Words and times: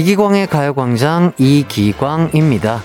이기광의 0.00 0.46
가요광장 0.46 1.32
이기광입니다. 1.36 2.80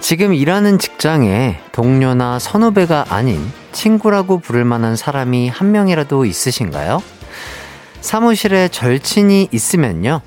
지금 0.00 0.32
일하는 0.32 0.78
직장에 0.78 1.60
동료나 1.72 2.38
선후배가 2.38 3.04
아닌 3.10 3.38
친구라고 3.72 4.38
부를 4.38 4.64
만한 4.64 4.96
사람이 4.96 5.50
한 5.50 5.72
명이라도 5.72 6.24
있으신가요? 6.24 7.02
사무실에 8.00 8.68
절친이 8.68 9.50
있으면요. 9.52 10.22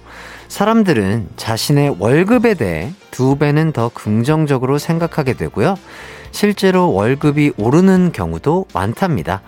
사람들은 0.47 1.29
자신의 1.37 1.95
월급에 1.97 2.53
대해 2.53 2.93
두 3.09 3.35
배는 3.39 3.71
더 3.71 3.89
긍정적으로 3.89 4.77
생각하게 4.77 5.33
되고요. 5.33 5.75
실제로 6.29 6.93
월급이 6.93 7.53
오르는 7.57 8.11
경우도 8.11 8.67
많답니다. 8.75 9.41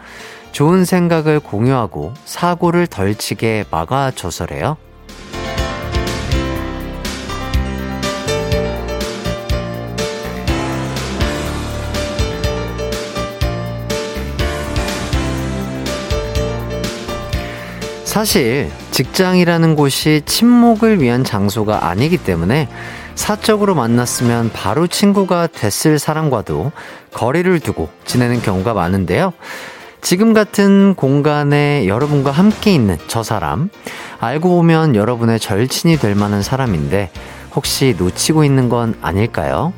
좋은 0.54 0.86
생각을 0.86 1.40
공유하고 1.40 2.16
사고를 2.26 2.88
덜 2.88 3.14
치게 3.14 3.66
막아줘서래요. 3.70 4.78
사실 18.14 18.70
직장이라는 18.92 19.76
곳이 19.76 20.22
친목을 20.28 21.02
위한 21.02 21.24
장소가 21.24 21.88
아니기 21.88 22.18
때문에 22.18 22.70
사적으로 23.16 23.74
만났으면 23.74 24.52
바로 24.54 24.86
친구가 24.86 25.48
됐을 25.48 25.98
사람과도 25.98 26.72
거리를 27.12 27.60
두고 27.60 27.90
지내는 28.06 28.44
경우가 28.44 28.76
많은데요. 28.76 29.34
지금 30.02 30.34
같은 30.34 30.94
공간에 30.94 31.88
여러분과 31.88 32.30
함께 32.30 32.72
있는 32.72 33.00
저 33.08 33.24
사람, 33.24 33.72
알고 34.20 34.48
보면 34.58 34.96
여러분의 34.96 35.40
절친이 35.40 35.98
될 35.98 36.14
만한 36.14 36.44
사람인데 36.44 37.10
혹시 37.56 37.96
놓치고 37.98 38.44
있는 38.44 38.70
건 38.70 38.94
아닐까요? 39.02 39.74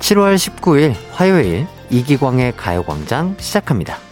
7월 0.00 0.36
19일 0.36 0.94
화요일 1.12 1.66
이기광의 1.90 2.54
가요광장 2.56 3.36
시작합니다. 3.38 4.05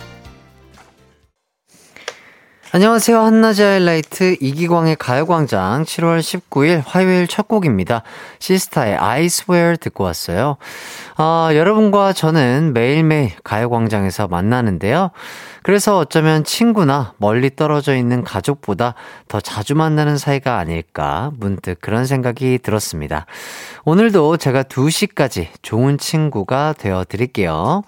안녕하세요. 2.74 3.20
한낮의 3.20 3.64
하이라이트 3.64 4.36
이기광의 4.40 4.96
가요광장 4.96 5.84
7월 5.84 6.18
19일 6.18 6.82
화요일 6.84 7.28
첫 7.28 7.46
곡입니다. 7.46 8.02
시스타의 8.40 8.96
I 8.96 9.26
swear 9.26 9.76
듣고 9.76 10.02
왔어요. 10.02 10.56
아, 11.16 11.50
여러분과 11.54 12.12
저는 12.12 12.72
매일매일 12.74 13.30
가요광장에서 13.44 14.26
만나는데요. 14.26 15.12
그래서 15.62 15.98
어쩌면 15.98 16.42
친구나 16.42 17.14
멀리 17.18 17.54
떨어져 17.54 17.94
있는 17.94 18.24
가족보다 18.24 18.94
더 19.28 19.40
자주 19.40 19.76
만나는 19.76 20.18
사이가 20.18 20.58
아닐까 20.58 21.30
문득 21.38 21.80
그런 21.80 22.06
생각이 22.06 22.58
들었습니다. 22.58 23.26
오늘도 23.84 24.38
제가 24.38 24.64
2시까지 24.64 25.46
좋은 25.62 25.96
친구가 25.96 26.74
되어 26.76 27.04
드릴게요. 27.08 27.84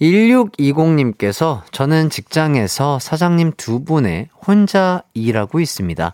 1620님께서 0.00 1.62
저는 1.72 2.10
직장에서 2.10 2.98
사장님 2.98 3.52
두 3.56 3.84
분의 3.84 4.28
혼자 4.46 5.02
일하고 5.14 5.60
있습니다. 5.60 6.12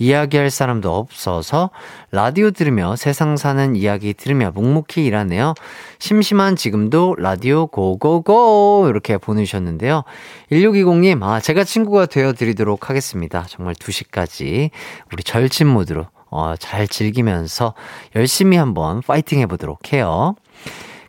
이야기할 0.00 0.50
사람도 0.50 0.94
없어서 0.94 1.70
라디오 2.12 2.52
들으며 2.52 2.94
세상 2.96 3.36
사는 3.36 3.74
이야기 3.74 4.14
들으며 4.14 4.52
묵묵히 4.54 5.04
일하네요. 5.04 5.54
심심한 5.98 6.56
지금도 6.56 7.16
라디오 7.18 7.66
고고고 7.66 8.86
이렇게 8.88 9.18
보내주셨는데요. 9.18 10.04
1620님, 10.52 11.22
아, 11.22 11.40
제가 11.40 11.64
친구가 11.64 12.06
되어 12.06 12.32
드리도록 12.32 12.88
하겠습니다. 12.88 13.44
정말 13.48 13.74
2시까지 13.74 14.70
우리 15.12 15.22
절친 15.24 15.66
모드로 15.66 16.06
어, 16.30 16.54
잘 16.58 16.86
즐기면서 16.86 17.74
열심히 18.14 18.56
한번 18.56 19.02
파이팅 19.02 19.40
해보도록 19.40 19.92
해요. 19.92 20.36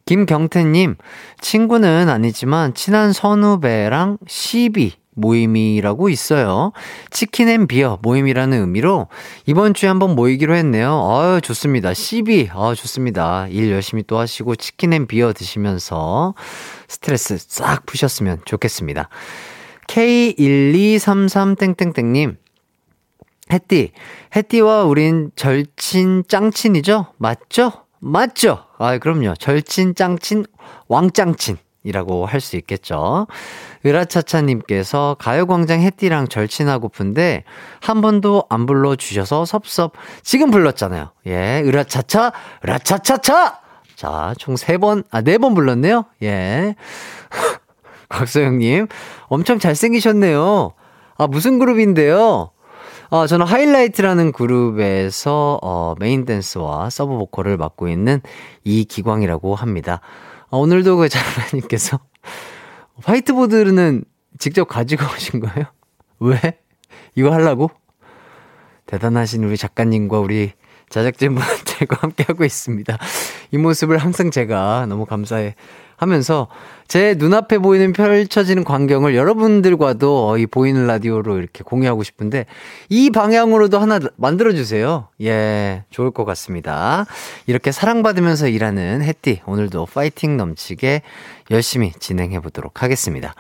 김경태님, 0.10 0.96
친구는 1.40 2.10
아니지만 2.10 2.74
친한 2.74 3.14
선후배랑 3.14 4.18
CB 4.26 4.94
모임이라고 5.14 6.10
있어요. 6.10 6.72
chicken 7.12 7.48
and 7.48 7.68
beer 7.68 8.00
모임이라는 8.02 8.60
의미로 8.60 9.08
이번 9.46 9.76
주에 9.76 9.88
한번 9.88 10.16
모이기로 10.16 10.56
했네요. 10.56 11.08
아유, 11.12 11.42
좋습니다. 11.42 11.94
CB, 11.94 12.50
아 12.52 12.74
좋습니다. 12.74 13.46
일 13.50 13.70
열심히 13.70 14.02
또 14.02 14.18
하시고 14.18 14.56
chicken 14.56 14.94
and 14.94 15.06
beer 15.06 15.32
드시면서 15.32 16.34
스트레스 16.88 17.38
싹 17.38 17.86
푸셨으면 17.86 18.42
좋겠습니다. 18.46 19.10
K1233땡땡땡님, 19.86 22.36
햇띠, 23.54 23.92
햇띠와 24.36 24.86
우린 24.86 25.30
절친 25.36 26.24
짱친이죠? 26.28 27.14
맞죠? 27.18 27.89
맞죠? 28.00 28.66
아, 28.78 28.98
그럼요. 28.98 29.36
절친, 29.36 29.96
짱친, 29.96 30.46
왕짱친 30.88 31.58
이라고 31.84 32.26
할 32.26 32.42
수 32.42 32.56
있겠죠. 32.58 33.28
으라차차님께서 33.86 35.16
가요광장 35.20 35.82
햇띠랑 35.82 36.28
절친하고픈데 36.28 37.44
한 37.82 38.02
번도 38.02 38.46
안 38.50 38.66
불러주셔서 38.66 39.46
섭섭. 39.46 39.94
지금 40.24 40.52
불렀잖아요. 40.52 41.12
예, 41.28 41.62
으라차차, 41.66 42.32
으라차차차! 42.66 43.60
자, 43.96 44.34
총 44.38 44.56
세 44.56 44.78
번, 44.78 45.04
아, 45.12 45.22
네 45.22 45.38
번 45.38 45.54
불렀네요. 45.54 46.06
예. 46.24 46.76
곽소영님, 48.10 48.88
엄청 49.28 49.60
잘생기셨네요. 49.60 50.74
아, 51.18 51.28
무슨 51.28 51.60
그룹인데요? 51.60 52.52
어, 53.12 53.26
저는 53.26 53.48
하이라이트라는 53.48 54.32
그룹에서 54.32 55.60
어, 55.64 55.96
메인 56.00 56.26
댄스와 56.26 56.92
서브 56.92 57.18
보컬을 57.18 57.58
맡고 57.58 57.88
있는 57.88 58.22
이기광이라고 58.64 59.56
합니다. 59.56 60.00
어, 60.50 60.60
오늘도 60.60 60.98
그 60.98 61.10
작가님께서 61.10 62.00
화이트보드는 63.04 64.04
직접 64.38 64.66
가지고 64.66 65.06
오신 65.16 65.40
거예요? 65.40 65.66
왜? 66.20 66.60
이거 67.16 67.32
하려고? 67.32 67.72
대단하신 68.86 69.44
우리 69.44 69.58
작가님과 69.58 70.20
우리 70.20 70.52
제작진분들과 70.90 71.98
함께하고 72.02 72.46
있습니다. 72.46 72.96
이 73.52 73.58
모습을 73.58 73.98
항상 73.98 74.30
제가 74.30 74.86
너무 74.88 75.08
감사해 75.08 75.56
하면서 76.00 76.48
제 76.88 77.14
눈앞에 77.18 77.58
보이는 77.58 77.92
펼쳐지는 77.92 78.64
광경을 78.64 79.16
여러분들과도 79.16 80.38
이 80.38 80.48
보이는 80.48 80.88
라디오로 80.88 81.38
이렇게 81.38 81.62
공유하고 81.64 82.04
싶은데 82.04 82.46
이 82.88 83.10
방향으로도 83.10 83.80
하나 83.80 84.00
만들어주세요. 84.16 85.10
예, 85.24 85.84
좋을 85.90 86.12
것 86.12 86.24
같습니다. 86.24 87.06
이렇게 87.48 87.74
사랑받으면서 87.74 88.48
일하는 88.48 89.04
햇띠 89.04 89.42
오늘도 89.46 89.88
파이팅 89.88 90.38
넘치게 90.38 91.02
열심히 91.52 91.92
진행해 92.00 92.40
보도록 92.40 92.82
하겠습니다. 92.82 93.36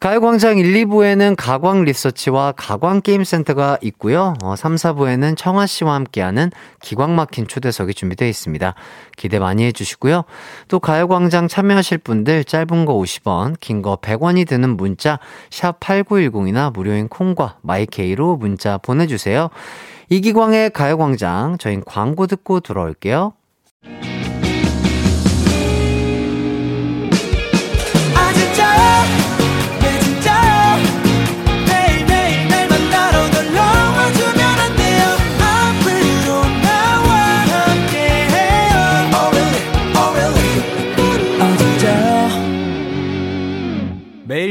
가요광장 0.00 0.56
1, 0.56 0.86
2부에는 0.86 1.34
가광 1.36 1.84
리서치와 1.84 2.52
가광 2.56 3.02
게임센터가 3.02 3.76
있고요. 3.82 4.32
어, 4.42 4.56
3, 4.56 4.76
4부에는 4.76 5.36
청하 5.36 5.66
씨와 5.66 5.92
함께하는 5.94 6.50
기광 6.80 7.14
막힌 7.14 7.46
초대석이 7.46 7.92
준비되어 7.92 8.26
있습니다. 8.26 8.74
기대 9.18 9.38
많이 9.38 9.62
해주시고요. 9.64 10.24
또 10.68 10.80
가요광장 10.80 11.48
참여하실 11.48 11.98
분들 11.98 12.44
짧은 12.44 12.86
거 12.86 12.94
50원, 12.94 13.56
긴 13.60 13.82
거 13.82 13.96
100원이 13.96 14.48
드는 14.48 14.78
문자 14.78 15.18
샵 15.50 15.78
8910이나 15.80 16.72
무료인 16.72 17.08
콩과 17.08 17.58
마이케이로 17.60 18.36
문자 18.38 18.78
보내주세요. 18.78 19.50
이기광의 20.08 20.70
가요광장 20.70 21.58
저희 21.58 21.78
광고 21.84 22.26
듣고 22.26 22.60
돌아올게요. 22.60 23.34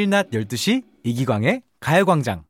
낮 0.09 0.31
12시 0.31 0.83
이기광의 1.03 1.61
가요광장 1.79 2.43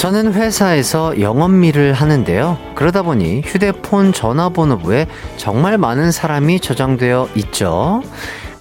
저는 0.00 0.32
회사에서 0.32 1.20
영업일을 1.20 1.92
하는데요. 1.92 2.56
그러다 2.74 3.02
보니 3.02 3.42
휴대폰 3.44 4.14
전화번호부에 4.14 5.06
정말 5.36 5.76
많은 5.76 6.10
사람이 6.10 6.60
저장되어 6.60 7.28
있죠. 7.36 8.02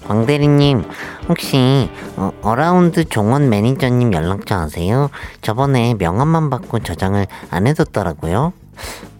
왕 0.09 0.25
대리님, 0.25 0.85
혹시 1.29 1.87
어, 2.15 2.55
라운드 2.55 3.07
종원 3.07 3.49
매니저님 3.49 4.11
연락처 4.11 4.55
아세요? 4.55 5.11
저번에 5.43 5.93
명함만 5.99 6.49
받고 6.49 6.79
저장을 6.79 7.27
안 7.51 7.67
해뒀더라고요. 7.67 8.51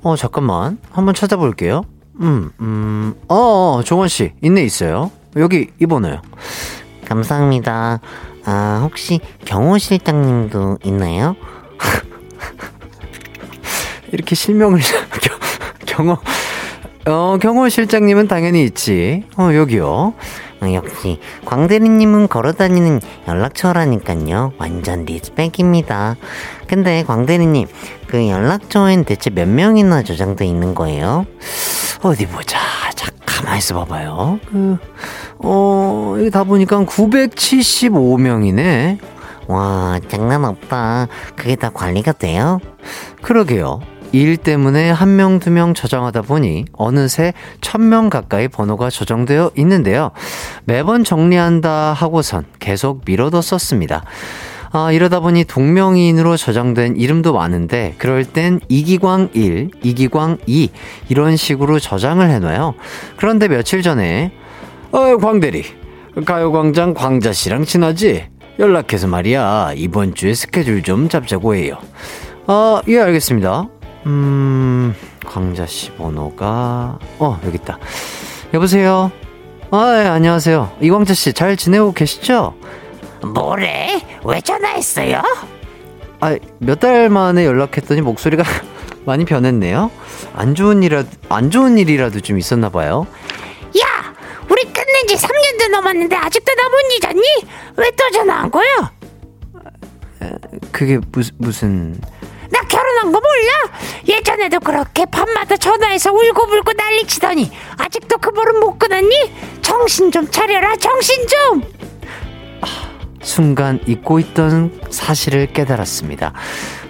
어, 0.01 0.15
잠깐만. 0.15 0.79
한번 0.91 1.13
찾아볼게요. 1.13 1.83
음, 2.21 2.51
음, 2.59 3.13
어, 3.27 3.35
어 3.35 3.83
종원씨, 3.83 4.33
있네, 4.41 4.63
있어요. 4.63 5.11
여기, 5.35 5.69
이 5.79 5.85
번호요. 5.85 6.23
감사합니다. 7.05 7.99
아, 8.45 8.79
혹시 8.83 9.19
경호 9.45 9.77
실장님도 9.77 10.79
있나요? 10.85 11.35
이렇게 14.11 14.33
실명을, 14.33 14.79
경호, 15.85 16.17
어, 17.05 17.37
경호 17.39 17.69
실장님은 17.69 18.27
당연히 18.27 18.63
있지. 18.63 19.23
어, 19.37 19.53
여기요. 19.53 20.15
어, 20.61 20.73
역시 20.73 21.19
광대리님은 21.45 22.27
걸어다니는 22.27 22.99
연락처라니까요. 23.27 24.53
완전 24.57 25.05
리스펙입니다. 25.05 26.17
근데 26.67 27.03
광대리님, 27.03 27.67
그 28.07 28.27
연락처엔 28.27 29.05
대체 29.05 29.29
몇 29.29 29.47
명이나 29.47 30.03
저장돼 30.03 30.45
있는 30.45 30.75
거예요? 30.75 31.25
어디 32.01 32.27
보자. 32.27 32.59
자, 32.95 33.09
가만히 33.25 33.59
있어 33.59 33.75
봐봐요. 33.75 34.39
그, 34.49 34.77
어, 35.39 36.15
여기 36.19 36.29
다 36.29 36.43
보니까 36.43 36.83
975명이네. 36.85 38.99
와, 39.47 39.99
장난 40.09 40.45
없다. 40.45 41.07
그게 41.35 41.55
다 41.55 41.71
관리가 41.73 42.11
돼요? 42.11 42.59
그러게요. 43.21 43.79
일 44.11 44.37
때문에 44.37 44.89
한 44.89 45.15
명, 45.15 45.39
두 45.39 45.51
명 45.51 45.73
저장하다 45.73 46.23
보니 46.23 46.65
어느새 46.73 47.33
천 47.61 47.89
명 47.89 48.09
가까이 48.09 48.47
번호가 48.47 48.89
저장되어 48.89 49.51
있는데요. 49.57 50.11
매번 50.65 51.03
정리한다 51.03 51.93
하고선 51.93 52.45
계속 52.59 53.01
미뤄뒀었습니다. 53.05 54.03
아, 54.71 54.91
이러다 54.91 55.19
보니 55.19 55.45
동명이인으로 55.45 56.37
저장된 56.37 56.95
이름도 56.97 57.33
많은데, 57.33 57.95
그럴 57.97 58.23
땐 58.23 58.59
이기광 58.69 59.29
1, 59.33 59.71
이기광 59.81 60.37
2, 60.45 60.69
이런 61.09 61.35
식으로 61.37 61.79
저장을 61.79 62.29
해놔요. 62.29 62.75
그런데 63.17 63.47
며칠 63.47 63.81
전에, 63.81 64.31
어, 64.91 65.17
광대리, 65.17 65.63
가요광장 66.23 66.93
광자 66.93 67.33
씨랑 67.33 67.65
친하지? 67.65 68.27
연락해서 68.59 69.07
말이야, 69.07 69.71
이번 69.75 70.13
주에 70.13 70.35
스케줄 70.35 70.83
좀 70.83 71.09
잡자고 71.09 71.55
해요. 71.55 71.77
아, 72.45 72.81
예, 72.87 72.99
알겠습니다. 72.99 73.69
음, 74.05 74.95
광자씨 75.25 75.91
번호가, 75.93 76.97
어, 77.19 77.39
여기 77.45 77.57
있다. 77.57 77.77
여보세요? 78.53 79.11
아, 79.71 80.01
예, 80.03 80.07
안녕하세요. 80.07 80.77
이광자씨 80.81 81.33
잘 81.33 81.55
지내고 81.57 81.91
계시죠? 81.93 82.55
뭐래? 83.21 84.01
왜 84.23 84.41
전화했어요? 84.41 85.21
아, 86.21 86.35
몇 86.59 86.79
달 86.79 87.09
만에 87.09 87.45
연락했더니 87.45 88.01
목소리가 88.01 88.43
많이 89.05 89.25
변했네요. 89.25 89.91
안 90.33 90.55
좋은 90.55 90.81
일이라도, 90.83 91.09
안 91.29 91.51
좋은 91.51 91.77
일이라도 91.77 92.21
좀 92.21 92.37
있었나 92.37 92.69
봐요. 92.69 93.05
야! 93.79 94.13
우리 94.49 94.63
끝낸 94.63 95.07
지 95.07 95.15
3년도 95.15 95.69
넘었는데 95.71 96.15
아직도 96.15 96.51
나못 96.53 96.73
잊었니? 97.03 97.21
왜 97.77 97.91
또 97.91 98.09
전화 98.11 98.41
한 98.41 98.49
거야? 98.51 98.91
그게 100.71 100.99
무슨, 101.11 101.35
무슨. 101.37 102.01
나 102.99 103.03
결혼한 103.03 103.11
거 103.11 103.19
몰라? 103.19 103.79
예전에도 104.07 104.59
그렇게 104.59 105.05
밤마다 105.05 105.55
전화해서 105.55 106.11
울고불고 106.11 106.73
난리치더니 106.73 107.51
아직도 107.77 108.17
그 108.17 108.31
버릇 108.31 108.59
못 108.59 108.77
끊었니? 108.77 109.31
정신 109.61 110.11
좀 110.11 110.29
차려라 110.29 110.75
정신 110.75 111.15
좀! 111.27 111.63
순간 113.21 113.79
잊고 113.85 114.19
있던 114.19 114.79
사실을 114.89 115.47
깨달았습니다. 115.47 116.33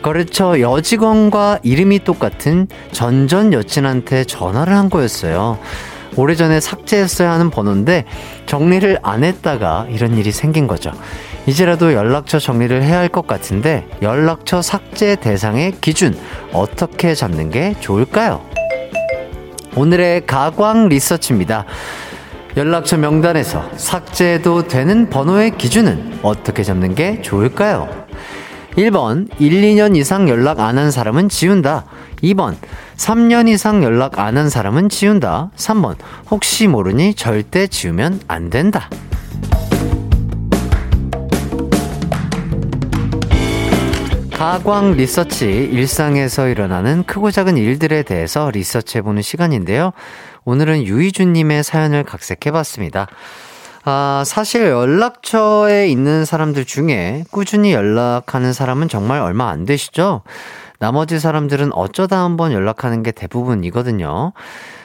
거래처 0.01 0.59
여직원과 0.59 1.59
이름이 1.63 2.03
똑같은 2.03 2.67
전전 2.91 3.51
여친한테 3.53 4.23
전화를 4.23 4.73
한 4.73 4.89
거였어요. 4.89 5.59
오래전에 6.15 6.59
삭제했어야 6.59 7.31
하는 7.31 7.49
번호인데 7.49 8.05
정리를 8.45 8.99
안 9.03 9.23
했다가 9.23 9.87
이런 9.89 10.17
일이 10.17 10.31
생긴 10.31 10.67
거죠. 10.67 10.91
이제라도 11.47 11.93
연락처 11.93 12.37
정리를 12.39 12.83
해야 12.83 12.99
할 12.99 13.09
것 13.09 13.25
같은데 13.25 13.87
연락처 14.03 14.61
삭제 14.61 15.15
대상의 15.15 15.73
기준 15.81 16.15
어떻게 16.53 17.15
잡는 17.15 17.49
게 17.49 17.75
좋을까요? 17.79 18.41
오늘의 19.75 20.25
가광 20.27 20.89
리서치입니다. 20.89 21.65
연락처 22.57 22.97
명단에서 22.97 23.67
삭제도 23.77 24.67
되는 24.67 25.09
번호의 25.09 25.57
기준은 25.57 26.19
어떻게 26.21 26.63
잡는 26.63 26.93
게 26.93 27.21
좋을까요? 27.21 27.87
1번, 28.75 29.27
1, 29.39 29.61
2년 29.61 29.95
이상 29.97 30.29
연락 30.29 30.59
안 30.59 30.77
한 30.77 30.91
사람은 30.91 31.29
지운다. 31.29 31.85
2번, 32.23 32.55
3년 32.97 33.47
이상 33.49 33.83
연락 33.83 34.19
안 34.19 34.37
한 34.37 34.49
사람은 34.49 34.89
지운다. 34.89 35.49
3번, 35.55 35.95
혹시 36.29 36.67
모르니 36.67 37.15
절대 37.15 37.65
지우면 37.67 38.21
안 38.27 38.49
된다. 38.49 38.89
가광 44.39 44.93
리서치, 44.93 45.45
일상에서 45.45 46.47
일어나는 46.47 47.03
크고 47.03 47.29
작은 47.29 47.57
일들에 47.57 48.03
대해서 48.03 48.49
리서치해보는 48.49 49.21
시간인데요. 49.21 49.91
오늘은 50.45 50.85
유희준님의 50.85 51.65
사연을 51.65 52.05
각색해봤습니다. 52.05 53.07
아, 53.83 54.23
사실 54.25 54.67
연락처에 54.67 55.89
있는 55.89 56.23
사람들 56.23 56.63
중에 56.63 57.25
꾸준히 57.31 57.73
연락하는 57.73 58.53
사람은 58.53 58.87
정말 58.87 59.19
얼마 59.19 59.49
안 59.49 59.65
되시죠? 59.65 60.21
나머지 60.79 61.19
사람들은 61.19 61.73
어쩌다 61.73 62.23
한번 62.23 62.53
연락하는 62.53 63.03
게 63.03 63.11
대부분이거든요. 63.11 64.31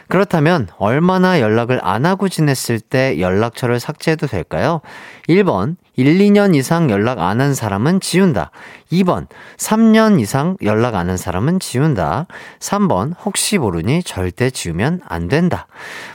그렇다면 0.08 0.66
얼마나 0.78 1.40
연락을 1.40 1.78
안 1.80 2.06
하고 2.06 2.28
지냈을 2.28 2.80
때 2.80 3.20
연락처를 3.20 3.78
삭제해도 3.78 4.26
될까요? 4.26 4.80
1번, 5.28 5.76
1, 5.96 6.18
2년 6.18 6.56
이상 6.56 6.90
연락 6.90 7.20
안 7.20 7.40
한 7.40 7.54
사람은 7.54 8.00
지운다. 8.00 8.50
2번, 8.90 9.26
3년 9.58 10.20
이상 10.20 10.56
연락 10.62 10.94
안 10.96 11.08
한 11.08 11.16
사람은 11.16 11.60
지운다. 11.60 12.26
3번, 12.58 13.14
혹시 13.24 13.58
모르니 13.58 14.02
절대 14.02 14.50
지우면 14.50 15.00
안 15.06 15.28
된다. 15.28 15.66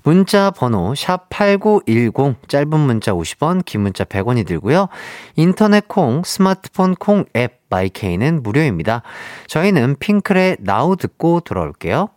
문자 0.03 0.51
번호 0.51 0.93
샵8910 0.93 2.35
짧은 2.47 2.79
문자 2.79 3.13
50원, 3.13 3.63
긴 3.65 3.81
문자 3.81 4.03
100원이 4.03 4.45
들고요. 4.45 4.87
인터넷 5.35 5.87
콩, 5.87 6.23
스마트폰 6.25 6.95
콩 6.95 7.25
앱 7.35 7.59
마이케이는 7.69 8.43
무료입니다. 8.43 9.03
저희는 9.47 9.95
핑클의 9.99 10.57
나우 10.59 10.95
듣고 10.97 11.39
돌아올게요. 11.41 12.09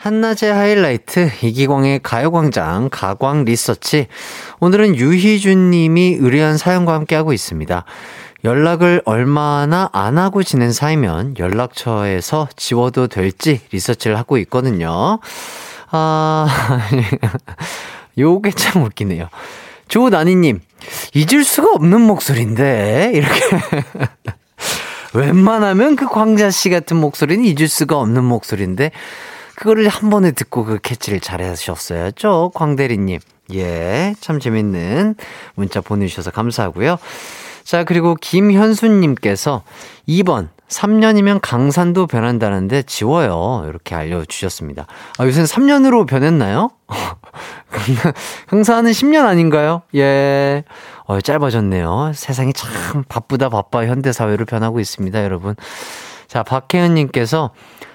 한낮의 0.00 0.50
하이라이트 0.50 1.30
이기광의 1.42 2.00
가요광장 2.02 2.88
가광 2.90 3.44
리서치 3.44 4.06
오늘은 4.58 4.96
유희준 4.96 5.70
님이 5.70 6.16
의뢰한 6.18 6.56
사연과 6.56 6.94
함께하고 6.94 7.34
있습니다. 7.34 7.84
연락을 8.42 9.02
얼마나 9.04 9.90
안 9.92 10.16
하고 10.16 10.42
지낸 10.42 10.72
사이면 10.72 11.34
연락처에서 11.38 12.48
지워도 12.56 13.08
될지 13.08 13.60
리서치를 13.72 14.16
하고 14.16 14.38
있거든요. 14.38 15.18
아, 15.90 16.48
요게 18.16 18.52
참 18.52 18.84
웃기네요. 18.84 19.28
조나니님, 19.88 20.60
잊을 21.12 21.44
수가 21.44 21.72
없는 21.74 22.00
목소리인데, 22.00 23.10
이렇게. 23.12 23.40
웬만하면 25.12 25.96
그 25.96 26.06
광자 26.06 26.50
씨 26.50 26.70
같은 26.70 26.96
목소리는 26.96 27.44
잊을 27.44 27.68
수가 27.68 27.98
없는 27.98 28.24
목소리인데, 28.24 28.92
그거를 29.60 29.88
한 29.88 30.08
번에 30.08 30.30
듣고 30.30 30.64
그 30.64 30.78
캐치를 30.78 31.20
잘 31.20 31.42
하셨어야죠. 31.42 32.50
광대리님. 32.54 33.20
예, 33.52 34.14
참 34.18 34.40
재밌는 34.40 35.16
문자 35.54 35.82
보내주셔서 35.82 36.30
감사하고요. 36.30 36.96
자, 37.62 37.84
그리고 37.84 38.14
김현수님께서 38.14 39.62
2번, 40.08 40.48
3년이면 40.68 41.40
강산도 41.42 42.06
변한다는데 42.06 42.84
지워요. 42.84 43.66
이렇게 43.68 43.94
알려주셨습니다. 43.94 44.86
아, 45.18 45.26
요새는 45.26 45.44
3년으로 45.44 46.08
변했나요? 46.08 46.70
강산은 48.48 48.92
10년 48.92 49.26
아닌가요? 49.26 49.82
예. 49.94 50.64
어, 51.04 51.20
짧아졌네요. 51.20 52.12
세상이 52.14 52.54
참 52.54 53.04
바쁘다 53.10 53.50
바빠 53.50 53.84
현대사회로 53.84 54.46
변하고 54.46 54.80
있습니다, 54.80 55.22
여러분. 55.22 55.54
자, 56.28 56.44
박혜은님께서 56.44 57.50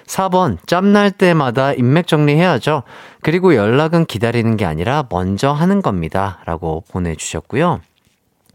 4번, 0.06 0.58
짬날 0.66 1.10
때마다 1.10 1.72
인맥 1.72 2.06
정리해야죠. 2.06 2.82
그리고 3.22 3.54
연락은 3.54 4.06
기다리는 4.06 4.56
게 4.56 4.64
아니라 4.64 5.04
먼저 5.10 5.52
하는 5.52 5.82
겁니다. 5.82 6.40
라고 6.46 6.84
보내주셨고요. 6.90 7.80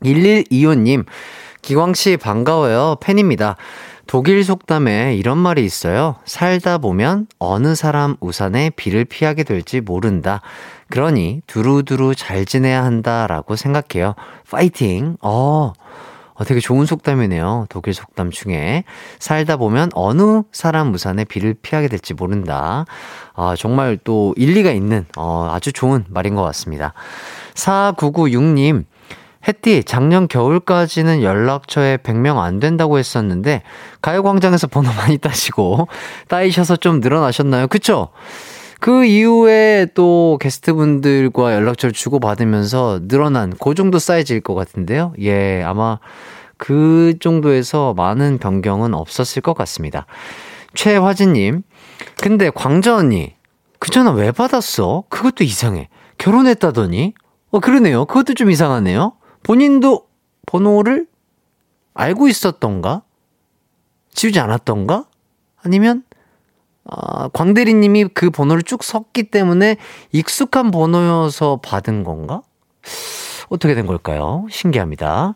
1125님, 0.04 1.06
기광씨 1.62 2.18
반가워요. 2.18 2.96
팬입니다. 3.02 3.58
독일 4.08 4.44
속담에 4.44 5.16
이런 5.16 5.38
말이 5.38 5.64
있어요. 5.64 6.16
살다 6.26 6.80
보면 6.80 7.28
어느 7.40 7.76
사람 7.76 8.18
우산에 8.20 8.72
비를 8.72 9.06
피하게 9.06 9.44
될지 9.44 9.80
모른다. 9.80 10.42
그러니 10.90 11.42
두루두루 11.48 12.16
잘 12.16 12.46
지내야 12.46 12.84
한다라고 12.84 13.56
생각해요. 13.56 14.16
파이팅! 14.50 15.16
어, 15.22 15.72
어, 16.42 16.44
되게 16.44 16.60
좋은 16.60 16.88
속담이네요. 16.88 17.68
독일 17.70 17.94
속담 17.94 18.32
중에. 18.32 18.84
살다 19.20 19.58
보면 19.58 19.92
어느 19.94 20.42
사람 20.52 20.88
무산에 20.88 21.24
비를 21.24 21.54
피하게 21.54 21.88
될지 21.88 22.16
모른다. 22.16 22.86
아, 23.36 23.56
정말 23.56 24.00
또 24.04 24.34
일리가 24.38 24.72
있는, 24.72 25.06
어, 25.18 25.50
아주 25.52 25.72
좋은 25.72 26.04
말인 26.10 26.34
것 26.34 26.42
같습니다. 26.42 26.94
4996님, 27.54 28.86
햇띠, 29.48 29.84
작년 29.84 30.28
겨울까지는 30.28 31.22
연락처에 31.22 31.98
100명 31.98 32.40
안 32.40 32.60
된다고 32.60 32.98
했었는데, 32.98 33.62
가요광장에서 34.02 34.68
번호 34.68 34.92
많이 34.94 35.20
따시고, 35.20 35.88
따이셔서 36.28 36.76
좀 36.76 37.02
늘어나셨나요? 37.02 37.68
그쵸? 37.68 38.10
그 38.82 39.06
이후에 39.06 39.86
또 39.94 40.40
게스트분들과 40.42 41.54
연락처를 41.54 41.94
주고받으면서 41.94 43.02
늘어난 43.08 43.54
그 43.62 43.76
정도 43.76 44.00
사이즈일 44.00 44.42
것 44.42 44.56
같은데요. 44.56 45.14
예, 45.20 45.62
아마 45.62 46.00
그 46.58 47.14
정도에서 47.20 47.94
많은 47.94 48.40
변경은 48.40 48.96
없었을 48.96 49.44
것 49.44 49.54
같습니다. 49.54 50.08
최화진님, 50.74 51.62
근데 52.18 52.50
광자 52.50 52.96
언니, 52.96 53.36
그 53.78 53.92
전화 53.92 54.12
왜 54.14 54.32
받았어? 54.32 55.04
그것도 55.10 55.44
이상해. 55.44 55.88
결혼했다더니? 56.18 57.14
어, 57.52 57.60
그러네요. 57.60 58.06
그것도 58.06 58.34
좀 58.34 58.50
이상하네요. 58.50 59.14
본인도 59.44 60.08
번호를 60.48 61.06
알고 61.94 62.28
있었던가? 62.28 63.04
지우지 64.14 64.40
않았던가? 64.40 65.06
아니면 65.64 66.04
아, 66.86 67.28
광대리님이 67.30 68.10
그 68.14 68.30
번호를 68.30 68.64
쭉 68.64 68.84
섞기 68.84 69.24
때문에 69.24 69.78
익숙한 70.12 70.72
번호여서 70.72 71.60
받은 71.64 72.04
건가? 72.04 72.42
어떻게 73.50 73.76
된 73.76 73.86
걸까요? 73.86 74.46
신기합니다. 74.50 75.36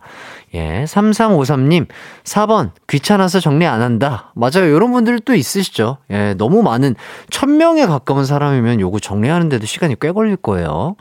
예, 0.54 0.86
3353님, 0.86 1.88
4번, 2.24 2.72
귀찮아서 2.88 3.42
정리 3.42 3.66
안 3.66 3.82
한다. 3.82 4.32
맞아요. 4.36 4.74
이런 4.74 4.94
분들 4.94 5.20
도 5.20 5.36
있으시죠. 5.36 5.98
예, 6.12 6.34
너무 6.36 6.64
많은, 6.64 6.96
1000명에 7.30 7.88
가까운 7.88 8.26
사람이면 8.26 8.80
요거 8.80 9.00
정리하는데도 9.00 9.66
시간이 9.66 9.98
꽤 10.00 10.14
걸릴 10.14 10.38
거예요. 10.38 10.96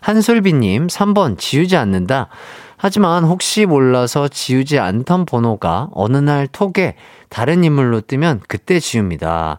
한솔비님, 0.00 0.88
3번, 0.88 1.38
지우지 1.38 1.76
않는다. 1.76 2.28
하지만 2.76 3.24
혹시 3.24 3.66
몰라서 3.66 4.28
지우지 4.28 4.78
않던 4.78 5.26
번호가 5.26 5.88
어느 5.92 6.16
날 6.16 6.46
톡에 6.46 6.94
다른 7.30 7.64
인물로 7.64 8.00
뜨면 8.02 8.40
그때 8.48 8.80
지웁니다. 8.80 9.58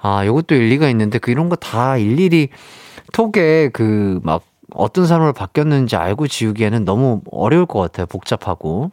아, 0.00 0.26
요것도 0.26 0.54
일리가 0.54 0.88
있는데 0.90 1.18
그 1.18 1.30
이런 1.30 1.48
거 1.48 1.56
다 1.56 1.96
일일이 1.96 2.48
톡에 3.12 3.70
그 3.72 4.20
막 4.22 4.42
어떤 4.74 5.06
사람으로 5.06 5.32
바뀌었는지 5.32 5.96
알고 5.96 6.28
지우기에는 6.28 6.84
너무 6.84 7.22
어려울 7.30 7.64
것 7.66 7.80
같아요. 7.80 8.06
복잡하고. 8.06 8.90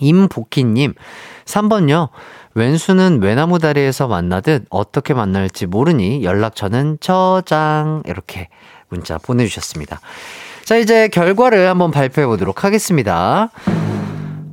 임복희님, 0.00 0.94
3번요. 1.44 2.10
왼수는 2.54 3.20
외나무 3.22 3.58
다리에서 3.58 4.06
만나듯 4.06 4.66
어떻게 4.70 5.14
만날지 5.14 5.66
모르니 5.66 6.22
연락처는 6.24 6.98
저장. 7.00 8.02
이렇게 8.06 8.48
문자 8.90 9.18
보내주셨습니다. 9.18 9.98
자, 10.64 10.76
이제 10.76 11.08
결과를 11.08 11.68
한번 11.68 11.90
발표해 11.90 12.26
보도록 12.26 12.62
하겠습니다. 12.64 13.50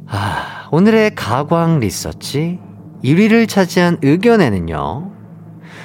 아, 0.07 0.67
오늘의 0.71 1.15
가광 1.15 1.79
리서치 1.79 2.59
1위를 3.05 3.47
차지한 3.47 3.99
의견에는요. 4.01 5.11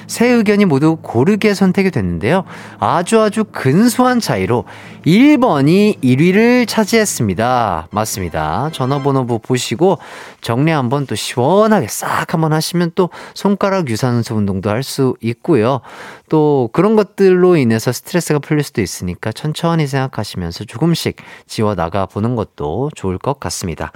세 0.07 0.27
의견이 0.27 0.65
모두 0.65 0.97
고르게 1.01 1.53
선택이 1.53 1.89
됐는데요. 1.89 2.43
아주 2.79 3.21
아주 3.21 3.45
근소한 3.45 4.19
차이로 4.19 4.65
1번이 5.05 6.01
1위를 6.01 6.67
차지했습니다. 6.67 7.87
맞습니다. 7.91 8.69
전화번호부 8.73 9.39
보시고 9.39 9.99
정리 10.41 10.71
한번 10.71 11.05
또 11.05 11.15
시원하게 11.15 11.87
싹 11.87 12.33
한번 12.33 12.51
하시면 12.51 12.91
또 12.95 13.09
손가락 13.33 13.89
유산소 13.89 14.35
운동도 14.35 14.69
할 14.69 14.81
수 14.83 15.15
있고요. 15.21 15.79
또 16.27 16.69
그런 16.73 16.95
것들로 16.95 17.55
인해서 17.55 17.91
스트레스가 17.91 18.39
풀릴 18.39 18.63
수도 18.63 18.81
있으니까 18.81 19.31
천천히 19.31 19.85
생각하시면서 19.85 20.65
조금씩 20.65 21.17
지워 21.45 21.75
나가 21.75 22.07
보는 22.07 22.35
것도 22.35 22.89
좋을 22.95 23.19
것 23.19 23.39
같습니다. 23.39 23.91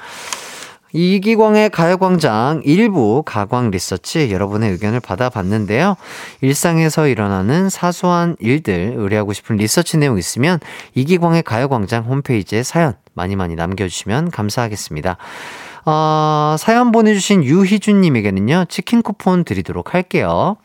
이기광의 0.95 1.71
가요광장 1.71 2.61
일부 2.63 3.21
가광 3.25 3.69
리서치 3.69 4.31
여러분의 4.31 4.71
의견을 4.71 5.01
받아봤는데요. 5.01 5.97
일상에서 6.39 7.09
일어나는 7.09 7.69
사소한 7.69 8.37
일들 8.39 8.93
의뢰하고 8.95 9.33
싶은 9.33 9.57
리서치 9.57 9.97
내용 9.97 10.17
있으면 10.17 10.59
이기광의 10.93 11.43
가요광장 11.43 12.05
홈페이지에 12.05 12.63
사연 12.63 12.93
많이 13.13 13.35
많이 13.35 13.55
남겨주시면 13.55 14.31
감사하겠습니다. 14.31 15.17
어, 15.85 16.55
사연 16.57 16.93
보내주신 16.93 17.43
유희준님에게는요, 17.43 18.65
치킨 18.69 19.01
쿠폰 19.01 19.43
드리도록 19.43 19.93
할게요. 19.93 20.55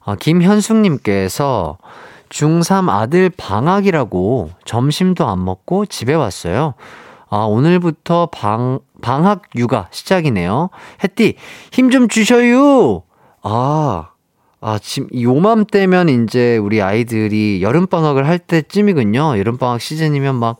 어, 0.00 0.16
김현숙님께서 0.16 1.78
중3 2.30 2.88
아들 2.88 3.30
방학이라고 3.30 4.50
점심도 4.64 5.28
안 5.28 5.44
먹고 5.44 5.86
집에 5.86 6.14
왔어요. 6.14 6.74
아, 7.28 7.38
오늘부터 7.38 8.26
방, 8.32 8.78
방학 9.02 9.42
육아 9.56 9.88
시작이네요. 9.90 10.70
햇띠, 11.02 11.34
힘 11.72 11.90
좀 11.90 12.08
주셔요! 12.08 13.02
아, 13.42 14.10
아, 14.60 14.78
지금 14.80 15.08
요맘때면 15.20 16.08
이제 16.08 16.56
우리 16.56 16.80
아이들이 16.82 17.62
여름방학을 17.62 18.26
할 18.26 18.38
때쯤이군요. 18.38 19.38
여름방학 19.38 19.80
시즌이면 19.80 20.36
막, 20.36 20.58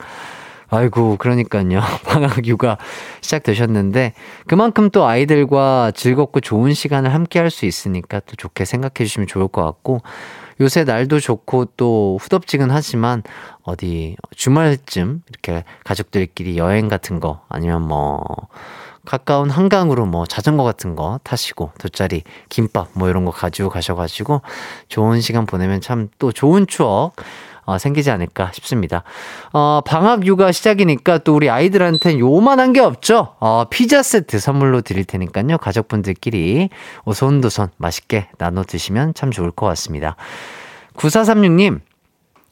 아이고, 0.68 1.16
그러니까요. 1.18 1.80
방학 2.04 2.44
육아 2.46 2.78
시작되셨는데, 3.20 4.14
그만큼 4.48 4.90
또 4.90 5.06
아이들과 5.06 5.92
즐겁고 5.94 6.40
좋은 6.40 6.74
시간을 6.74 7.14
함께 7.14 7.38
할 7.38 7.50
수 7.50 7.66
있으니까 7.66 8.20
또 8.26 8.34
좋게 8.36 8.64
생각해 8.64 8.92
주시면 8.98 9.28
좋을 9.28 9.48
것 9.48 9.64
같고, 9.64 10.00
요새 10.60 10.84
날도 10.84 11.20
좋고 11.20 11.66
또 11.76 12.18
후덥지근하지만 12.20 13.22
어디 13.62 14.16
주말쯤 14.34 15.22
이렇게 15.28 15.64
가족들끼리 15.84 16.56
여행 16.56 16.88
같은 16.88 17.20
거 17.20 17.42
아니면 17.48 17.82
뭐 17.82 18.22
가까운 19.04 19.50
한강으로 19.50 20.06
뭐 20.06 20.26
자전거 20.26 20.64
같은 20.64 20.96
거 20.96 21.20
타시고 21.22 21.70
돗자리 21.78 22.22
김밥 22.48 22.88
뭐 22.94 23.08
이런 23.08 23.24
거 23.24 23.30
가지고 23.30 23.68
가셔가지고 23.68 24.42
좋은 24.88 25.20
시간 25.20 25.46
보내면 25.46 25.80
참 25.80 26.08
또 26.18 26.32
좋은 26.32 26.66
추억 26.66 27.12
어, 27.66 27.78
생기지 27.78 28.10
않을까 28.10 28.52
싶습니다. 28.54 29.02
어, 29.52 29.80
방학 29.84 30.24
육아 30.26 30.52
시작이니까 30.52 31.18
또 31.18 31.34
우리 31.34 31.50
아이들한테는 31.50 32.18
요만한 32.20 32.72
게 32.72 32.80
없죠? 32.80 33.34
어, 33.40 33.64
피자 33.68 34.02
세트 34.02 34.38
선물로 34.38 34.80
드릴 34.80 35.04
테니까요. 35.04 35.58
가족분들끼리 35.58 36.70
오손도손 37.04 37.68
맛있게 37.76 38.28
나눠 38.38 38.62
드시면 38.62 39.14
참 39.14 39.30
좋을 39.30 39.50
것 39.50 39.66
같습니다. 39.66 40.16
9436님, 40.94 41.80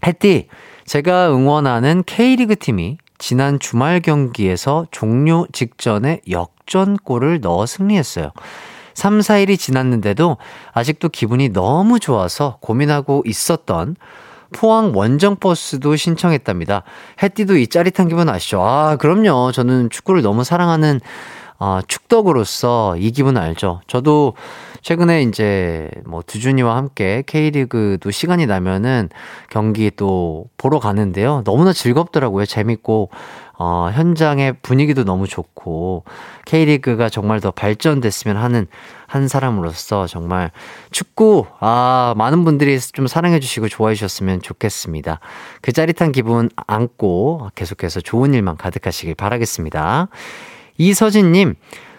햇띠, 0.07 0.49
제가 0.85 1.33
응원하는 1.33 2.03
K리그 2.05 2.57
팀이 2.57 2.99
지난 3.19 3.59
주말 3.59 4.01
경기에서 4.01 4.87
종료 4.91 5.47
직전에 5.53 6.21
역전골을 6.29 7.41
넣어 7.41 7.65
승리했어요. 7.65 8.33
3, 8.95 9.21
4일이 9.21 9.59
지났는데도 9.59 10.37
아직도 10.73 11.09
기분이 11.09 11.49
너무 11.51 11.99
좋아서 11.99 12.59
고민하고 12.61 13.23
있었던 13.27 13.97
포항 14.55 14.93
원정버스도 14.95 15.97
신청했답니다. 15.97 16.85
해띠도 17.23 17.57
이 17.57 17.67
짜릿한 17.67 18.09
기분 18.09 18.29
아시죠? 18.29 18.63
아, 18.63 18.97
그럼요. 18.97 19.53
저는 19.53 19.91
축구를 19.91 20.23
너무 20.23 20.45
사랑하는 20.45 21.01
아, 21.59 21.83
축덕으로서 21.87 22.97
이 22.97 23.11
기분 23.11 23.37
알죠. 23.37 23.81
저도 23.87 24.35
최근에 24.83 25.23
이제 25.23 25.91
뭐 26.05 26.23
두준이와 26.27 26.77
함께 26.77 27.23
K리그도 27.27 28.11
시간이 28.11 28.47
나면은 28.47 29.09
경기 29.51 29.91
또 29.91 30.47
보러 30.57 30.79
가는데요. 30.79 31.43
너무나 31.45 31.73
즐겁더라고요. 31.73 32.45
재밌고 32.45 33.11
어, 33.57 33.91
현장의 33.93 34.57
분위기도 34.63 35.05
너무 35.05 35.29
좋고 35.29 36.05
K리그가 36.47 37.09
정말 37.09 37.41
더 37.41 37.51
발전됐으면 37.51 38.37
하는 38.37 38.67
한 39.07 39.29
사람으로서 39.29 40.07
정말 40.07 40.51
축구 40.91 41.47
아 41.61 42.15
많은 42.17 42.45
분들이 42.45 42.79
좀 42.81 43.07
사랑해 43.07 43.39
주시고 43.39 43.69
좋아해 43.69 43.95
주셨으면 43.95 44.43
좋겠습니다. 44.43 45.21
그 45.61 45.73
짜릿한 45.73 46.13
기분 46.13 46.51
안고 46.67 47.51
계속해서 47.55 48.01
좋은 48.01 48.35
일만 48.35 48.57
가득하시길 48.57 49.15
바라겠습니다. 49.15 50.09
이서진 50.79 51.33
님 51.33 51.55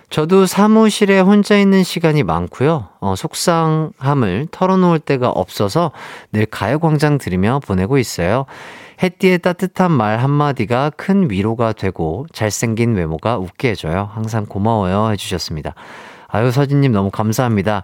저도 0.09 0.45
사무실에 0.45 1.19
혼자 1.19 1.57
있는 1.57 1.83
시간이 1.83 2.24
많고요. 2.24 2.89
어, 3.00 3.15
속상함을 3.15 4.47
털어놓을 4.51 5.00
데가 5.00 5.29
없어서 5.29 5.91
늘 6.31 6.45
가요광장 6.45 7.17
들으며 7.17 7.59
보내고 7.65 7.97
있어요. 7.97 8.45
해띠의 9.02 9.40
따뜻한 9.40 9.92
말 9.92 10.20
한마디가 10.20 10.92
큰 10.98 11.30
위로가 11.30 11.74
되고 11.74 12.25
잘생긴 12.34 12.96
외모가 12.96 13.38
웃게 13.38 13.70
해줘요. 13.70 14.10
항상 14.14 14.46
고마워요 14.46 15.12
해주셨습니다. 15.12 15.74
아유 16.28 16.52
서진님 16.52 16.92
너무 16.92 17.12
감사합니다. 17.12 17.84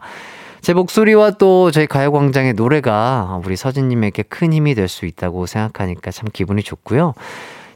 제 0.62 0.74
목소리와 0.74 1.32
또 1.32 1.72
저희 1.72 1.88
가요광장의 1.88 2.54
노래가 2.54 3.42
우리 3.44 3.56
서진님에게 3.56 4.24
큰 4.24 4.54
힘이 4.54 4.76
될 4.76 4.88
수 4.88 5.06
있다고 5.06 5.46
생각하니까 5.48 6.12
참 6.12 6.28
기분이 6.32 6.62
좋고요. 6.64 7.14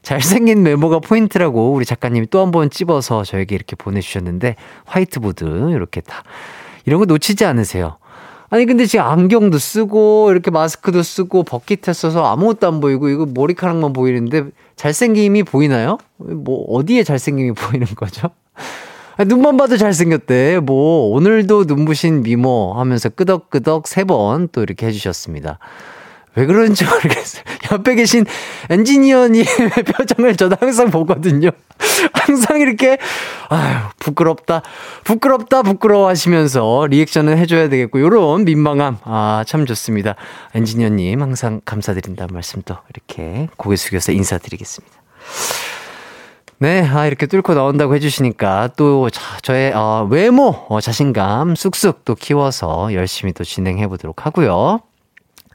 잘생긴 0.04 0.62
메모가 0.62 1.00
포인트라고 1.00 1.74
우리 1.74 1.84
작가님이 1.84 2.28
또 2.28 2.40
한 2.42 2.52
번 2.52 2.70
찝어서 2.70 3.24
저에게 3.24 3.56
이렇게 3.56 3.76
보내주셨는데, 3.76 4.56
화이트보드, 4.86 5.72
이렇게 5.72 6.00
다. 6.02 6.22
이런 6.86 7.00
거 7.00 7.06
놓치지 7.06 7.44
않으세요. 7.44 7.98
아니, 8.50 8.66
근데 8.66 8.86
지금 8.86 9.06
안경도 9.06 9.58
쓰고, 9.58 10.30
이렇게 10.32 10.52
마스크도 10.52 11.02
쓰고, 11.04 11.44
버킷햇 11.44 11.88
써서 11.88 12.26
아무것도 12.26 12.68
안 12.68 12.80
보이고, 12.80 13.10
이거 13.10 13.26
머리카락만 13.26 13.94
보이는데, 13.94 14.46
잘생김이 14.76 15.44
보이나요? 15.44 15.98
뭐, 16.18 16.64
어디에 16.70 17.04
잘생김이 17.04 17.54
보이는 17.54 17.88
거죠? 17.96 18.30
눈만 19.28 19.56
봐도 19.58 19.78
잘생겼대. 19.78 20.60
뭐, 20.60 21.10
오늘도 21.16 21.64
눈부신 21.66 22.22
미모 22.24 22.74
하면서 22.76 23.10
끄덕끄덕 23.10 23.88
세 23.88 24.04
번 24.04 24.50
또 24.52 24.62
이렇게 24.62 24.88
해주셨습니다. 24.88 25.60
왜 26.36 26.46
그런지 26.46 26.86
모르겠어요. 26.86 27.44
옆에 27.72 27.96
계신 27.96 28.26
엔지니어님의 28.70 29.46
표정을 29.98 30.36
저도 30.36 30.58
항상 30.60 30.92
보거든요. 30.92 31.50
항상 32.14 32.60
이렇게, 32.60 32.98
아유, 33.50 33.78
부끄럽다, 34.00 34.62
부끄럽다, 35.04 35.62
부끄러워 35.62 36.08
하시면서 36.08 36.88
리액션을 36.90 37.38
해줘야 37.38 37.70
되겠고, 37.70 38.00
요런 38.00 38.46
민망함, 38.46 38.98
아, 39.04 39.44
참 39.48 39.66
좋습니다. 39.66 40.16
엔지니어님, 40.54 41.22
항상 41.22 41.62
감사드린다는 41.66 42.34
말씀도 42.34 42.76
이렇게 42.94 43.48
고개 43.58 43.76
숙여서 43.76 44.12
인사드리겠습니다. 44.12 44.96
네, 46.58 46.88
아, 46.88 47.06
이렇게 47.06 47.28
뚫고 47.28 47.54
나온다고 47.54 47.96
해주시니까 47.96 48.70
또 48.78 49.10
자, 49.10 49.22
저의 49.42 49.74
어, 49.74 50.08
외모, 50.10 50.66
어, 50.70 50.80
자신감 50.80 51.56
쑥쑥 51.56 52.06
또 52.06 52.16
키워서 52.16 52.94
열심히 52.94 53.34
또 53.34 53.44
진행해 53.44 53.88
보도록 53.88 54.26
하고요. 54.26 54.80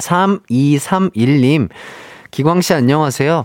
3231님, 0.00 1.68
기광씨 2.30 2.74
안녕하세요. 2.74 3.44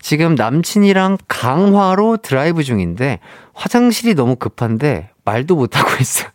지금 0.00 0.34
남친이랑 0.34 1.18
강화로 1.28 2.18
드라이브 2.18 2.62
중인데 2.62 3.20
화장실이 3.54 4.14
너무 4.14 4.36
급한데 4.36 5.10
말도 5.24 5.54
못하고 5.54 5.90
있어요. 6.00 6.28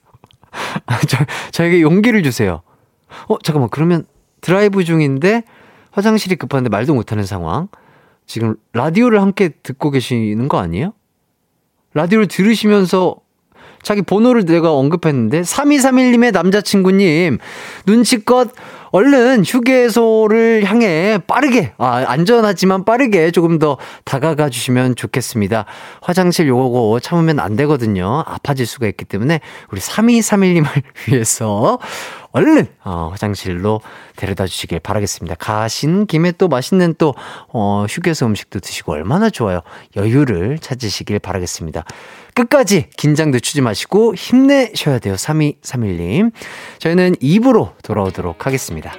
아, 0.87 0.99
저, 1.07 1.17
저에게 1.51 1.81
용기를 1.81 2.23
주세요. 2.23 2.61
어, 3.27 3.37
잠깐만, 3.43 3.69
그러면 3.69 4.05
드라이브 4.41 4.83
중인데 4.83 5.43
화장실이 5.91 6.35
급한데 6.37 6.69
말도 6.69 6.93
못하는 6.93 7.25
상황. 7.25 7.67
지금 8.25 8.55
라디오를 8.73 9.21
함께 9.21 9.49
듣고 9.63 9.89
계시는 9.89 10.47
거 10.47 10.59
아니에요? 10.59 10.93
라디오를 11.93 12.27
들으시면서 12.27 13.15
자기 13.81 14.01
번호를 14.01 14.45
내가 14.45 14.73
언급했는데 14.73 15.41
3231님의 15.41 16.33
남자친구님 16.33 17.37
눈치껏 17.85 18.51
얼른 18.91 19.43
휴게소를 19.45 20.63
향해 20.65 21.19
빠르게 21.25 21.73
아 21.77 22.05
안전하지만 22.07 22.85
빠르게 22.85 23.31
조금 23.31 23.59
더 23.59 23.77
다가가 24.05 24.49
주시면 24.49 24.95
좋겠습니다. 24.95 25.65
화장실 26.01 26.47
요거 26.47 26.99
참으면 27.01 27.39
안 27.39 27.55
되거든요. 27.55 28.23
아파질 28.25 28.65
수가 28.65 28.87
있기 28.87 29.05
때문에 29.05 29.39
우리 29.71 29.79
3231님을 29.79 30.67
위해서 31.07 31.79
얼른 32.31 32.67
어, 32.83 33.09
화장실로 33.11 33.81
데려다 34.15 34.45
주시길 34.45 34.79
바라겠습니다. 34.79 35.35
가신 35.35 36.05
김에 36.05 36.31
또 36.33 36.47
맛있는 36.47 36.93
또 36.97 37.15
어, 37.47 37.85
휴게소 37.89 38.27
음식도 38.27 38.59
드시고 38.59 38.91
얼마나 38.91 39.29
좋아요. 39.29 39.61
여유를 39.95 40.59
찾으시길 40.59 41.19
바라겠습니다. 41.19 41.83
끝까지 42.37 42.85
긴장 42.97 43.31
늦추지 43.31 43.61
마시고 43.61 44.13
힘내셔야 44.13 44.99
돼요. 44.99 45.15
3231님. 45.15 46.31
저희는 46.77 47.15
입으로 47.19 47.73
돌아오도록 47.81 48.45
하겠습니다. 48.45 48.93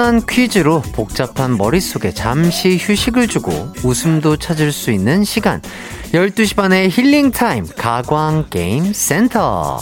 단순한 0.00 0.24
퀴즈로 0.26 0.80
복잡한 0.80 1.58
머릿속에 1.58 2.14
잠시 2.14 2.78
휴식을 2.80 3.28
주고 3.28 3.52
웃음도 3.84 4.38
찾을 4.38 4.72
수 4.72 4.90
있는 4.90 5.24
시간. 5.24 5.60
12시 6.12 6.56
반의 6.56 6.88
힐링 6.88 7.30
타임 7.30 7.66
가광 7.76 8.46
게임 8.48 8.94
센터. 8.94 9.78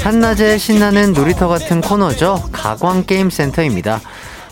한낮에 0.00 0.58
신나는 0.58 1.12
놀이터 1.12 1.48
같은 1.48 1.80
코너죠. 1.80 2.48
가광 2.52 3.04
게임 3.04 3.30
센터입니다. 3.30 4.00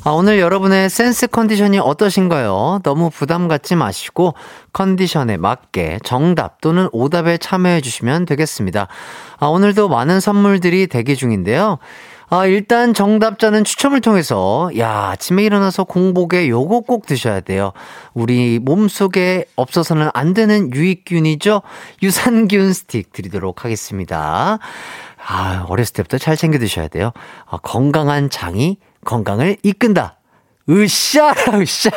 아, 0.07 0.11
오늘 0.11 0.39
여러분의 0.39 0.91
센스 0.91 1.27
컨디션이 1.27 1.79
어떠신가요? 1.79 2.81
너무 2.83 3.09
부담 3.09 3.49
갖지 3.49 3.75
마시고 3.75 4.35
컨디션에 4.75 5.39
맞게 5.39 6.01
정답 6.05 6.61
또는 6.61 6.91
오답에 6.93 7.39
참여해 7.39 7.81
주시면 7.81 8.27
되겠습니다. 8.27 8.87
아, 9.39 9.47
오늘도 9.47 9.89
많은 9.89 10.21
선물들이 10.21 10.89
대기 10.89 11.17
중인데요. 11.17 11.79
아, 12.29 12.45
일단 12.45 12.93
정답자는 12.93 13.65
추첨을 13.65 14.03
통해서, 14.03 14.69
야, 14.77 15.09
아침에 15.13 15.43
일어나서 15.43 15.85
공복에 15.85 16.51
요거 16.51 16.81
꼭 16.81 17.07
드셔야 17.07 17.41
돼요. 17.41 17.73
우리 18.13 18.59
몸속에 18.59 19.47
없어서는 19.57 20.11
안 20.13 20.35
되는 20.35 20.71
유익균이죠? 20.75 21.63
유산균 22.03 22.75
스틱 22.75 23.15
드리도록 23.15 23.65
하겠습니다. 23.65 24.59
아, 25.27 25.65
어렸을 25.69 25.95
때부터 25.95 26.19
잘 26.19 26.37
챙겨 26.37 26.59
드셔야 26.59 26.89
돼요. 26.89 27.13
아, 27.47 27.57
건강한 27.57 28.29
장이 28.29 28.77
건강을 29.05 29.57
이끈다. 29.63 30.19
으쌰, 30.69 31.33
으쌰. 31.61 31.91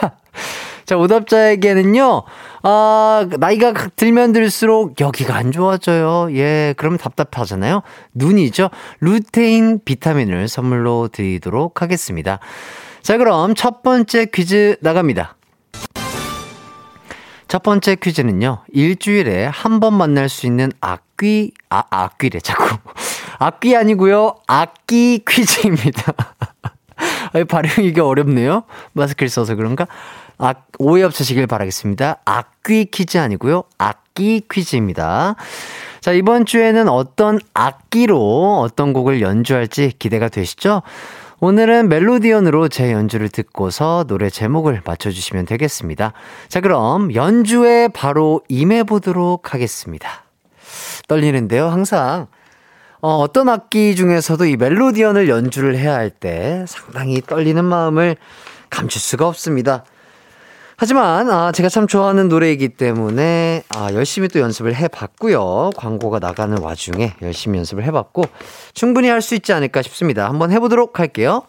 자, 0.85 0.95
오답자에게는요, 0.97 2.23
아, 2.63 3.27
나이가 3.39 3.73
들면 3.95 4.31
들수록 4.33 4.99
여기가 5.01 5.35
안 5.35 5.51
좋아져요. 5.51 6.29
예, 6.37 6.73
그러면 6.77 6.97
답답하잖아요. 6.97 7.81
눈이죠. 8.13 8.69
루테인 9.01 9.81
비타민을 9.83 10.47
선물로 10.47 11.09
드리도록 11.11 11.81
하겠습니다. 11.81 12.39
자, 13.01 13.17
그럼 13.17 13.53
첫 13.55 13.83
번째 13.83 14.25
퀴즈 14.33 14.77
나갑니다. 14.81 15.35
첫 17.47 17.63
번째 17.63 17.95
퀴즈는요, 17.95 18.63
일주일에 18.73 19.45
한 19.45 19.79
번 19.79 19.93
만날 19.93 20.27
수 20.27 20.45
있는 20.45 20.71
악귀, 20.81 21.51
아, 21.69 21.83
악귀래, 21.89 22.39
자꾸. 22.41 22.77
악귀 23.39 23.75
아니고요 23.75 24.35
악기 24.47 25.23
퀴즈입니다. 25.27 26.13
아니, 27.33 27.43
발음이 27.45 27.93
어렵네요. 27.99 28.63
마스크를 28.93 29.29
써서 29.29 29.55
그런가? 29.55 29.87
아, 30.37 30.53
오해 30.79 31.03
없으시길 31.03 31.47
바라겠습니다. 31.47 32.17
악귀 32.25 32.85
퀴즈 32.91 33.17
아니고요. 33.17 33.63
악기 33.77 34.41
퀴즈입니다. 34.51 35.35
자, 35.99 36.11
이번 36.11 36.45
주에는 36.45 36.87
어떤 36.89 37.39
악기로 37.53 38.59
어떤 38.61 38.93
곡을 38.93 39.21
연주할지 39.21 39.93
기대가 39.97 40.29
되시죠? 40.29 40.83
오늘은 41.39 41.89
멜로디언으로 41.89 42.67
제 42.67 42.91
연주를 42.91 43.29
듣고서 43.29 44.05
노래 44.07 44.29
제목을 44.29 44.81
맞춰주시면 44.83 45.45
되겠습니다. 45.45 46.13
자, 46.47 46.61
그럼 46.61 47.13
연주에 47.13 47.89
바로 47.89 48.41
임해보도록 48.47 49.53
하겠습니다. 49.53 50.23
떨리는데요, 51.07 51.67
항상. 51.67 52.27
어, 53.01 53.17
어떤 53.17 53.47
악기 53.49 53.95
중에서도 53.95 54.45
이 54.45 54.57
멜로디언을 54.57 55.29
연주를 55.29 55.77
해야 55.77 55.93
할 55.95 56.09
때 56.09 56.65
상당히 56.67 57.21
떨리는 57.21 57.63
마음을 57.63 58.15
감출 58.69 58.99
수가 59.01 59.27
없습니다. 59.27 59.83
하지만 60.79 61.29
아, 61.31 61.51
제가 61.51 61.69
참 61.69 61.87
좋아하는 61.87 62.27
노래이기 62.29 62.69
때문에 62.69 63.63
아, 63.75 63.91
열심히 63.93 64.27
또 64.27 64.39
연습을 64.39 64.75
해봤고요. 64.75 65.71
광고가 65.75 66.19
나가는 66.19 66.57
와중에 66.57 67.13
열심히 67.21 67.57
연습을 67.59 67.83
해봤고 67.83 68.23
충분히 68.73 69.09
할 69.09 69.21
수 69.21 69.35
있지 69.35 69.53
않을까 69.53 69.81
싶습니다. 69.81 70.27
한번 70.29 70.51
해보도록 70.51 70.99
할게요. 70.99 71.43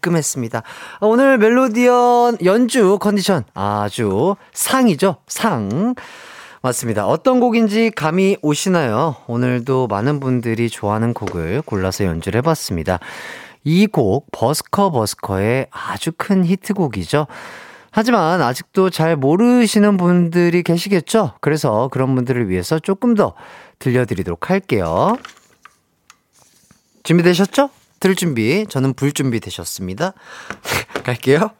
깔끔했습니다. 0.00 0.62
아, 1.00 1.06
오늘 1.06 1.38
멜로디언 1.38 2.38
연주 2.44 2.98
컨디션 3.00 3.44
아주 3.54 4.36
상이죠. 4.52 5.16
상. 5.26 5.94
맞습니다. 6.62 7.06
어떤 7.06 7.40
곡인지 7.40 7.90
감이 7.90 8.36
오시나요? 8.42 9.16
오늘도 9.28 9.86
많은 9.86 10.20
분들이 10.20 10.68
좋아하는 10.68 11.14
곡을 11.14 11.62
골라서 11.62 12.04
연주를 12.04 12.38
해봤습니다. 12.38 12.98
이 13.64 13.86
곡, 13.86 14.26
버스커 14.32 14.90
버스커의 14.90 15.68
아주 15.70 16.12
큰 16.16 16.44
히트곡이죠. 16.44 17.26
하지만 17.92 18.40
아직도 18.42 18.90
잘 18.90 19.16
모르시는 19.16 19.96
분들이 19.96 20.62
계시겠죠? 20.62 21.32
그래서 21.40 21.88
그런 21.90 22.14
분들을 22.14 22.48
위해서 22.48 22.78
조금 22.78 23.14
더 23.14 23.34
들려드리도록 23.78 24.50
할게요. 24.50 25.16
준비되셨죠? 27.02 27.70
들 28.00 28.14
준비. 28.14 28.66
저는 28.68 28.94
불 28.94 29.12
준비 29.12 29.40
되셨습니다. 29.40 30.14
갈게요. 31.04 31.50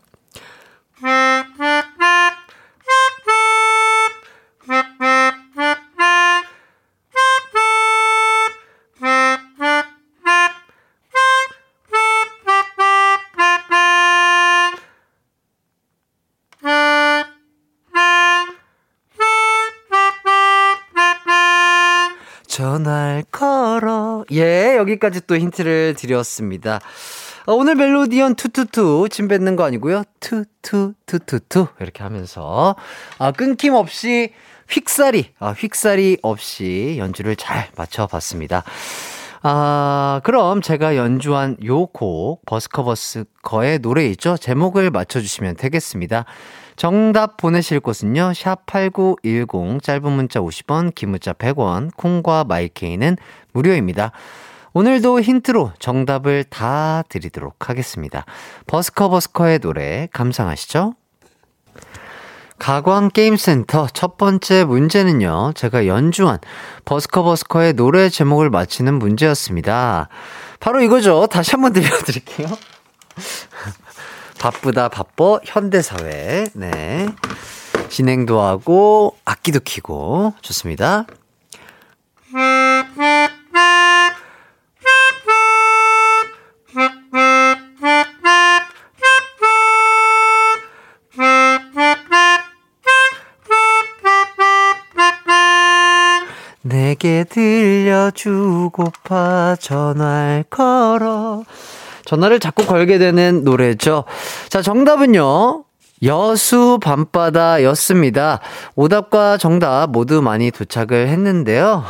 여기까지 24.90 25.26
또 25.26 25.36
힌트를 25.36 25.94
드렸습니다. 25.94 26.80
어, 27.46 27.54
오늘 27.54 27.74
멜로디언 27.74 28.34
투투투 28.34 29.08
침 29.10 29.28
뱉는 29.28 29.56
거 29.56 29.64
아니고요. 29.64 30.04
투투투투투 30.20 31.68
이렇게 31.80 32.02
하면서 32.02 32.76
아, 33.18 33.32
끊김없이 33.32 34.32
삑사리, 34.68 35.32
아, 35.38 35.52
삑사리 35.52 36.18
없이 36.22 36.96
연주를 36.98 37.36
잘 37.36 37.68
맞춰봤습니다. 37.76 38.62
아, 39.42 40.20
그럼 40.22 40.60
제가 40.60 40.96
연주한 40.96 41.56
요 41.64 41.86
곡, 41.86 42.44
버스커버스커의 42.44 43.78
노래 43.78 44.06
있죠? 44.08 44.36
제목을 44.36 44.90
맞춰주시면 44.90 45.56
되겠습니다. 45.56 46.26
정답 46.76 47.36
보내실 47.36 47.80
곳은요, 47.80 48.32
샵 48.34 48.66
8910, 48.66 49.82
짧은 49.82 50.12
문자 50.12 50.40
50원, 50.40 50.94
긴 50.94 51.10
문자 51.10 51.32
100원, 51.32 51.90
콩과 51.96 52.44
마이케이는 52.44 53.16
무료입니다. 53.52 54.12
오늘도 54.72 55.20
힌트로 55.20 55.72
정답을 55.78 56.44
다 56.44 57.02
드리도록 57.08 57.68
하겠습니다. 57.68 58.24
버스커버스커의 58.66 59.58
노래 59.58 60.08
감상하시죠? 60.12 60.94
가광게임센터 62.58 63.88
첫 63.94 64.18
번째 64.18 64.64
문제는요, 64.64 65.52
제가 65.54 65.86
연주한 65.86 66.38
버스커버스커의 66.84 67.72
노래 67.72 68.10
제목을 68.10 68.50
맞히는 68.50 68.94
문제였습니다. 68.98 70.08
바로 70.60 70.82
이거죠. 70.82 71.26
다시 71.26 71.52
한번 71.52 71.72
들려드릴게요. 71.72 72.48
바쁘다 74.38 74.88
바빠 74.88 75.38
현대사회. 75.44 76.46
네. 76.54 77.08
진행도 77.88 78.40
하고, 78.40 79.16
악기도 79.24 79.60
키고, 79.60 80.34
좋습니다. 80.42 81.06
내게 97.00 97.24
들려주고파 97.24 98.76
전화를 99.58 100.44
걸어. 100.50 101.44
전화를 102.04 102.38
자꾸 102.40 102.66
걸게 102.66 102.98
되는 102.98 103.42
노래죠. 103.42 104.04
자, 104.50 104.60
정답은요. 104.60 105.64
여수 106.02 106.78
밤바다 106.82 107.62
였습니다. 107.64 108.40
오답과 108.74 109.38
정답 109.38 109.90
모두 109.90 110.20
많이 110.20 110.50
도착을 110.50 111.08
했는데요. 111.08 111.84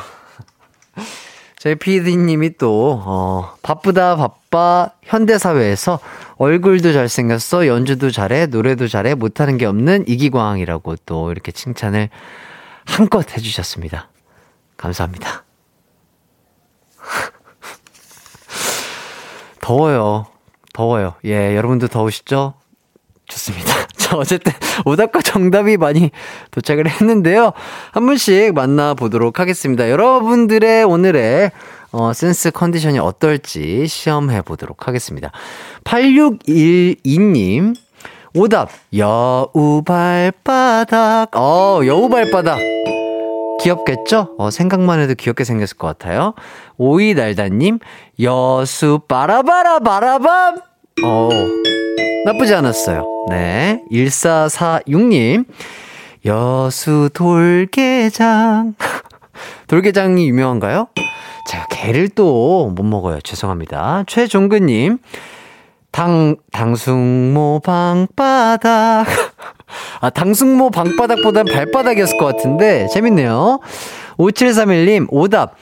저희 1.58 1.74
PD님이 1.74 2.56
또, 2.56 3.02
어, 3.04 3.54
바쁘다, 3.62 4.14
바빠, 4.16 4.90
현대사회에서 5.02 5.98
얼굴도 6.36 6.92
잘생겼어, 6.92 7.66
연주도 7.66 8.10
잘해, 8.12 8.46
노래도 8.46 8.86
잘해, 8.88 9.14
못하는 9.14 9.58
게 9.58 9.66
없는 9.66 10.04
이기광이라고 10.06 10.96
또 11.04 11.32
이렇게 11.32 11.50
칭찬을 11.52 12.08
한껏 12.86 13.36
해주셨습니다. 13.36 14.09
감사합니다. 14.80 15.44
더워요. 19.60 20.24
더워요. 20.72 21.14
예, 21.26 21.54
여러분도 21.54 21.88
더우시죠? 21.88 22.54
좋습니다. 23.26 23.86
자, 23.96 24.16
어쨌든 24.16 24.54
오답과 24.86 25.20
정답이 25.20 25.76
많이 25.76 26.10
도착을 26.50 26.88
했는데요. 26.88 27.52
한 27.92 28.06
분씩 28.06 28.54
만나보도록 28.54 29.38
하겠습니다. 29.38 29.90
여러분들의 29.90 30.84
오늘의 30.84 31.50
어, 31.92 32.14
센스 32.14 32.50
컨디션이 32.50 32.98
어떨지 32.98 33.86
시험해 33.86 34.40
보도록 34.42 34.88
하겠습니다. 34.88 35.30
8612님, 35.84 37.76
오답, 38.34 38.70
여우 38.96 39.82
발바닥. 39.84 41.36
어, 41.36 41.82
여우 41.84 42.08
발바닥. 42.08 42.58
귀엽겠죠? 43.60 44.34
어, 44.38 44.50
생각만 44.50 45.00
해도 45.00 45.14
귀엽게 45.14 45.44
생겼을 45.44 45.76
것 45.76 45.86
같아요. 45.86 46.34
오이달다님, 46.78 47.78
여수 48.20 49.00
바라바라 49.06 49.80
바라밤! 49.80 50.56
어, 51.04 51.28
나쁘지 52.26 52.54
않았어요. 52.54 53.06
네. 53.28 53.82
1446님, 53.92 55.44
여수 56.26 57.10
돌게장. 57.14 58.74
돌게장이 59.68 60.28
유명한가요? 60.28 60.88
제가 61.48 61.66
게를 61.70 62.08
또 62.10 62.68
못 62.70 62.82
먹어요. 62.82 63.20
죄송합니다. 63.22 64.04
최종근님, 64.06 64.98
당, 65.90 66.36
당숙모 66.52 67.60
방바닥. 67.64 69.06
아, 70.00 70.10
당숙모 70.10 70.70
방바닥보단 70.70 71.46
발바닥이었을 71.46 72.18
것 72.18 72.26
같은데, 72.26 72.86
재밌네요. 72.92 73.60
5731님, 74.18 75.06
오답. 75.10 75.54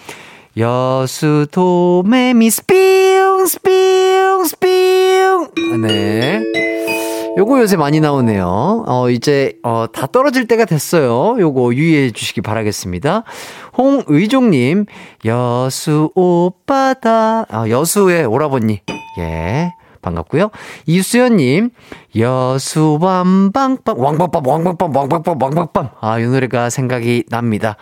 여수 0.57 1.47
도매미 1.53 2.51
스피웅, 2.51 3.47
스피웅, 3.47 4.45
스피웅. 4.45 5.51
네. 5.87 6.43
요거 7.37 7.61
요새 7.61 7.77
많이 7.77 8.01
나오네요. 8.01 8.85
어, 8.89 9.11
이제, 9.11 9.55
어, 9.63 9.87
다 9.93 10.09
떨어질 10.09 10.49
때가 10.49 10.65
됐어요. 10.65 11.37
요거 11.39 11.75
유의해 11.75 12.11
주시기 12.11 12.41
바라겠습니다. 12.41 13.23
홍의종님, 13.77 14.87
여수 15.25 16.11
오빠다. 16.17 17.47
아, 17.49 17.69
여수의 17.69 18.25
오라버니. 18.25 18.81
예. 19.21 19.73
반갑고요. 20.09 20.51
이수연님, 20.87 21.71
여수 22.17 22.99
왕방빵, 23.01 23.99
왕방빵, 23.99 24.43
왕방빵, 24.45 24.93
왕방빵, 24.95 25.39
왕방빵. 25.41 25.91
아, 26.01 26.19
이 26.19 26.25
노래가 26.25 26.71
생각이 26.71 27.25
납니다. 27.31 27.77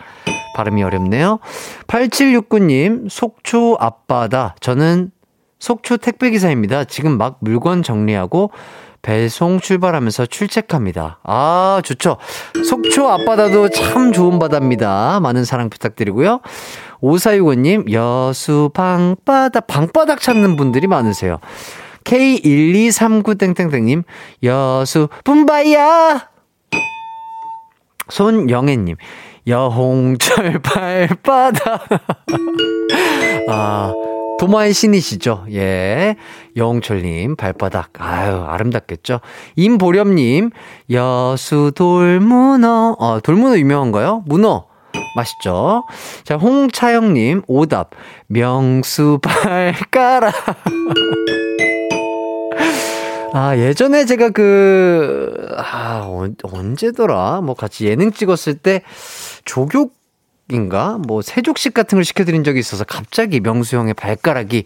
발음이 0.55 0.83
어렵네요. 0.83 1.39
8769님, 1.87 3.09
속초 3.09 3.77
앞바다. 3.79 4.55
저는 4.59 5.11
속초 5.59 5.97
택배기사입니다. 5.97 6.83
지금 6.83 7.17
막 7.17 7.37
물건 7.39 7.83
정리하고 7.83 8.51
배송 9.01 9.59
출발하면서 9.59 10.25
출첵합니다. 10.25 11.19
아, 11.23 11.81
좋죠. 11.83 12.17
속초 12.65 13.07
앞바다도 13.09 13.69
참 13.69 14.11
좋은 14.11 14.37
바다입니다. 14.39 15.19
많은 15.21 15.45
사랑 15.45 15.69
부탁드리고요. 15.69 16.41
5465님, 17.01 17.91
여수 17.93 18.69
방바다, 18.73 19.61
방바닥 19.61 20.19
찾는 20.19 20.57
분들이 20.57 20.87
많으세요. 20.87 21.37
K1239땡땡땡님, 22.07 24.03
여수, 24.43 25.09
뿜바이야! 25.25 26.29
손영애님, 28.09 28.95
여홍철 29.45 30.59
발바다. 30.63 31.81
아, 33.49 33.93
도마의 34.39 34.73
신이시죠? 34.73 35.47
예. 35.51 36.15
여홍철님, 36.55 37.35
발바닥. 37.35 37.91
아유, 37.99 38.41
아름답겠죠? 38.47 39.19
임보렴님, 39.57 40.51
여수 40.91 41.73
돌문어. 41.75 42.95
어, 42.99 43.19
돌문어 43.19 43.57
유명한가요? 43.57 44.23
문어. 44.27 44.65
맛있죠? 45.17 45.83
자, 46.23 46.37
홍차영님, 46.37 47.41
오답. 47.47 47.91
명수 48.27 49.19
발가락. 49.21 50.33
아, 53.33 53.57
예전에 53.57 54.05
제가 54.05 54.29
그, 54.29 55.35
아, 55.57 56.05
언, 56.07 56.35
언제더라? 56.41 57.41
뭐 57.41 57.55
같이 57.55 57.85
예능 57.85 58.11
찍었을 58.11 58.55
때 58.55 58.81
조교 59.45 59.91
인가? 60.49 60.97
뭐 60.97 61.21
세족식 61.21 61.73
같은 61.73 61.97
걸 61.97 62.05
시켜드린 62.05 62.43
적이 62.43 62.59
있어서 62.59 62.83
갑자기 62.85 63.39
명수 63.39 63.75
형의 63.75 63.93
발가락이 63.93 64.65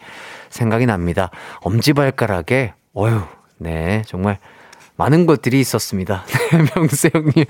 생각이 0.50 0.86
납니다. 0.86 1.32
엄지 1.62 1.94
발가락에, 1.94 2.74
어휴, 2.94 3.22
네, 3.58 4.04
정말 4.06 4.38
많은 4.96 5.26
것들이 5.26 5.60
있었습니다. 5.60 6.24
네, 6.52 6.66
명수 6.76 7.10
형님. 7.12 7.46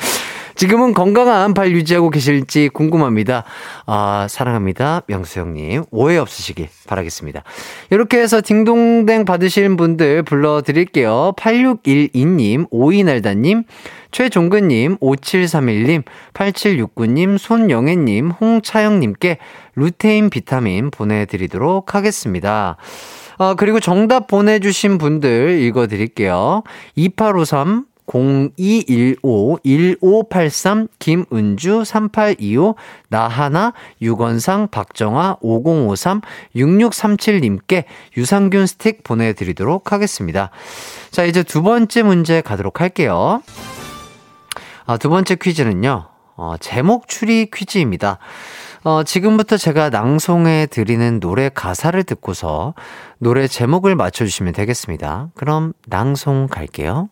지금은 0.62 0.94
건강한 0.94 1.56
발 1.56 1.72
유지하고 1.72 2.12
계실지 2.12 2.70
궁금합니다. 2.70 3.46
아, 3.88 4.28
사랑합니다. 4.30 5.02
명수 5.08 5.40
형님. 5.40 5.86
오해 5.90 6.18
없으시길 6.18 6.68
바라겠습니다. 6.86 7.42
이렇게 7.90 8.20
해서 8.20 8.44
딩동댕 8.46 9.26
받으실 9.26 9.76
분들 9.76 10.22
불러드릴게요. 10.22 11.34
8612님, 11.36 12.68
오이날다님, 12.70 13.64
최종근님, 14.12 14.98
5731님, 14.98 16.04
8769님, 16.36 17.40
손영애님, 17.40 18.30
홍차영님께 18.30 19.40
루테인 19.74 20.30
비타민 20.30 20.92
보내드리도록 20.92 21.96
하겠습니다. 21.96 22.78
아, 23.40 23.56
그리고 23.58 23.80
정답 23.80 24.28
보내주신 24.28 25.00
분들 25.00 25.60
읽어드릴게요. 25.60 26.62
2853, 26.96 27.86
0215-1583, 28.12 30.90
김은주, 31.00 31.86
3825, 31.86 32.76
나하나, 33.08 33.72
유건상, 34.02 34.68
박정아, 34.70 35.38
5053, 35.42 36.20
6637님께 36.56 37.86
유산균 38.18 38.68
스틱 38.68 39.04
보내드리도록 39.04 39.94
하겠습니다. 39.94 40.50
자, 41.12 41.24
이제 41.24 41.44
두 41.44 41.62
번째 41.62 42.04
문제 42.04 42.42
가도록 42.42 42.82
할게요. 42.82 43.42
아, 44.86 44.98
두 44.98 45.08
번째 45.10 45.36
퀴즈는요, 45.36 46.10
어, 46.36 46.56
제목 46.60 47.08
추리 47.08 47.50
퀴즈입니다. 47.52 48.18
어, 48.84 49.04
지금부터 49.04 49.58
제가 49.58 49.92
낭송해 49.92 50.66
드리는 50.72 51.20
노래 51.20 51.50
가사를 51.50 52.04
듣고서 52.04 52.74
노래 53.20 53.48
제목을 53.48 53.96
맞춰주시면 53.96 54.54
되겠습니다. 54.54 55.30
그럼 55.36 55.74
낭송 55.86 56.48
갈게요. 56.48 57.10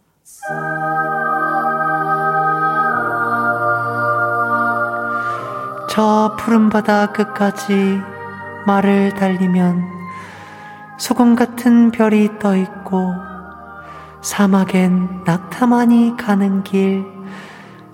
저 5.89 6.35
푸른 6.37 6.69
바다 6.69 7.07
끝까지 7.11 7.99
말을 8.67 9.15
달리면 9.15 9.83
소금 10.99 11.35
같은 11.35 11.89
별이 11.89 12.37
떠 12.37 12.55
있고 12.55 13.11
사막엔 14.21 15.23
낙타만이 15.25 16.15
가는 16.15 16.63
길 16.63 17.05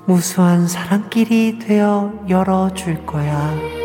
무수한 0.05 0.67
사랑길이 0.67 1.57
되어 1.59 2.13
열어줄 2.27 3.05
거야. 3.05 3.84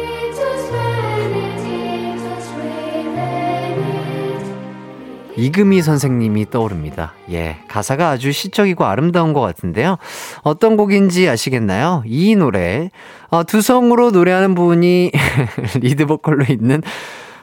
이금희 5.36 5.82
선생님이 5.82 6.50
떠오릅니다. 6.50 7.12
예, 7.30 7.58
가사가 7.68 8.10
아주 8.10 8.32
시적이고 8.32 8.84
아름다운 8.84 9.32
것 9.32 9.40
같은데요. 9.40 9.96
어떤 10.42 10.76
곡인지 10.76 11.28
아시겠나요? 11.28 12.02
이 12.06 12.34
노래, 12.36 12.90
어, 13.28 13.44
두성으로 13.44 14.10
노래하는 14.10 14.54
분이 14.54 15.12
리드 15.80 16.06
보컬로 16.06 16.44
있는 16.48 16.82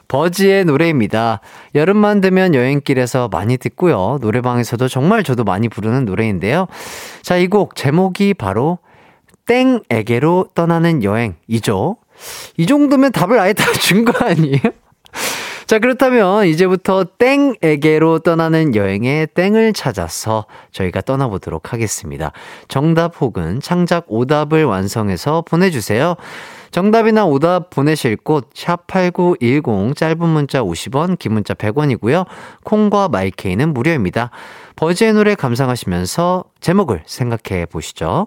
버즈의 0.08 0.64
노래입니다. 0.64 1.40
여름만 1.74 2.20
되면 2.20 2.54
여행길에서 2.54 3.28
많이 3.28 3.58
듣고요. 3.58 4.18
노래방에서도 4.22 4.88
정말 4.88 5.22
저도 5.22 5.44
많이 5.44 5.68
부르는 5.68 6.04
노래인데요. 6.04 6.66
자, 7.22 7.36
이 7.36 7.48
곡 7.48 7.74
제목이 7.76 8.34
바로 8.34 8.78
땡에게로 9.46 10.48
떠나는 10.54 11.02
여행이죠. 11.04 11.96
이 12.56 12.66
정도면 12.66 13.12
답을 13.12 13.38
아예 13.38 13.52
다 13.52 13.70
준 13.72 14.04
거 14.04 14.12
아니에요? 14.24 14.60
자, 15.68 15.78
그렇다면 15.78 16.46
이제부터 16.46 17.04
땡에게로 17.04 18.20
떠나는 18.20 18.74
여행의 18.74 19.26
땡을 19.34 19.74
찾아서 19.74 20.46
저희가 20.72 21.02
떠나보도록 21.02 21.74
하겠습니다. 21.74 22.32
정답 22.68 23.20
혹은 23.20 23.60
창작 23.60 24.06
오답을 24.08 24.64
완성해서 24.64 25.42
보내주세요. 25.42 26.14
정답이나 26.70 27.26
오답 27.26 27.68
보내실 27.68 28.16
곳, 28.16 28.48
샵8910, 28.54 29.94
짧은 29.94 30.26
문자 30.26 30.62
50원, 30.62 31.18
긴 31.18 31.34
문자 31.34 31.52
100원이고요. 31.52 32.24
콩과 32.64 33.08
마이케이는 33.08 33.74
무료입니다. 33.74 34.30
버즈의 34.76 35.12
노래 35.12 35.34
감상하시면서 35.34 36.44
제목을 36.62 37.02
생각해 37.04 37.66
보시죠. 37.66 38.26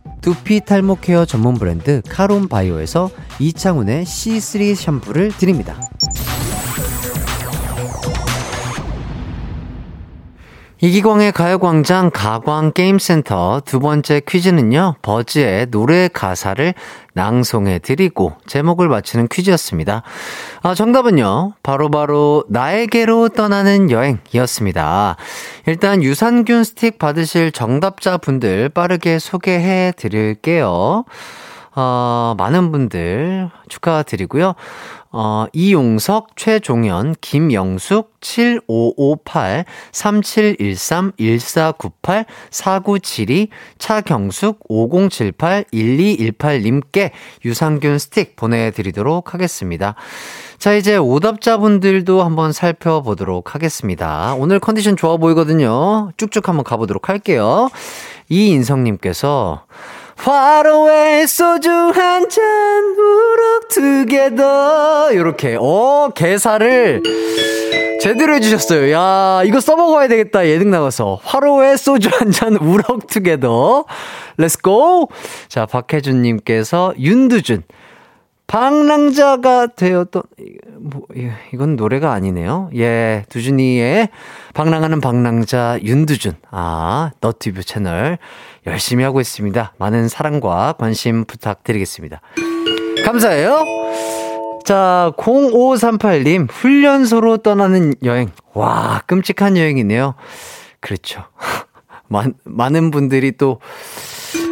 두피 0.21 0.61
탈모 0.61 0.99
케어 1.01 1.25
전문 1.25 1.55
브랜드 1.55 2.01
카론 2.07 2.47
바이오에서 2.47 3.09
이창훈의 3.39 4.05
C3 4.05 4.75
샴푸를 4.75 5.29
드립니다. 5.29 5.75
이기광의 10.83 11.31
가요광장 11.31 12.09
가광게임센터 12.11 13.61
두 13.65 13.79
번째 13.79 14.19
퀴즈는요, 14.27 14.95
버즈의 15.03 15.67
노래 15.67 16.07
가사를 16.07 16.73
낭송해 17.13 17.79
드리고 17.79 18.33
제목을 18.47 18.89
맞히는 18.89 19.27
퀴즈였습니다. 19.27 20.01
아, 20.63 20.73
정답은요, 20.73 21.53
바로바로 21.61 21.91
바로 21.91 22.43
나에게로 22.49 23.29
떠나는 23.29 23.91
여행이었습니다. 23.91 25.17
일단 25.67 26.01
유산균 26.01 26.63
스틱 26.63 26.97
받으실 26.97 27.51
정답자 27.51 28.17
분들 28.17 28.69
빠르게 28.69 29.19
소개해 29.19 29.93
드릴게요. 29.95 31.05
어, 31.75 32.35
많은 32.39 32.71
분들 32.71 33.51
축하드리고요. 33.69 34.55
어, 35.13 35.45
이용석, 35.51 36.37
최종현, 36.37 37.15
김영숙, 37.19 38.13
7558, 38.21 39.65
3713, 39.91 41.11
1498, 41.17 42.25
4972, 42.49 43.49
차경숙, 43.77 44.59
5078, 44.69 45.65
1218님께 45.73 47.11
유산균 47.43 47.99
스틱 47.99 48.37
보내드리도록 48.37 49.33
하겠습니다. 49.33 49.95
자, 50.57 50.73
이제 50.73 50.95
오답자분들도 50.95 52.23
한번 52.23 52.53
살펴보도록 52.53 53.55
하겠습니다. 53.55 54.35
오늘 54.37 54.59
컨디션 54.59 54.95
좋아 54.95 55.17
보이거든요. 55.17 56.11
쭉쭉 56.15 56.47
한번 56.47 56.63
가보도록 56.63 57.09
할게요. 57.09 57.69
이인성님께서 58.29 59.65
Away 60.19 61.25
소주 61.27 61.69
한 61.69 62.29
잔 62.29 62.43
우럭 62.97 63.67
투게더 63.69 65.11
요렇게. 65.15 65.57
어 65.59 66.09
개사를 66.13 67.01
제대로 68.01 68.35
해주셨어요. 68.35 68.91
야 68.93 69.41
이거 69.45 69.59
써먹어야 69.59 70.07
되겠다. 70.07 70.47
예능 70.47 70.69
나가서. 70.71 71.19
화로에 71.23 71.77
소주 71.77 72.09
한 72.11 72.31
잔 72.31 72.55
우럭 72.55 73.07
투게더 73.07 73.85
Let's 74.37 74.88
go 74.88 75.09
자 75.47 75.65
박혜준님께서 75.65 76.93
윤두준. 76.99 77.63
방랑자가 78.47 79.67
되었던 79.77 80.23
뭐 80.79 81.03
예, 81.15 81.31
이건 81.53 81.77
노래가 81.77 82.11
아니네요. 82.11 82.69
예, 82.75 83.23
두준이의 83.29 84.09
방랑하는 84.53 84.99
방랑자 84.99 85.79
윤두준. 85.81 86.33
아, 86.51 87.11
너튜브 87.21 87.63
채널 87.63 88.17
열심히 88.67 89.03
하고 89.03 89.21
있습니다. 89.21 89.73
많은 89.77 90.07
사랑과 90.07 90.73
관심 90.77 91.25
부탁드리겠습니다. 91.25 92.21
감사해요. 93.05 93.65
자, 94.63 95.11
0538님, 95.17 96.47
훈련소로 96.49 97.37
떠나는 97.37 97.95
여행. 98.03 98.29
와, 98.53 99.01
끔찍한 99.07 99.57
여행이네요. 99.57 100.15
그렇죠. 100.79 101.23
많, 102.07 102.33
많은 102.43 102.91
분들이 102.91 103.31
또 103.31 103.59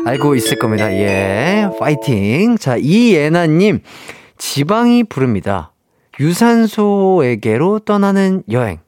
알고 0.05 0.35
있을 0.35 0.57
겁니다. 0.57 0.91
예, 0.91 1.69
파이팅. 1.79 2.57
자, 2.57 2.77
이예나님, 2.77 3.81
지방이 4.37 5.03
부릅니다. 5.03 5.71
유산소에게로 6.19 7.79
떠나는 7.79 8.43
여행. 8.51 8.79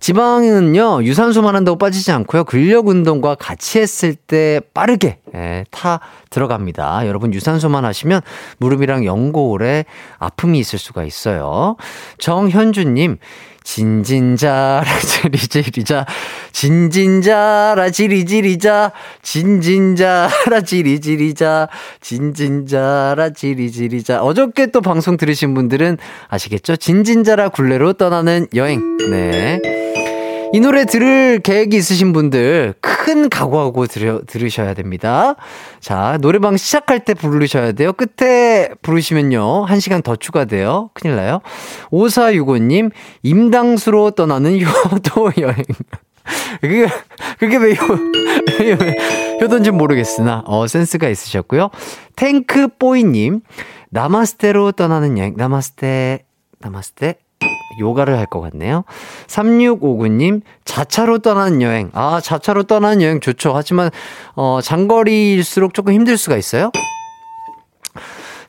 지방은요, 0.00 1.04
유산소만 1.04 1.56
한다고 1.56 1.78
빠지지 1.78 2.12
않고요, 2.12 2.44
근력 2.44 2.88
운동과 2.88 3.34
같이 3.36 3.78
했을 3.78 4.14
때 4.14 4.60
빠르게, 4.74 5.18
예, 5.34 5.64
타 5.70 6.00
들어갑니다. 6.30 7.06
여러분, 7.06 7.32
유산소만 7.32 7.84
하시면 7.84 8.20
무릎이랑 8.58 9.04
연골에 9.04 9.84
아픔이 10.18 10.58
있을 10.58 10.78
수가 10.78 11.04
있어요. 11.04 11.76
정현주님, 12.18 13.18
진진자라 13.66 14.84
지리지리자 15.00 16.06
진진자라 16.52 17.90
지리지리자 17.90 18.92
진진자라 19.22 20.60
지리지리자 20.64 21.68
진진자라 22.00 23.30
지리지리자 23.30 24.22
어저께 24.22 24.66
또 24.68 24.80
방송 24.80 25.16
들으신 25.16 25.52
분들은 25.52 25.98
아시겠죠? 26.28 26.76
진진자라 26.76 27.48
굴레로 27.48 27.94
떠나는 27.94 28.46
여행 28.54 28.96
네. 29.10 29.60
이 30.52 30.60
노래 30.60 30.84
들을 30.84 31.40
계획이 31.40 31.76
있으신 31.76 32.12
분들 32.12 32.74
큰 32.80 33.28
각오하고 33.28 33.86
들으, 33.86 34.22
들으셔야 34.26 34.74
됩니다. 34.74 35.34
자, 35.80 36.18
노래방 36.20 36.56
시작할 36.56 37.04
때 37.04 37.14
부르셔야 37.14 37.72
돼요. 37.72 37.92
끝에 37.92 38.70
부르시면요. 38.82 39.64
한 39.64 39.80
시간 39.80 40.02
더 40.02 40.16
추가돼요. 40.16 40.90
큰일 40.94 41.16
나요. 41.16 41.40
5465님, 41.90 42.90
임당수로 43.22 44.12
떠나는 44.12 44.60
효도 44.62 45.30
여행. 45.38 45.56
그게, 46.60 46.88
그게 47.38 47.56
왜 47.56 47.74
효, 47.74 47.94
효도인지 49.42 49.70
모르겠으나, 49.70 50.42
어, 50.46 50.66
센스가 50.66 51.08
있으셨고요. 51.08 51.70
탱크뽀이님, 52.16 53.40
나마스테로 53.90 54.72
떠나는 54.72 55.18
여행. 55.18 55.34
나마스테, 55.36 56.24
나마스테. 56.58 57.18
요가를 57.78 58.16
할 58.18 58.26
것 58.26 58.40
같네요. 58.40 58.84
3659님, 59.26 60.40
자차로 60.64 61.18
떠나는 61.18 61.60
여행. 61.62 61.90
아, 61.92 62.20
자차로 62.22 62.62
떠나는 62.64 63.02
여행 63.02 63.20
좋죠. 63.20 63.52
하지만, 63.54 63.90
어, 64.34 64.60
장거리일수록 64.62 65.74
조금 65.74 65.92
힘들 65.92 66.16
수가 66.16 66.36
있어요. 66.36 66.70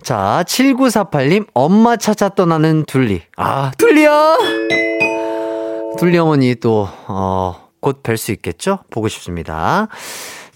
자, 0.01 0.43
7948님, 0.47 1.47
엄마 1.53 1.97
찾아 1.97 2.29
떠나는 2.29 2.85
둘리. 2.85 3.21
아, 3.35 3.71
둘리야! 3.77 4.37
둘리 5.99 6.17
어머니 6.17 6.55
또, 6.55 6.87
어, 7.07 7.67
곧 7.81 8.01
뵐 8.03 8.15
수 8.17 8.31
있겠죠? 8.31 8.79
보고 8.89 9.07
싶습니다. 9.09 9.87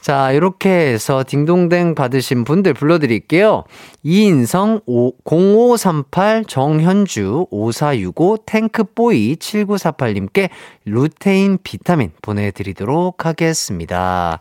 자, 0.02 0.32
이렇게 0.32 0.70
해서 0.70 1.24
딩동댕 1.26 1.94
받으신 1.94 2.44
분들 2.44 2.74
불러드릴게요. 2.74 3.64
이인성, 4.02 4.82
0538, 5.24 6.46
정현주, 6.46 7.48
5465, 7.52 8.38
탱크보이, 8.46 9.36
7948님께 9.36 10.50
루테인 10.86 11.60
비타민 11.64 12.12
보내드리도록 12.24 13.28
하겠습니다. 13.28 14.40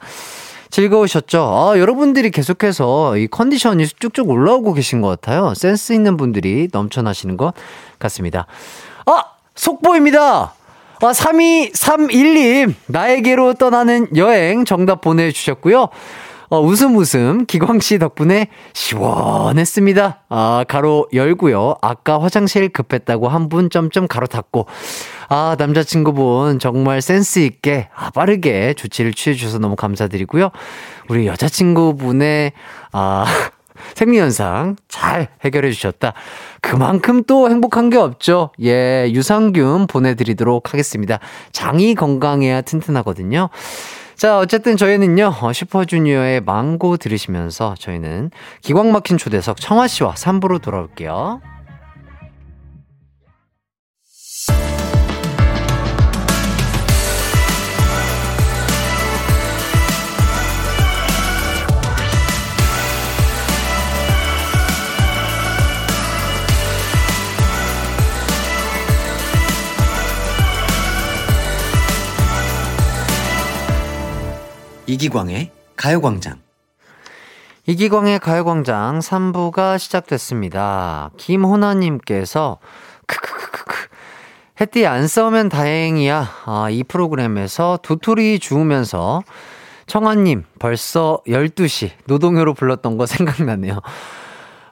즐거우셨죠? 0.70 1.42
아, 1.42 1.78
여러분들이 1.78 2.30
계속해서 2.30 3.18
이 3.18 3.26
컨디션이 3.26 3.86
쭉쭉 3.86 4.30
올라오고 4.30 4.72
계신 4.72 5.02
것 5.02 5.08
같아요. 5.08 5.52
센스 5.54 5.92
있는 5.92 6.16
분들이 6.16 6.68
넘쳐나시는 6.72 7.36
것 7.36 7.52
같습니다. 7.98 8.46
아! 9.04 9.24
속보입니다! 9.56 10.54
아, 11.02 11.12
3231님, 11.12 12.74
나에게로 12.86 13.54
떠나는 13.54 14.08
여행 14.16 14.64
정답 14.64 15.00
보내주셨고요. 15.00 15.88
어, 16.52 16.60
웃음 16.60 16.96
웃음, 16.96 17.46
기광 17.46 17.78
씨 17.78 17.98
덕분에 18.00 18.48
시원했습니다. 18.72 20.24
아, 20.28 20.64
가로 20.66 21.06
열고요. 21.12 21.76
아까 21.80 22.20
화장실 22.20 22.68
급했다고 22.68 23.28
한 23.28 23.48
분 23.48 23.70
점점 23.70 24.06
가로 24.08 24.26
닫고. 24.26 24.66
아, 25.28 25.54
남자친구분 25.58 26.58
정말 26.58 27.00
센스 27.02 27.38
있게, 27.38 27.88
아, 27.94 28.10
빠르게 28.10 28.74
조치를 28.74 29.14
취해 29.14 29.34
주셔서 29.34 29.58
너무 29.58 29.76
감사드리고요. 29.76 30.50
우리 31.08 31.26
여자친구분의, 31.28 32.52
아, 32.92 33.24
생리현상 33.94 34.76
잘 34.88 35.28
해결해 35.44 35.70
주셨다. 35.70 36.12
그만큼 36.60 37.24
또 37.24 37.50
행복한 37.50 37.90
게 37.90 37.96
없죠. 37.96 38.50
예, 38.62 39.10
유산균 39.12 39.86
보내드리도록 39.86 40.72
하겠습니다. 40.72 41.18
장이 41.52 41.94
건강해야 41.94 42.62
튼튼하거든요. 42.62 43.48
자, 44.16 44.38
어쨌든 44.38 44.76
저희는요, 44.76 45.32
어, 45.40 45.52
슈퍼주니어의 45.52 46.42
망고 46.42 46.98
들으시면서 46.98 47.74
저희는 47.78 48.30
기광 48.60 48.92
막힌 48.92 49.16
초대석 49.16 49.58
청아 49.58 49.86
씨와 49.88 50.12
3부로 50.12 50.60
돌아올게요. 50.60 51.40
이기광의 74.91 75.53
가요광장. 75.76 76.41
이기광의 77.66 78.18
가요광장 78.18 78.99
3부가 78.99 79.78
시작됐습니다. 79.78 81.11
김호나님께서, 81.16 82.59
크크크크크. 83.07 83.76
햇띠 84.61 84.86
안 84.86 85.07
싸우면 85.07 85.49
다행이야. 85.49 86.28
아, 86.45 86.68
이 86.70 86.82
프로그램에서 86.82 87.78
도토리 87.84 88.41
주우면서 88.41 89.22
청아님 89.86 90.45
벌써 90.59 91.20
12시 91.28 91.91
노동요로 92.07 92.55
불렀던 92.55 92.97
거 92.97 93.07
생각나네요. 93.07 93.78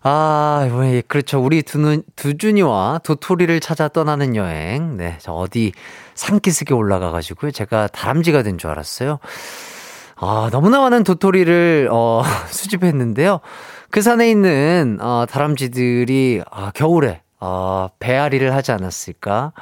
아, 0.03 0.69
왜, 0.75 1.01
그렇죠. 1.03 1.41
우리 1.41 1.63
두, 1.63 2.03
두준이와 2.17 3.01
도토리를 3.05 3.61
찾아 3.61 3.87
떠나는 3.87 4.35
여행. 4.35 4.97
네, 4.97 5.17
저 5.21 5.33
어디 5.33 5.73
산기슭에 6.15 6.75
올라가가지고요. 6.75 7.53
제가 7.53 7.87
다람쥐가 7.89 8.43
된 8.43 8.59
줄 8.59 8.71
알았어요. 8.71 9.21
아, 10.21 10.49
너무나 10.51 10.81
많은 10.81 11.05
도토리를, 11.05 11.89
어, 11.93 12.23
수집했는데요. 12.51 13.41
그 13.91 14.03
산에 14.03 14.29
있는, 14.31 14.99
어, 15.01 15.27
다람쥐들이, 15.29 16.43
아, 16.51 16.73
겨울에, 16.75 17.23
어, 17.41 17.89
배앓이를 18.01 18.53
하지 18.55 18.73
않았을까? 18.73 19.53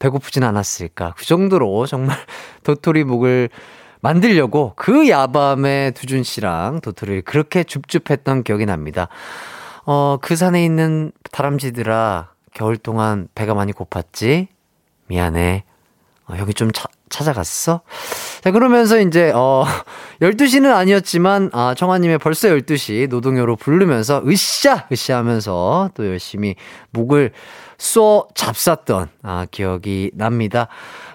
배고프진 0.00 0.42
않았을까? 0.42 1.14
그 1.16 1.24
정도로 1.24 1.86
정말 1.86 2.16
도토리 2.64 3.04
묵을 3.04 3.50
만들려고 4.00 4.72
그 4.76 5.08
야밤에 5.08 5.92
두준 5.92 6.22
씨랑 6.22 6.80
도토리를 6.80 7.22
그렇게 7.22 7.62
줍줍했던 7.62 8.42
기억이 8.42 8.66
납니다. 8.66 9.08
어, 9.84 10.16
그 10.20 10.34
산에 10.36 10.64
있는 10.64 11.12
다람쥐들아, 11.30 12.30
겨울 12.54 12.76
동안 12.78 13.28
배가 13.34 13.54
많이 13.54 13.72
고팠지? 13.72 14.48
미안해. 15.06 15.64
어, 16.28 16.34
여기 16.38 16.54
좀 16.54 16.72
차, 16.72 16.86
찾아갔어? 17.10 17.82
자, 18.40 18.50
그러면서 18.50 18.98
이제, 19.00 19.30
어, 19.34 19.64
12시는 20.22 20.72
아니었지만, 20.72 21.50
아, 21.52 21.74
청아님의 21.76 22.18
벌써 22.18 22.48
12시 22.48 23.08
노동요로 23.08 23.56
부르면서, 23.56 24.22
으쌰! 24.26 24.86
으쌰 24.90 25.16
하면서 25.18 25.90
또 25.94 26.06
열심히 26.06 26.56
묵을 26.90 27.32
쏘 27.76 28.28
잡쌌던, 28.34 29.08
아, 29.22 29.46
기억이 29.50 30.12
납니다. 30.14 30.68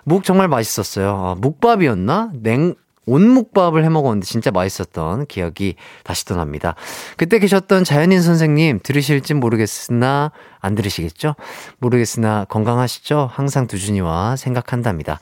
묵 0.03 0.23
정말 0.23 0.47
맛있었어요. 0.47 1.09
아, 1.09 1.35
묵밥이었나? 1.39 2.31
냉, 2.35 2.75
온묵밥을 3.05 3.83
해 3.83 3.89
먹었는데 3.89 4.25
진짜 4.25 4.51
맛있었던 4.51 5.27
기억이 5.27 5.75
다시 6.03 6.25
또 6.25 6.35
납니다. 6.35 6.75
그때 7.17 7.39
계셨던 7.39 7.83
자연인 7.83 8.21
선생님 8.21 8.79
들으실진 8.83 9.39
모르겠으나 9.39 10.31
안 10.59 10.75
들으시겠죠? 10.75 11.35
모르겠으나 11.77 12.45
건강하시죠? 12.49 13.29
항상 13.31 13.67
두준이와 13.67 14.35
생각한답니다. 14.37 15.19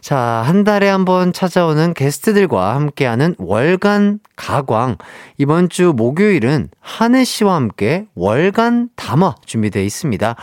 자, 0.00 0.16
한 0.16 0.64
달에 0.64 0.88
한 0.88 1.04
번 1.04 1.32
찾아오는 1.32 1.94
게스트들과 1.94 2.74
함께하는 2.74 3.34
월간 3.38 4.20
가광. 4.36 4.96
이번 5.38 5.68
주 5.68 5.94
목요일은 5.96 6.68
한혜 6.80 7.24
씨와 7.24 7.54
함께 7.54 8.06
월간 8.14 8.90
담화 8.94 9.34
준비되어 9.46 9.82
있습니다. 9.82 10.36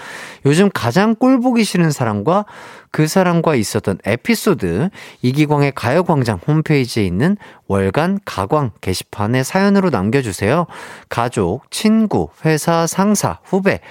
요즘 0.46 0.70
가장 0.74 1.14
꼴 1.14 1.40
보기 1.40 1.64
싫은 1.64 1.92
사람과 1.92 2.46
그 2.92 3.08
사람과 3.08 3.56
있었던 3.56 4.00
에피소드 4.06 4.90
이기광의 5.22 5.74
가요광장 5.76 6.40
홈페이지에 6.48 7.06
있는 7.06 7.38
월간 7.68 8.22
가광 8.26 8.72
게시판에 8.82 9.44
사연으로 9.44 9.90
남겨주세요. 9.90 10.66
가족, 11.10 11.70
친구, 11.70 12.30
회사, 12.46 12.88
상사, 12.88 13.40
후배 13.44 13.82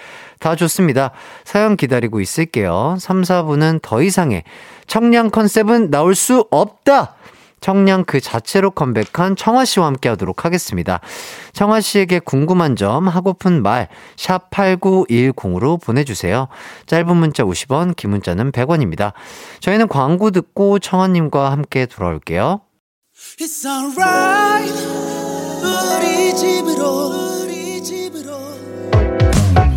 다 0.44 0.56
좋습니다. 0.56 1.10
사연 1.44 1.74
기다리고 1.74 2.20
있을게요. 2.20 2.98
3, 3.00 3.22
4부는 3.22 3.80
더 3.80 4.02
이상의 4.02 4.44
청량 4.86 5.30
컨셉은 5.30 5.90
나올 5.90 6.14
수 6.14 6.46
없다! 6.50 7.14
청량 7.60 8.04
그 8.04 8.20
자체로 8.20 8.70
컴백한 8.70 9.36
청아 9.36 9.64
씨와 9.64 9.86
함께 9.86 10.10
하도록 10.10 10.44
하겠습니다. 10.44 11.00
청아 11.54 11.80
씨에게 11.80 12.18
궁금한 12.18 12.76
점, 12.76 13.08
하고픈 13.08 13.62
말, 13.62 13.88
샵 14.16 14.50
8910으로 14.50 15.82
보내주세요. 15.82 16.48
짧은 16.84 17.16
문자 17.16 17.42
50원, 17.42 17.96
긴 17.96 18.10
문자는 18.10 18.52
100원입니다. 18.52 19.14
저희는 19.60 19.88
광고 19.88 20.30
듣고 20.30 20.78
청아님과 20.78 21.52
함께 21.52 21.86
돌아올게요. 21.86 22.60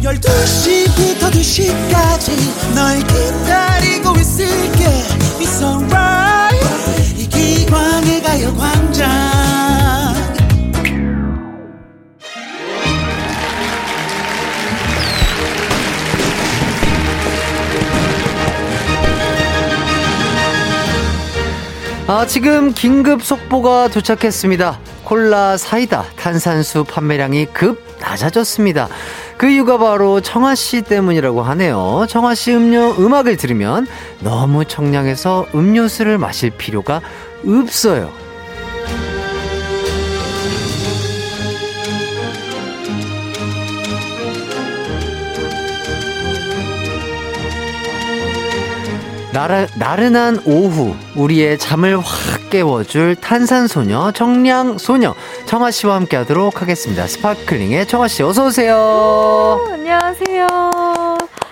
12시부터 0.07 1.29
2시까지 1.31 2.73
널 2.73 2.97
기다리고 2.99 4.15
있을게 4.15 4.85
It's 5.37 5.61
alright 5.61 7.21
이기광의 7.21 8.21
가요광장 8.21 9.37
아, 22.09 22.25
지금 22.25 22.71
긴급 22.73 23.21
속보가 23.21 23.89
도착했습니다. 23.89 24.79
콜라, 25.03 25.57
사이다, 25.57 26.05
탄산수 26.15 26.85
판매량이 26.85 27.47
급 27.47 27.83
낮아졌습니다. 27.99 28.87
그 29.37 29.47
이유가 29.47 29.77
바로 29.77 30.19
청아 30.19 30.55
씨 30.55 30.81
때문이라고 30.81 31.43
하네요. 31.43 32.05
청아 32.09 32.33
씨 32.33 32.53
음료 32.53 32.91
음악을 32.97 33.37
들으면 33.37 33.85
너무 34.21 34.65
청량해서 34.65 35.47
음료수를 35.53 36.17
마실 36.17 36.49
필요가 36.49 37.01
없어요. 37.45 38.11
나르, 49.37 49.67
나른한 49.75 50.41
오후 50.45 50.95
우리의 51.13 51.59
잠을 51.59 51.99
확 51.99 52.49
깨워줄 52.49 53.15
탄산소녀 53.17 54.11
청량소녀 54.13 55.13
청아 55.47 55.71
씨와 55.71 55.95
함께 55.95 56.17
하도록 56.17 56.61
하겠습니다 56.61 57.07
스파클링의 57.07 57.87
청아 57.87 58.07
씨 58.07 58.21
어서 58.23 58.45
오세요 58.47 59.65
안녕하세요. 59.71 60.47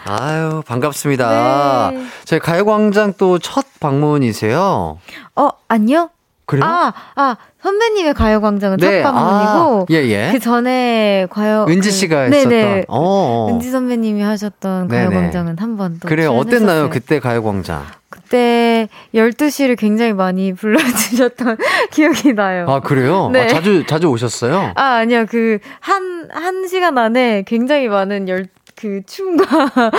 아유 0.07 0.61
반갑습니다 0.67 1.91
네. 1.93 2.03
저희 2.25 2.39
가요광장 2.39 3.13
또 3.17 3.39
첫 3.39 3.65
방문이세요 3.79 4.99
어, 5.35 5.49
아니요? 5.67 6.09
그래요? 6.47 6.63
아, 6.63 6.93
아, 7.15 7.37
선배님의 7.63 8.13
가요광장은 8.13 8.77
네, 8.77 9.01
첫 9.01 9.11
방문이고, 9.11 9.81
아, 9.81 9.85
예, 9.89 9.95
예. 9.95 10.29
그 10.31 10.39
전에 10.39 11.25
과요. 11.31 11.65
은지 11.67 11.89
그- 11.89 11.95
씨가 11.95 12.29
네네. 12.29 12.55
했었던 12.65 12.85
어, 12.87 12.99
어. 12.99 13.47
은지 13.49 13.71
선배님이 13.71 14.21
하셨던 14.21 14.87
네네. 14.89 15.05
가요광장은 15.07 15.57
한 15.57 15.75
번 15.75 15.97
또. 15.99 16.07
그래요 16.07 16.29
출연했었어요. 16.29 16.57
어땠나요 16.67 16.89
그때 16.91 17.19
가요광장 17.19 17.83
그때 18.15 18.87
12시를 19.13 19.77
굉장히 19.77 20.13
많이 20.13 20.53
불러주셨던 20.53 21.57
기억이 21.91 22.33
나요. 22.33 22.65
아 22.69 22.79
그래요 22.79 23.29
네. 23.31 23.41
아, 23.43 23.47
자주 23.47 23.85
자주 23.85 24.07
오셨어요 24.07 24.71
아, 24.75 24.83
아니요. 24.97 25.25
그, 25.29 25.59
한, 25.81 26.29
한 26.31 26.67
시간 26.67 26.97
안에 26.97 27.43
굉장히 27.45 27.87
많은 27.87 28.27
열, 28.29 28.47
그, 28.75 29.01
춤과 29.05 29.45
아. 29.75 29.91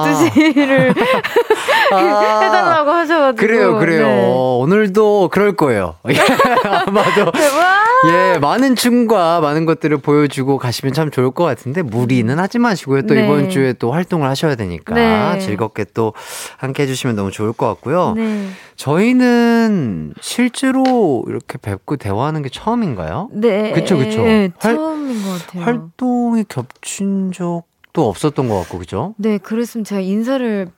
12시를 0.00 0.94
아. 1.92 2.40
해달라고 2.40 2.90
하셔가지고. 2.90 3.36
그래요, 3.46 3.78
그래요. 3.78 4.06
네. 4.06 4.32
오늘도 4.60 5.28
그럴 5.30 5.54
거예요. 5.56 5.96
예, 6.08 6.14
아마도. 6.64 7.30
예, 8.08 8.38
많은 8.38 8.76
춤과 8.76 9.40
많은 9.40 9.66
것들을 9.66 9.98
보여주고 9.98 10.58
가시면 10.58 10.94
참 10.94 11.10
좋을 11.10 11.30
것 11.32 11.44
같은데, 11.44 11.82
무리는 11.82 12.38
하지 12.38 12.58
마시고요. 12.58 13.02
또 13.02 13.14
네. 13.14 13.24
이번 13.24 13.50
주에 13.50 13.74
또 13.74 13.92
활동을 13.92 14.28
하셔야 14.28 14.54
되니까 14.54 14.94
네. 14.94 15.38
즐겁게 15.38 15.84
또 15.94 16.12
함께 16.56 16.84
해주시면 16.84 17.16
너무 17.16 17.30
좋을 17.30 17.52
것 17.52 17.66
같고요. 17.66 18.14
네. 18.16 18.48
저희는 18.76 20.14
실제로 20.20 21.24
이렇게 21.28 21.58
뵙고 21.58 21.96
대화하는 21.96 22.42
게 22.42 22.48
처음인가요? 22.48 23.28
네. 23.32 23.72
그쵸, 23.72 23.96
그쵸. 23.98 24.22
네, 24.22 24.50
활- 24.58 24.74
처음인 24.76 25.22
것 25.22 25.46
같아요. 25.46 25.62
활동이 25.64 26.44
겹친 26.48 27.32
적 27.32 27.62
도 27.94 28.08
없었던 28.08 28.48
것 28.48 28.58
같고, 28.60 28.78
그죠? 28.78 29.14
네, 29.16 29.38
그랬으면 29.38 29.84
제가 29.84 30.02
인사를 30.02 30.68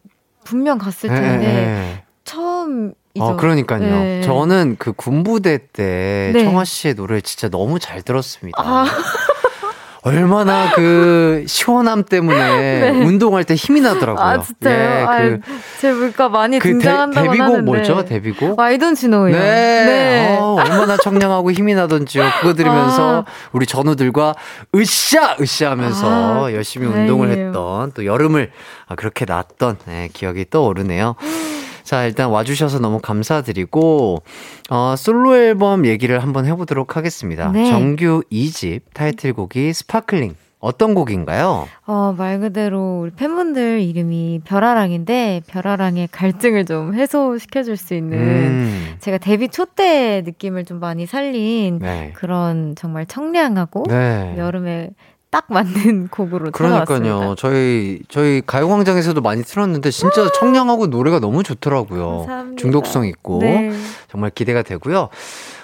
분명 0.44 0.78
갔을 0.78 1.10
예, 1.10 1.14
텐데 1.14 1.46
예. 1.46 2.04
처음이죠. 2.24 2.94
어, 3.18 3.36
그러니까요. 3.36 3.80
네. 3.80 4.20
저는 4.20 4.76
그 4.78 4.92
군부대 4.92 5.66
때 5.72 6.30
네. 6.32 6.44
청아 6.44 6.64
씨의 6.64 6.94
노래 6.94 7.20
진짜 7.20 7.48
너무 7.48 7.78
잘 7.78 8.02
들었습니다. 8.02 8.62
아. 8.62 8.84
얼마나 10.06 10.70
그 10.76 11.44
시원함 11.48 12.04
때문에 12.04 12.90
운동할 13.04 13.42
때 13.42 13.54
힘이 13.56 13.80
나더라고요. 13.80 14.24
네. 14.24 14.30
아 14.30 14.40
진짜요? 14.40 14.78
예, 14.78 15.04
아유, 15.04 15.40
제 15.80 15.92
물가 15.92 16.28
많이 16.28 16.60
그 16.60 16.68
데, 16.68 16.72
등장한다고 16.74 17.26
데뷔곡 17.26 17.46
하는데. 17.46 17.62
뭐죠? 17.62 18.04
데뷔곡? 18.04 18.56
Don't 18.56 19.00
know요. 19.00 19.32
네. 19.32 20.36
어, 20.38 20.54
얼마나 20.60 20.96
청량하고 20.96 21.50
힘이 21.50 21.74
나던지요. 21.74 22.24
그거 22.40 22.54
들으면서 22.54 23.22
아. 23.22 23.24
우리 23.50 23.66
전우들과 23.66 24.34
으쌰! 24.76 25.36
으쌰 25.40 25.70
하면서 25.70 26.46
아, 26.46 26.52
열심히. 26.52 26.86
운동을 26.86 27.30
했던 27.30 27.90
또 27.92 28.04
여름을 28.06 28.52
아, 28.86 28.94
그렇게 28.94 29.24
났던 29.24 29.78
네, 29.86 30.08
기억이 30.12 30.46
떠오르네요. 30.50 31.16
자, 31.86 32.04
일단 32.04 32.30
와주셔서 32.30 32.80
너무 32.80 32.98
감사드리고, 32.98 34.20
어, 34.70 34.94
솔로 34.98 35.36
앨범 35.36 35.86
얘기를 35.86 36.18
한번 36.20 36.44
해보도록 36.44 36.96
하겠습니다. 36.96 37.52
네. 37.52 37.70
정규 37.70 38.24
2집 38.30 38.80
타이틀곡이 38.92 39.72
Sparkling. 39.72 40.34
어떤 40.58 40.94
곡인가요? 40.94 41.68
어, 41.86 42.14
말 42.16 42.40
그대로 42.40 43.00
우리 43.02 43.10
팬분들 43.12 43.82
이름이 43.82 44.40
별아랑인데 44.44 45.42
별아랑의 45.46 46.08
갈증을 46.10 46.64
좀 46.64 46.94
해소시켜줄 46.94 47.76
수 47.76 47.94
있는 47.94 48.18
음, 48.18 48.94
제가 48.98 49.18
데뷔 49.18 49.48
초때 49.48 50.22
느낌을 50.24 50.64
좀 50.64 50.80
많이 50.80 51.06
살린 51.06 51.78
네. 51.78 52.10
그런 52.16 52.74
정말 52.74 53.06
청량하고 53.06 53.84
네. 53.86 54.34
여름에 54.38 54.90
딱 55.36 55.44
맞는 55.48 56.08
곡으로 56.08 56.50
그러니까요. 56.50 57.34
저희 57.36 58.00
저희 58.08 58.40
가요광장에서도 58.46 59.20
많이 59.20 59.42
틀었는데 59.42 59.90
진짜 59.90 60.30
청량하고 60.32 60.86
노래가 60.86 61.20
너무 61.20 61.42
좋더라고요. 61.42 62.20
감사합니다. 62.20 62.58
중독성 62.58 63.06
있고 63.08 63.40
네. 63.40 63.70
정말 64.10 64.30
기대가 64.30 64.62
되고요. 64.62 65.10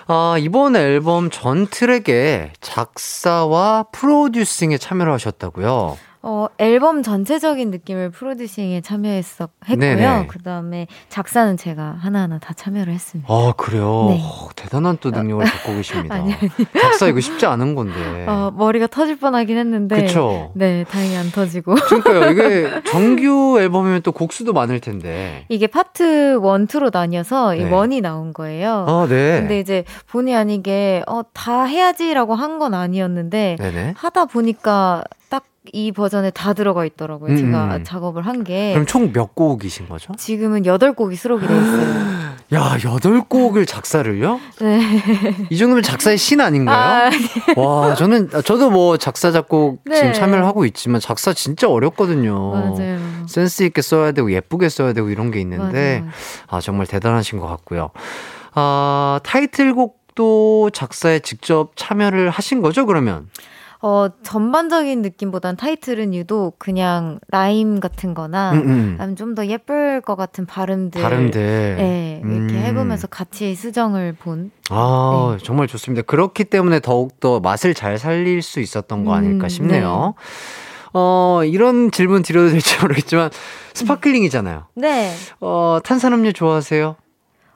아, 0.08 0.36
이번 0.38 0.76
앨범 0.76 1.30
전 1.30 1.66
트랙에 1.66 2.52
작사와 2.60 3.84
프로듀싱에 3.92 4.76
참여를 4.76 5.10
하셨다고요. 5.14 5.96
어, 6.24 6.46
앨범 6.58 7.02
전체적인 7.02 7.72
느낌을 7.72 8.10
프로듀싱에 8.10 8.80
참여했었 8.80 9.50
했고요. 9.68 9.96
네네. 9.96 10.26
그다음에 10.28 10.86
작사는 11.08 11.56
제가 11.56 11.96
하나하나 11.98 12.38
다 12.38 12.54
참여를 12.54 12.92
했습니다. 12.92 13.32
아, 13.32 13.52
그래요? 13.56 14.06
네. 14.10 14.20
어, 14.22 14.48
대단한 14.54 14.98
또 15.00 15.10
능력을 15.10 15.44
갖고 15.44 15.74
계십니다. 15.74 16.14
아니, 16.14 16.32
아니. 16.32 16.48
작사 16.80 17.08
이거 17.08 17.18
쉽지 17.18 17.44
않은 17.46 17.74
건데. 17.74 18.24
어, 18.28 18.52
머리가 18.56 18.86
터질 18.86 19.18
뻔하긴 19.18 19.56
했는데 19.58 19.96
네. 19.96 20.02
그쵸. 20.04 20.52
네, 20.54 20.84
다행히 20.88 21.16
안 21.16 21.28
터지고. 21.32 21.74
그러니까요. 21.74 22.30
이게 22.30 22.70
정규 22.88 23.58
앨범이면 23.60 24.02
또 24.02 24.12
곡수도 24.12 24.52
많을 24.52 24.78
텐데. 24.78 25.44
이게 25.48 25.66
파트 25.66 26.34
1, 26.34 26.38
2로 26.38 26.90
나뉘어서 26.92 27.56
이 27.56 27.64
네. 27.64 27.70
원이 27.70 28.00
나온 28.00 28.32
거예요. 28.32 28.86
아, 28.88 29.06
네. 29.08 29.40
근데 29.40 29.58
이제 29.58 29.84
본의 30.08 30.36
아니게 30.36 31.02
어, 31.08 31.22
다 31.32 31.64
해야지라고 31.64 32.36
한 32.36 32.52
건 32.52 32.74
아니었는데 32.74 33.56
네네. 33.58 33.94
하다 33.96 34.26
보니까 34.26 35.02
딱 35.02 35.21
이 35.72 35.92
버전에 35.92 36.30
다 36.30 36.54
들어가 36.54 36.84
있더라고요. 36.84 37.30
음, 37.32 37.36
제가 37.36 37.76
음. 37.76 37.84
작업을 37.84 38.26
한 38.26 38.42
게. 38.42 38.72
그럼 38.72 38.84
총 38.86 39.12
몇 39.12 39.34
곡이신 39.36 39.88
거죠? 39.88 40.12
지금은 40.16 40.62
8곡이 40.64 41.14
수록이 41.16 41.46
돼 41.46 41.54
있어요. 41.56 42.32
야, 42.54 42.76
여덟 42.84 43.22
곡을 43.22 43.64
작사를요? 43.64 44.40
네. 44.60 44.80
이 45.50 45.56
정도면 45.56 45.82
작사의 45.84 46.18
신 46.18 46.40
아닌가요? 46.40 47.10
아, 47.56 47.60
와, 47.60 47.94
저는 47.94 48.28
저도 48.44 48.70
뭐 48.70 48.96
작사 48.96 49.30
작곡 49.30 49.80
네. 49.84 49.94
지금 49.96 50.12
참여를 50.12 50.44
하고 50.44 50.64
있지만 50.66 51.00
작사 51.00 51.32
진짜 51.32 51.68
어렵거든요. 51.70 52.50
맞아요. 52.50 52.98
센스 53.28 53.62
있게 53.62 53.80
써야 53.82 54.12
되고 54.12 54.30
예쁘게 54.32 54.68
써야 54.68 54.92
되고 54.92 55.08
이런 55.10 55.30
게 55.30 55.40
있는데 55.40 56.00
맞아요. 56.00 56.12
아 56.48 56.60
정말 56.60 56.86
대단하신 56.86 57.38
것 57.38 57.46
같고요. 57.46 57.90
아 58.54 59.20
타이틀곡도 59.24 60.70
작사에 60.74 61.20
직접 61.20 61.70
참여를 61.76 62.30
하신 62.30 62.60
거죠? 62.62 62.84
그러면 62.84 63.28
어, 63.84 64.06
전반적인 64.22 65.02
느낌보단 65.02 65.56
타이틀은 65.56 66.14
유독 66.14 66.56
그냥 66.60 67.18
라임 67.28 67.80
같은 67.80 68.14
거나 68.14 68.52
음, 68.52 68.96
음. 69.00 69.16
좀더 69.16 69.46
예쁠 69.46 70.00
것 70.02 70.14
같은 70.14 70.46
발음들. 70.46 71.02
발음들. 71.02 71.74
네, 71.76 72.20
이렇게 72.24 72.54
음. 72.54 72.62
해보면서 72.62 73.08
같이 73.08 73.56
수정을 73.56 74.12
본. 74.12 74.52
아 74.70 75.36
네. 75.36 75.44
정말 75.44 75.66
좋습니다. 75.66 76.02
그렇기 76.02 76.44
때문에 76.44 76.78
더욱 76.78 77.18
더 77.18 77.40
맛을 77.40 77.74
잘 77.74 77.98
살릴 77.98 78.40
수 78.42 78.60
있었던 78.60 79.04
거 79.04 79.14
아닐까 79.14 79.46
음, 79.46 79.48
싶네요. 79.48 80.14
어 80.94 81.40
이런 81.44 81.90
질문 81.90 82.22
드려도 82.22 82.50
될지 82.50 82.78
모르겠지만 82.80 83.30
Sparkling이잖아요. 83.74 84.66
네. 84.76 85.12
어 85.40 85.80
탄산음료 85.82 86.30
좋아하세요? 86.30 86.94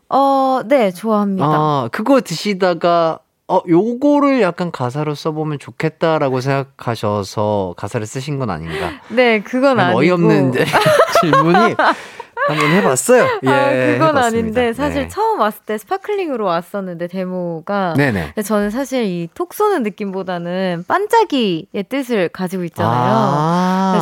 어, 0.09 0.61
네, 0.65 0.93
좋아합니다. 0.93 1.47
아, 1.47 1.89
그거 1.91 2.21
드시다가, 2.21 3.19
어, 3.49 3.61
요거를 3.69 4.43
약간 4.43 4.73
가사로 4.73 5.15
써보면 5.15 5.59
좋겠다라고 5.61 6.41
생각하셔서 6.41 7.75
가사를 7.77 8.05
쓰신 8.07 8.39
건 8.41 8.51
아닌가? 8.51 8.91
네, 9.09 9.41
그건 9.41 9.79
아니고. 9.79 10.01
어이없는 10.01 10.53
질문이 11.21 11.75
한번 12.49 12.71
해봤어요. 12.71 13.23
예, 13.45 13.49
아, 13.49 13.71
그건 13.71 14.09
해봤습니다. 14.09 14.21
아닌데 14.27 14.73
사실 14.73 15.03
네. 15.03 15.09
처음 15.09 15.41
왔을 15.41 15.63
때 15.65 15.79
Sparkling으로 15.79 16.45
왔었는데 16.45 17.07
데모가 17.09 17.95
네네. 17.97 18.27
근데 18.35 18.43
저는 18.43 18.71
사실 18.71 19.05
이 19.05 19.29
톡 19.35 19.53
쏘는 19.55 19.83
느낌보다는 19.85 20.85
반짝이의 20.87 21.85
뜻을 21.89 22.29
가지고 22.29 22.65
있잖아요. 22.65 23.13
아. 23.15 23.93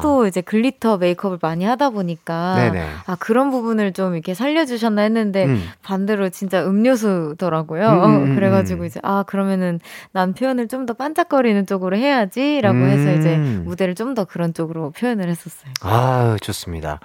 하도 0.00 0.26
이제 0.26 0.40
glitter 0.40 0.96
메이크업을 0.98 1.38
많이 1.40 1.64
하다 1.64 1.90
보니까 1.90 2.54
네네. 2.56 2.86
아 3.06 3.16
그런 3.20 3.50
부분을 3.50 3.92
좀 3.92 4.14
이렇게 4.14 4.34
살려주셨나 4.34 5.02
했는데 5.02 5.44
음. 5.46 5.62
반대로 5.82 6.28
진짜 6.30 6.64
음료수더라고요. 6.66 7.88
음, 7.88 8.04
음, 8.04 8.22
음, 8.30 8.34
그래가지고 8.34 8.82
음. 8.82 8.86
이제 8.86 9.00
아 9.02 9.22
그러면은 9.26 9.80
난 10.12 10.34
표현을 10.34 10.68
좀 10.68 10.80
더 10.86 10.94
반짝거리는 10.94 11.66
쪽으로 11.66 11.96
해야지라고 11.96 12.78
해서 12.78 13.12
이제 13.12 13.36
음. 13.36 13.62
무대를 13.66 13.94
좀 13.94 14.14
더 14.14 14.24
그런 14.24 14.52
쪽으로 14.54 14.90
표현을 14.90 15.28
했었어요. 15.28 15.70
아, 15.82 16.36
좋습니다. 16.40 16.98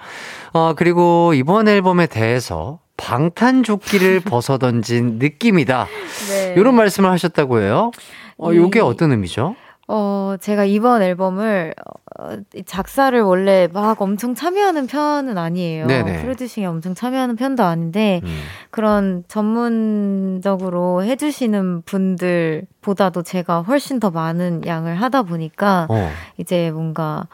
어, 0.52 0.72
그리고 0.74 1.32
이번 1.34 1.68
앨범에 1.68 2.06
대해서 2.06 2.80
방탄조끼를 2.96 4.20
벗어던진 4.26 5.18
느낌이다. 5.18 5.86
네. 6.30 6.54
이런 6.56 6.74
말씀을 6.74 7.10
하셨다고 7.10 7.60
해요. 7.60 7.90
어, 8.38 8.50
요게 8.54 8.78
이- 8.78 8.82
어떤 8.82 9.12
의미죠? 9.12 9.54
어, 9.88 10.36
제가 10.40 10.64
이번 10.64 11.02
앨범을 11.02 11.74
어, 12.18 12.36
이 12.54 12.64
작사를 12.64 13.20
원래 13.22 13.68
막 13.72 14.00
엄청 14.02 14.34
참여하는 14.34 14.86
편은 14.86 15.38
아니에요. 15.38 15.86
네네. 15.86 16.22
프로듀싱에 16.22 16.66
엄청 16.66 16.94
참여하는 16.94 17.36
편도 17.36 17.62
아닌데 17.62 18.20
음. 18.24 18.42
그런 18.70 19.22
전문적으로 19.28 21.04
해주시는 21.04 21.82
분들보다도 21.82 23.22
제가 23.22 23.62
훨씬 23.62 24.00
더 24.00 24.10
많은 24.10 24.66
양을 24.66 24.96
하다 24.96 25.22
보니까 25.22 25.86
어. 25.88 26.10
이제 26.38 26.70
뭔가 26.72 27.28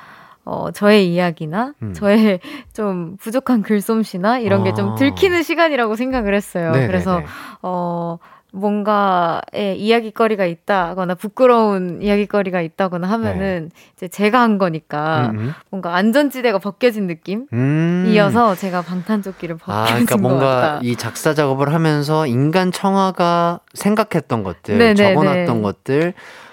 어, 0.44 0.72
저의 0.72 1.12
이야기나 1.12 1.74
음. 1.82 1.92
저의 1.94 2.40
좀 2.74 3.16
부족한 3.18 3.62
글솜씨나 3.62 4.40
이런 4.40 4.64
게 4.64 4.70
아. 4.70 4.74
좀 4.74 4.94
들키는 4.96 5.42
시간이라고 5.42 5.94
생각을 5.94 6.34
했어요. 6.34 6.72
네네네. 6.72 6.86
그래서 6.88 7.22
어, 7.62 8.18
뭔가에 8.52 9.74
이야기거리가 9.76 10.44
있다거나 10.44 11.14
부끄러운 11.14 12.02
이야기거리가 12.02 12.60
있다거나 12.60 13.08
하면은 13.10 13.70
이제 13.96 14.08
제가 14.08 14.40
한 14.40 14.58
거니까 14.58 15.22
네. 15.22 15.28
음, 15.30 15.38
음. 15.38 15.54
뭔가 15.70 15.94
안전지대가 15.96 16.58
벗겨진 16.58 17.06
느낌이어서 17.06 18.50
음. 18.50 18.56
제가 18.56 18.82
방탄조끼를 18.82 19.56
벗겨진 19.56 19.82
아, 19.82 19.86
그러니까 19.86 20.16
것 20.16 20.22
뭔가. 20.22 20.80
이 20.82 20.96
작사 20.96 21.34
작업을 21.34 21.72
하면서 21.72 22.26
인간 22.26 22.70
청아가 22.72 23.60
생각했던 23.74 24.42
것들, 24.42 24.78
네네네. 24.78 25.14
적어놨던 25.14 25.62
것들, 25.62 26.12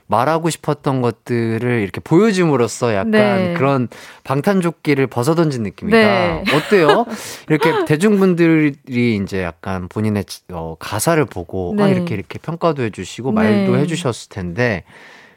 말하고 0.10 0.50
싶었던 0.50 1.02
것들을 1.02 1.82
이렇게 1.82 2.02
보여줌으로써 2.02 2.94
약간 2.96 3.12
네. 3.12 3.54
그런 3.56 3.88
방탄조끼를 4.24 5.06
벗어던진 5.06 5.62
느낌이다. 5.62 5.98
네. 5.98 6.44
어때요? 6.52 7.06
이렇게 7.48 7.86
대중분들이 7.86 8.76
이제 8.88 9.44
약간 9.44 9.88
본인의 9.88 10.26
어, 10.52 10.76
가사를 10.80 11.24
보고 11.26 11.76
아, 11.80 11.86
네. 11.86 11.92
이렇게 11.92 12.16
이렇게 12.16 12.40
평가도 12.40 12.82
해주시고 12.84 13.32
말도 13.32 13.76
네. 13.76 13.82
해주셨을 13.82 14.30
텐데 14.30 14.84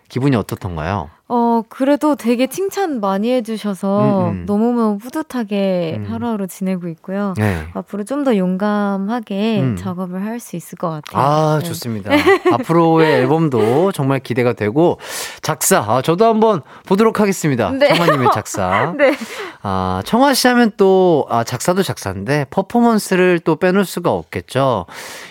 기분이 0.09 0.37
어떻던가요? 0.37 1.11
어, 1.35 1.63
그래도 1.71 2.15
되게 2.15 2.47
칭찬 2.47 3.01
많이 3.01 3.33
해주셔서 3.33 4.29
음, 4.29 4.31
음. 4.41 4.45
너무너무 4.47 4.99
뿌듯하게 4.99 5.95
음. 5.97 6.13
하루하루 6.13 6.47
지내고 6.47 6.89
있고요. 6.89 7.33
네. 7.39 7.67
앞으로 7.73 8.05
좀 8.05 8.23
더 8.25 8.37
용감하게 8.37 9.61
음. 9.63 9.77
작업을 9.77 10.23
할 10.23 10.39
수 10.41 10.57
있을 10.57 10.77
것 10.77 10.91
같아요. 10.91 11.23
아, 11.23 11.59
네. 11.61 11.65
좋습니다. 11.69 12.11
앞으로의 12.53 13.21
앨범도 13.21 13.93
정말 13.93 14.19
기대가 14.21 14.53
되고, 14.53 14.99
작사, 15.41 15.79
아, 15.79 16.03
저도 16.03 16.27
한번 16.27 16.61
보도록 16.87 17.19
하겠습니다. 17.21 17.71
네. 17.71 17.95
청아님의 17.95 18.29
작사. 18.35 18.93
네. 18.99 19.15
아, 19.63 20.03
청아 20.05 20.35
씨 20.35 20.49
하면 20.49 20.71
또, 20.77 21.27
아, 21.31 21.45
작사도 21.45 21.83
작사인데, 21.83 22.45
퍼포먼스를 22.51 23.39
또 23.41 23.57
빼놓을 23.57 23.85
수가 23.87 24.11
없겠죠. 24.11 24.85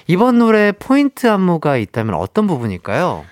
이번 0.07 0.39
노래 0.39 0.71
포인트 0.71 1.29
안무가 1.29 1.77
있다면 1.77 2.15
어떤 2.15 2.47
부분일까요? 2.47 3.23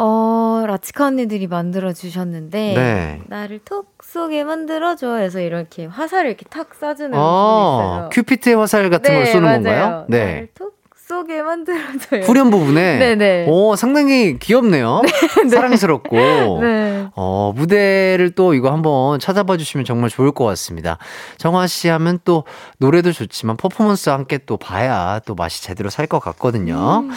어, 0.00 0.64
라치카 0.66 1.06
언니들이 1.06 1.48
만들어 1.48 1.92
주셨는데 1.92 2.74
네. 2.76 3.20
나를 3.26 3.58
톡 3.64 3.92
쏘게 4.02 4.44
만들어줘 4.44 5.16
해서 5.16 5.40
이렇게 5.40 5.86
화살을 5.86 6.28
이렇게 6.30 6.44
탁 6.48 6.70
쏴주는 6.70 7.10
어. 7.14 8.08
큐피트의 8.12 8.54
화살 8.56 8.88
같은 8.90 9.12
걸 9.12 9.26
쏘는 9.26 9.52
건가요? 9.54 10.04
네. 10.08 10.18
나를 10.24 10.48
톡 10.54 10.78
쏘게 10.94 11.42
만들어줘요. 11.42 12.20
후렴 12.22 12.50
부분에. 12.50 12.98
네네. 12.98 13.46
오, 13.50 13.74
상당히 13.76 14.38
귀엽네요. 14.38 15.00
사랑스럽고. 15.50 16.16
네. 16.60 17.08
어, 17.16 17.52
무대를 17.56 18.32
또 18.36 18.52
이거 18.52 18.70
한번 18.70 19.18
찾아봐 19.18 19.56
주시면 19.56 19.86
정말 19.86 20.10
좋을 20.10 20.32
것 20.32 20.44
같습니다. 20.44 20.98
정화 21.38 21.66
씨 21.66 21.88
하면 21.88 22.18
또 22.24 22.44
노래도 22.76 23.10
좋지만 23.12 23.56
퍼포먼스와 23.56 24.16
함께 24.16 24.36
또 24.46 24.58
봐야 24.58 25.18
또 25.24 25.34
맛이 25.34 25.62
제대로 25.62 25.88
살 25.90 26.06
것 26.08 26.18
같거든요. 26.20 27.04
음. 27.04 27.10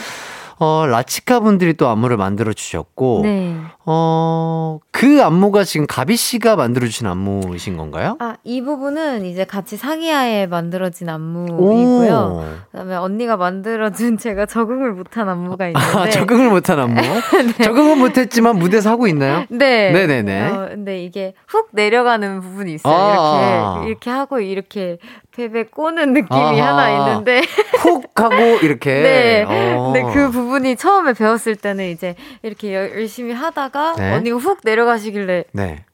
어, 0.62 0.86
라치카 0.86 1.40
분들이 1.40 1.74
또 1.74 1.88
안무를 1.88 2.18
만들어 2.18 2.54
주셨고, 2.54 3.22
네. 3.24 3.58
어, 3.84 4.78
그 4.92 5.24
안무가 5.24 5.64
지금 5.64 5.88
가비 5.88 6.16
씨가 6.16 6.56
만들어 6.56 6.86
주신 6.86 7.08
안무이신 7.08 7.78
건가요? 7.78 8.16
아, 8.20 8.36
이 8.44 8.62
부분은 8.62 9.26
이제 9.26 9.44
같이 9.44 9.76
상의하에 9.76 10.46
만들어진 10.46 11.10
안무이고요. 11.10 12.46
그 12.72 12.78
다음에 12.78 12.96
언니가 12.96 13.38
만들어준 13.38 14.20
제가 14.20 14.46
적응을 14.46 14.94
못한 14.94 15.30
안무가 15.30 15.66
있는데. 15.66 15.98
아, 15.98 16.08
적응을 16.12 16.52
못한 16.52 16.78
안무? 16.78 17.02
적응은 17.64 17.98
못했지만 17.98 18.60
무대에서 18.60 18.92
하고 18.92 19.08
있나요? 19.08 19.46
네. 19.50 19.92
네네네. 19.92 20.48
어, 20.48 20.68
근데 20.70 21.04
이게 21.04 21.34
훅 21.48 21.70
내려가는 21.72 22.40
부분이 22.40 22.76
있어요. 22.76 22.94
아. 22.94 23.78
이렇게 23.80 23.90
이렇게 23.90 24.10
하고 24.12 24.40
이렇게 24.40 25.00
베베 25.36 25.66
꼬는 25.66 26.14
느낌이 26.14 26.40
아하. 26.62 26.68
하나 26.78 27.10
있는데. 27.10 27.42
훅 27.80 28.12
하고 28.16 28.36
이렇게. 28.62 28.92
네. 29.02 29.44
어. 29.48 29.92
근데 29.94 30.14
그 30.14 30.30
부분이 30.30 30.76
처음에 30.76 31.14
배웠을 31.14 31.56
때는 31.56 31.86
이제 31.90 32.16
이렇게 32.44 32.74
열- 32.76 32.92
열심히 32.92 33.34
하다가 33.34 33.94
네. 33.98 34.14
언니가 34.14 34.38
훅 34.38 34.60
내려가시길래 34.64 35.46
네. 35.54 35.86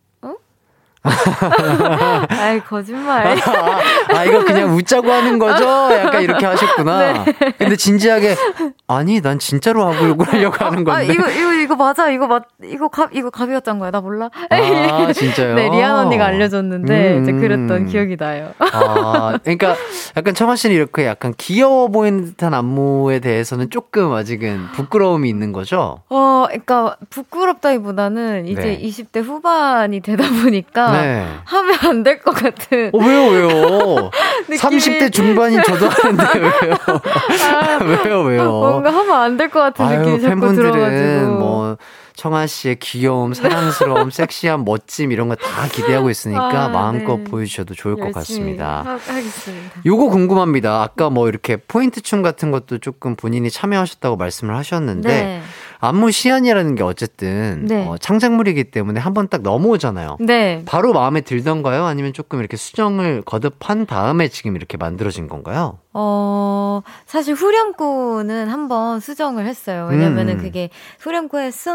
아이 2.29 2.59
거짓말. 2.61 3.27
아, 3.27 3.79
아, 4.15 4.25
이거 4.25 4.43
그냥 4.43 4.75
웃자고 4.75 5.11
하는 5.11 5.39
거죠? 5.39 5.65
약간 5.93 6.21
이렇게 6.21 6.45
하셨구나. 6.45 7.23
네. 7.23 7.35
근데 7.57 7.75
진지하게, 7.75 8.35
아니, 8.87 9.21
난 9.21 9.39
진짜로 9.39 9.85
하고 9.85 10.07
욕을 10.07 10.27
하려고 10.27 10.63
하는 10.63 10.83
건데. 10.83 10.91
아, 10.91 11.01
이거, 11.01 11.29
이거, 11.29 11.53
이거 11.53 11.75
맞아. 11.75 12.09
이거 12.09 12.27
맞, 12.27 12.43
이거 12.63 12.87
갑, 12.87 13.09
이거 13.13 13.29
갑이었던 13.29 13.79
거야. 13.79 13.91
나 13.91 14.01
몰라. 14.01 14.29
아, 14.49 15.11
진짜요? 15.13 15.55
네, 15.55 15.69
리안 15.69 15.95
언니가 15.95 16.25
알려줬는데, 16.25 17.17
음. 17.17 17.23
이제 17.23 17.31
그랬던 17.31 17.87
기억이 17.87 18.17
나요. 18.17 18.53
아, 18.59 19.37
그러니까 19.43 19.75
약간 20.15 20.33
청아 20.33 20.55
씨는 20.55 20.75
이렇게 20.75 21.05
약간 21.05 21.33
귀여워 21.37 21.87
보이는 21.89 22.25
듯한 22.25 22.53
안무에 22.53 23.19
대해서는 23.19 23.69
조금 23.69 24.13
아직은 24.13 24.71
부끄러움이 24.73 25.29
있는 25.29 25.51
거죠? 25.53 26.01
어, 26.09 26.45
그러니까 26.47 26.97
부끄럽다기보다는 27.09 28.47
이제 28.47 28.61
네. 28.61 28.81
20대 28.81 29.23
후반이 29.23 29.99
되다 30.01 30.23
보니까 30.43 30.86
네. 30.91 31.27
하면 31.45 31.75
안 31.83 32.03
될 32.03 32.19
것 32.21 32.31
같은. 32.35 32.91
어, 32.93 32.97
왜요, 32.97 33.27
왜요? 33.27 34.11
느낌이- 34.49 34.57
30대 34.59 35.11
중반인 35.11 35.61
저도 35.63 35.87
하는데 35.89 36.23
왜요? 36.39 36.75
아, 36.87 37.83
왜요, 37.83 38.21
왜요? 38.21 38.43
뭔가 38.51 38.89
하면 38.93 39.11
안 39.21 39.37
될 39.37 39.49
것 39.49 39.59
같은 39.59 39.85
아유, 39.85 39.99
느낌이 39.99 40.21
자꾸 40.21 40.29
팬분들은 40.29 40.71
들어가지고. 40.71 41.39
뭐 41.39 41.77
청아 42.15 42.47
씨의 42.47 42.77
귀여움, 42.79 43.33
사랑스러움, 43.35 44.09
섹시함, 44.09 44.65
멋짐 44.65 45.11
이런 45.11 45.27
거 45.29 45.35
다 45.35 45.67
기대하고 45.71 46.09
있으니까 46.09 46.65
아, 46.65 46.67
마음껏 46.69 47.17
네. 47.17 47.23
보여주셔도 47.25 47.75
좋을 47.75 47.95
것 47.95 48.11
같습니다. 48.11 48.81
하, 48.83 48.91
하겠습니다. 48.93 49.81
요거 49.85 50.09
궁금합니다. 50.09 50.81
아까 50.81 51.11
뭐 51.11 51.29
이렇게 51.29 51.57
포인트 51.57 52.01
춤 52.01 52.23
같은 52.23 52.49
것도 52.49 52.79
조금 52.79 53.15
본인이 53.15 53.51
참여하셨다고 53.51 54.15
말씀을 54.17 54.55
하셨는데 54.55 55.07
네. 55.09 55.41
안무 55.79 56.11
시안이라는 56.11 56.75
게 56.75 56.83
어쨌든 56.83 57.65
네. 57.67 57.85
어, 57.87 57.97
창작물이기 57.97 58.65
때문에 58.65 58.99
한 58.99 59.13
번 59.13 59.27
딱 59.29 59.41
넘어오잖아요. 59.41 60.17
네. 60.19 60.63
바로 60.65 60.93
마음에 60.93 61.21
들던가요? 61.21 61.85
아니면 61.85 62.13
조금 62.13 62.39
이렇게 62.39 62.55
수정을 62.57 63.23
거듭한 63.25 63.85
다음에 63.87 64.27
지금 64.27 64.55
이렇게 64.55 64.77
만들어진 64.77 65.27
건가요? 65.27 65.79
어, 65.99 66.83
사실 67.07 67.33
후렴구는 67.33 68.49
한번 68.49 68.99
수정을 68.99 69.47
했어요. 69.47 69.87
왜냐면은 69.89 70.35
음. 70.35 70.43
그게 70.43 70.69
후렴구에 70.99 71.49
소 71.49 71.71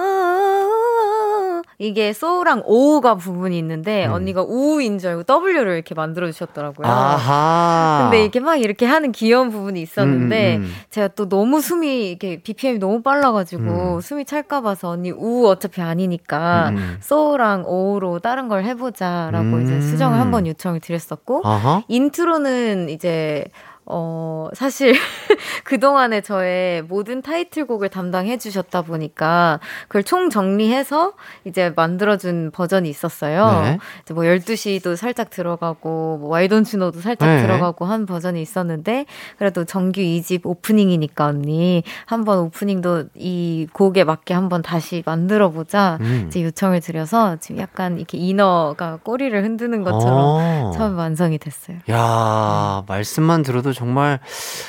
이게 1.78 2.12
소랑 2.12 2.62
오가 2.64 3.16
부분이 3.16 3.58
있는데 3.58 4.06
음. 4.06 4.12
언니가 4.12 4.42
우인 4.42 5.00
줄 5.00 5.10
알고 5.10 5.24
W를 5.24 5.74
이렇게 5.74 5.96
만들어 5.96 6.30
주셨더라고요. 6.30 6.86
아하. 6.86 8.02
근데 8.04 8.24
이게 8.24 8.38
막 8.38 8.54
이렇게 8.54 8.86
하는 8.86 9.10
귀여운 9.10 9.50
부분이 9.50 9.82
있었는데 9.82 10.56
음, 10.58 10.62
음, 10.62 10.66
음. 10.66 10.74
제가 10.90 11.08
또 11.08 11.28
너무 11.28 11.60
숨이 11.60 12.12
이게 12.12 12.40
BPM이 12.40 12.78
너무 12.78 13.02
빨라 13.02 13.32
가지고 13.32 13.96
음. 13.96 14.00
숨이 14.00 14.24
찰까 14.24 14.60
봐서 14.60 14.90
언니 14.90 15.10
우 15.10 15.48
어차피 15.48 15.82
아니니까. 15.82 16.72
소랑 17.00 17.64
오로 17.66 18.20
다른 18.20 18.46
걸 18.46 18.62
해보자라고 18.62 19.46
음. 19.46 19.62
이제 19.64 19.80
수정을 19.80 20.20
한번 20.20 20.46
요청을 20.46 20.78
드렸었고 20.78 21.42
아하. 21.44 21.82
인트로는 21.88 22.88
이제 22.88 23.46
어, 23.84 24.48
사실, 24.54 24.94
그동안에 25.64 26.20
저의 26.20 26.82
모든 26.82 27.20
타이틀곡을 27.20 27.88
담당해 27.88 28.38
주셨다 28.38 28.82
보니까, 28.82 29.58
그걸 29.88 30.04
총 30.04 30.30
정리해서 30.30 31.14
이제 31.44 31.72
만들어준 31.74 32.52
버전이 32.52 32.88
있었어요. 32.88 33.62
네. 33.62 33.78
이제 34.02 34.14
뭐 34.14 34.24
12시도 34.24 34.96
살짝 34.96 35.30
들어가고, 35.30 36.18
뭐 36.20 36.28
와이돈치노도 36.30 37.00
살짝 37.00 37.28
네. 37.28 37.42
들어가고 37.42 37.84
한 37.84 38.06
버전이 38.06 38.40
있었는데, 38.40 39.06
그래도 39.38 39.64
정규 39.64 40.00
2집 40.00 40.46
오프닝이니까 40.46 41.26
언니, 41.26 41.82
한번 42.06 42.38
오프닝도 42.38 43.04
이 43.14 43.66
곡에 43.72 44.04
맞게 44.04 44.32
한번 44.32 44.62
다시 44.62 45.02
만들어 45.04 45.50
보자. 45.50 45.98
음. 46.00 46.26
이제 46.28 46.42
요청을 46.42 46.80
드려서 46.80 47.36
지금 47.40 47.60
약간 47.60 47.96
이렇게 47.98 48.16
이너가 48.18 48.98
꼬리를 49.02 49.42
흔드는 49.42 49.82
것처럼 49.82 50.18
어. 50.18 50.72
처음 50.74 50.96
완성이 50.98 51.38
됐어요. 51.38 51.78
야, 51.90 52.84
말씀만 52.86 53.42
들어도 53.42 53.71
정말 53.72 54.20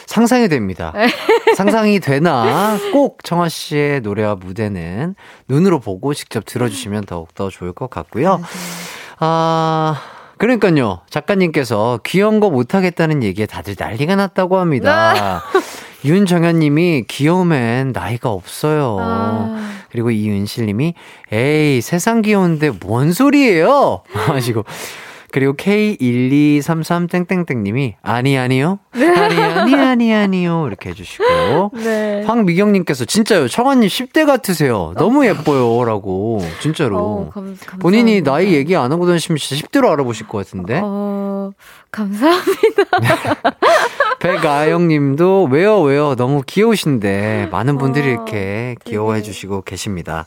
상상이 0.06 0.48
됩니다. 0.48 0.92
네. 0.96 1.08
상상이 1.56 2.00
되나 2.00 2.78
꼭 2.92 3.24
청아 3.24 3.50
씨의 3.50 4.02
노래와 4.02 4.36
무대는 4.36 5.16
눈으로 5.48 5.80
보고 5.80 6.14
직접 6.14 6.46
들어주시면 6.46 7.06
더욱더 7.06 7.50
좋을 7.50 7.74
것 7.74 7.90
같고요. 7.90 8.42
아, 9.20 10.02
그러니까요. 10.38 11.02
작가님께서 11.10 12.00
귀여운 12.04 12.40
거 12.40 12.50
못하겠다는 12.50 13.24
얘기에 13.24 13.46
다들 13.46 13.76
난리가 13.78 14.16
났다고 14.16 14.58
합니다. 14.58 15.44
윤정현 16.06 16.60
님이 16.60 17.06
귀여움엔 17.08 17.94
나이가 17.94 18.30
없어요. 18.30 18.98
아. 19.00 19.74
그리고 19.90 20.12
이윤실 20.12 20.66
님이 20.66 20.96
에이, 21.32 21.80
세상 21.82 22.22
귀여운데 22.22 22.72
뭔 22.72 23.14
소리예요? 23.14 24.02
하시고 24.12 24.66
그리고 25.34 25.54
K1233땡땡땡님이 25.54 27.96
아니 28.04 28.38
아니요? 28.38 28.78
아니 28.92 29.42
아니 29.42 29.76
아니 29.76 30.14
아니요. 30.14 30.68
이렇게 30.68 30.92
해주시고. 30.92 31.72
네. 31.84 32.24
황미경님께서 32.28 33.06
진짜요? 33.06 33.48
청아님 33.48 33.90
10대 33.90 34.28
같으세요. 34.28 34.94
너무 34.96 35.26
예뻐요라고. 35.26 36.42
진짜로. 36.62 37.00
어, 37.00 37.32
감. 37.34 37.58
본인이 37.80 38.22
나이 38.22 38.54
얘기 38.54 38.76
안 38.76 38.92
하고 38.92 39.08
다니시면 39.08 39.40
진짜 39.40 39.66
10대로 39.66 39.90
알아보실 39.90 40.28
것 40.28 40.38
같은데. 40.38 40.82
어, 40.84 41.50
감사합니다. 41.90 42.84
백아영님도 44.22 45.46
왜요 45.46 45.82
왜요? 45.82 46.14
너무 46.14 46.44
귀여우신데 46.46 47.48
많은 47.52 47.80
분들이 47.80 48.10
어, 48.10 48.12
이렇게 48.12 48.76
귀여워해 48.86 49.24
주시고 49.24 49.64
계십니다. 49.64 50.26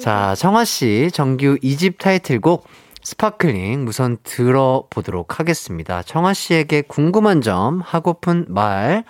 자 0.00 0.34
청하 0.34 0.64
씨 0.64 1.10
정규 1.12 1.58
2집 1.62 1.98
타이틀곡 1.98 2.66
Sparkling 3.04 3.86
우선 3.86 4.16
들어보도록 4.22 5.38
하겠습니다. 5.38 6.02
청하 6.02 6.32
씨에게 6.32 6.82
궁금한 6.82 7.42
점, 7.42 7.80
하고픈 7.84 8.46
말, 8.48 9.04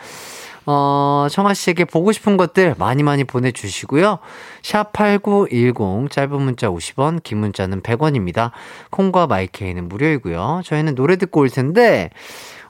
어, 0.67 1.29
청하 1.31 1.55
씨에게 1.55 1.85
보고 1.85 2.11
싶은 2.11 2.37
것들 2.37 2.75
많이 2.77 3.03
많이 3.03 3.23
보내주시고요. 3.23 4.19
샵8910, 4.63 6.11
짧은 6.11 6.43
문자 6.43 6.69
50원, 6.69 7.23
긴 7.23 7.39
문자는 7.39 7.83
100원입니다. 7.83 8.51
콩과 8.91 9.29
마이케이는 9.29 9.89
무료이고요. 9.89 10.63
저희는 10.65 10.97
노래 10.97 11.17
듣고 11.17 11.41
올 11.41 11.51
텐데, 11.51 12.11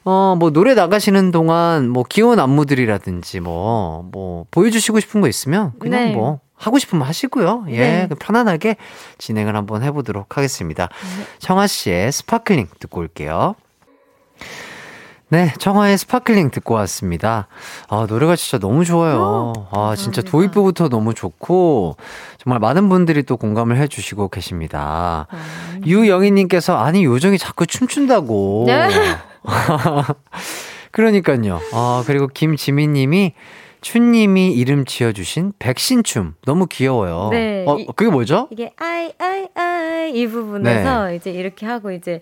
어, 0.03 0.35
뭐, 0.37 0.51
노래 0.51 0.75
나가시는 0.75 1.31
동안, 1.31 1.89
뭐, 1.89 2.03
귀여운 2.07 2.39
안무들이라든지, 2.39 3.39
뭐, 3.39 4.07
뭐, 4.11 4.45
보여주시고 4.51 4.99
싶은 4.99 5.21
거 5.21 5.27
있으면, 5.27 5.73
그냥 5.79 6.05
네. 6.05 6.11
뭐, 6.13 6.41
하고 6.55 6.79
싶으면 6.79 7.05
하시고요. 7.05 7.65
예, 7.69 7.77
네. 7.77 8.07
그 8.07 8.15
편안하게 8.15 8.77
진행을 9.17 9.55
한번 9.55 9.83
해보도록 9.83 10.37
하겠습니다. 10.37 10.89
청하 11.39 11.67
씨의 11.67 12.11
Sparkling 12.11 12.67
듣고 12.79 13.01
올게요. 13.01 13.55
네, 15.29 15.51
청하의 15.57 15.97
Sparkling 15.97 16.51
듣고 16.51 16.75
왔습니다. 16.75 17.47
아, 17.89 18.05
노래가 18.07 18.35
진짜 18.35 18.59
너무 18.59 18.85
좋아요. 18.85 19.53
아, 19.71 19.95
진짜. 19.97 20.21
도입부부터 20.21 20.87
너무 20.87 21.15
좋고, 21.15 21.97
정말 22.37 22.59
많은 22.59 22.89
분들이 22.89 23.23
또 23.23 23.35
공감을 23.35 23.77
해주시고 23.77 24.29
계십니다. 24.29 25.25
유영희님께서, 25.85 26.77
아니, 26.77 27.03
요정이 27.03 27.39
자꾸 27.39 27.65
춤춘다고. 27.65 28.65
네? 28.67 28.87
그러니까요. 30.91 31.59
아, 31.73 32.03
그리고 32.05 32.27
김지민님이, 32.27 33.33
춘님이 33.85 34.51
이름 34.53 34.83
지어주신 34.83 35.53
백신춤. 35.59 36.33
너무 36.47 36.65
귀여워요. 36.65 37.29
네, 37.31 37.63
어, 37.67 37.77
이- 37.77 37.85
그게 37.95 38.09
뭐죠? 38.09 38.47
이게 38.49 38.71
아이 38.77 39.11
아이 39.19 39.47
아이 39.53 40.11
이 40.11 40.27
부분에서 40.27 41.13
이제 41.13 41.29
이렇게 41.29 41.67
하고 41.67 41.91
이제 41.91 42.19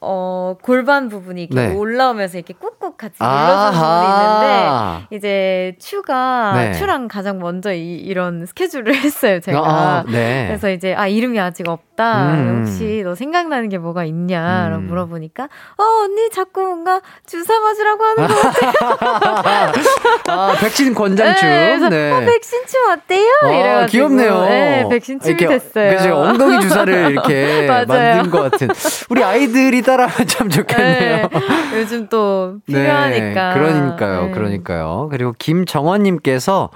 어 0.00 0.54
골반 0.62 1.08
부분이 1.08 1.48
이렇게 1.50 1.68
네. 1.70 1.74
올라오면서 1.74 2.38
이렇게 2.38 2.54
꾹꾹 2.54 2.96
같이 2.96 3.16
눌러주는 3.20 3.72
부분이 3.72 4.06
있는데 4.06 5.16
이제 5.16 5.76
추가 5.80 6.52
네. 6.54 6.72
추랑 6.74 7.08
가장 7.08 7.40
먼저 7.40 7.72
이, 7.74 7.96
이런 7.96 8.46
스케줄을 8.46 8.94
했어요 9.02 9.40
제가. 9.40 9.58
아, 9.58 10.04
네. 10.06 10.44
그래서 10.46 10.70
이제 10.70 10.94
아 10.94 11.08
이름이 11.08 11.40
아직 11.40 11.68
없다. 11.68 12.34
음. 12.34 12.64
혹시 12.66 13.02
너 13.04 13.16
생각나는 13.16 13.68
게 13.68 13.78
뭐가 13.78 14.04
있냐라고 14.04 14.82
음. 14.82 14.86
물어보니까 14.86 15.44
어 15.76 15.82
언니 16.04 16.30
자꾸 16.30 16.60
뭔가 16.62 17.00
주사 17.26 17.58
맞으라고 17.58 18.04
하는 18.04 18.26
거 18.28 18.34
아, 20.32 20.52
백신 20.60 20.94
권장춤. 21.00 21.48
네, 21.48 21.66
그래서 21.68 21.88
네. 21.88 22.12
어, 22.12 22.20
백신춤 22.20 22.90
어때요? 22.90 23.28
아, 23.42 23.48
이래가지고 23.48 23.90
귀엽네요. 23.90 24.44
네, 24.44 24.86
백신춤이 24.90 25.36
이렇게, 25.38 25.58
됐어요. 25.58 25.96
그죠. 25.96 26.16
엉덩이 26.16 26.60
주사를 26.60 27.10
이렇게. 27.10 27.66
만든 27.88 28.30
것 28.30 28.50
같은. 28.50 28.68
우리 29.08 29.24
아이들이 29.24 29.82
따라하면 29.82 30.26
참 30.26 30.50
좋겠네요. 30.50 31.28
네, 31.28 31.78
요즘 31.78 32.08
또 32.08 32.58
필요하니까. 32.66 33.54
네, 33.54 33.60
그러니까요, 33.60 34.26
네. 34.26 34.30
그러니까요. 34.32 35.08
그리고 35.10 35.34
김정원님께서 35.38 36.70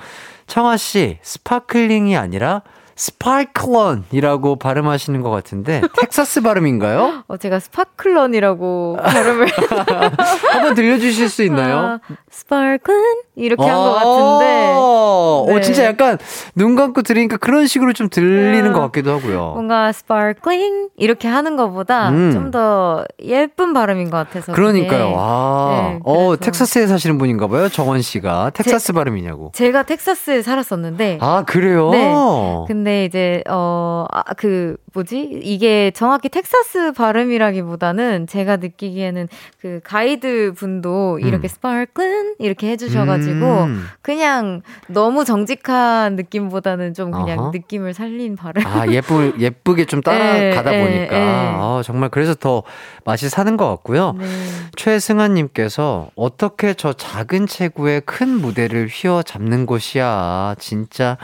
청하 0.47 0.77
씨 0.77 1.19
Sparkling이 1.23 2.17
아니라 2.17 2.63
Sparklin'이라고 2.97 4.57
발음하시는 4.57 5.21
것 5.23 5.31
같은데 5.31 5.83
텍사스 5.99 6.43
발음인가요? 6.43 7.25
어, 7.29 7.37
제가 7.37 7.59
Sparklin'이라고 7.59 8.99
발음을 9.03 9.49
한번 10.53 10.75
들려주실 10.75 11.29
수 11.29 11.43
있나요? 11.43 11.79
아, 11.79 12.01
Sparkle 12.31 12.95
이렇게 13.37 13.63
한 13.65 13.75
것 13.75 13.93
같은데 13.95 14.75
오, 14.77 15.47
네. 15.49 15.61
진짜 15.61 15.85
약간 15.85 16.19
눈 16.55 16.77
감고 16.77 17.03
들으니까 17.03 17.37
그런 17.37 17.67
식으로 17.67 17.93
좀 17.93 18.09
들리는 18.09 18.67
음, 18.67 18.73
것 18.73 18.81
같기도 18.81 19.13
하고요. 19.13 19.51
뭔가 19.55 19.91
Sparkling 19.93 20.91
이렇게 20.97 21.27
하는 21.29 21.57
것보다 21.57 22.11
음. 22.11 22.31
좀더 22.33 23.05
예쁜 23.23 23.73
발음인 23.73 24.11
것 24.11 24.17
같아서 24.19 24.53
그러니까요. 24.53 25.05
그게. 25.07 25.15
아, 25.19 25.91
네, 25.95 26.01
어. 26.05 26.37
텍사스에 26.39 26.87
사시는 26.87 27.19
분인가 27.19 27.49
봐요. 27.49 27.69
정원 27.69 28.01
씨가. 28.03 28.51
텍사스 28.55 28.93
발음이냐고. 28.93 29.51
제가 29.55 29.83
텍사스에 29.83 30.43
살았었는데 30.43 31.19
아, 31.21 31.45
그래요? 31.47 31.91
네. 31.91 32.15
근데 32.69 32.84
이제 32.87 33.43
어 33.49 34.07
그 34.37 34.77
뭐지 34.93 35.41
이게 35.43 35.91
정확히 35.93 36.29
텍사스 36.29 36.93
발음이라기보다는 36.93 38.27
제가 38.27 38.57
느끼기에는 38.57 39.29
그 39.61 39.81
가이드 39.83 40.53
분도 40.57 41.19
이렇게 41.19 41.47
음. 41.47 41.49
sparkle 41.49 42.37
이렇게 42.39 42.71
해주셔가지고 42.71 43.65
음. 43.65 43.85
그냥 44.03 44.63
너무 44.89 45.25
정직한 45.25 46.17
느낌보다는 46.17 46.95
좀 46.95 47.11
그냥 47.11 47.39
어허. 47.39 47.51
느낌을 47.53 47.95
살린 47.95 48.37
발음. 48.37 48.65
아, 48.67 48.87
예쁘, 48.89 49.35
예쁘게 49.39 49.87
좀 49.87 50.01
따라가다 50.01 50.75
예, 50.75 50.79
예, 50.79 50.85
보니까. 50.85 51.17
예. 51.17 51.23
아, 51.57 51.83
정말 51.85 52.09
그래서 52.11 52.35
더 52.35 52.63
맛이 53.05 53.29
사는 53.29 53.57
것 53.57 53.69
같고요. 53.69 54.13
네. 54.19 54.27
최승아님께서 54.77 56.11
어떻게 56.15 56.75
저 56.75 56.93
작은 56.93 57.47
체구의 57.47 58.03
큰 58.03 58.29
무대를 58.29 58.89
휘어 58.89 59.23
잡는 59.23 59.67
것이야. 59.67 60.55
진짜 60.59 61.17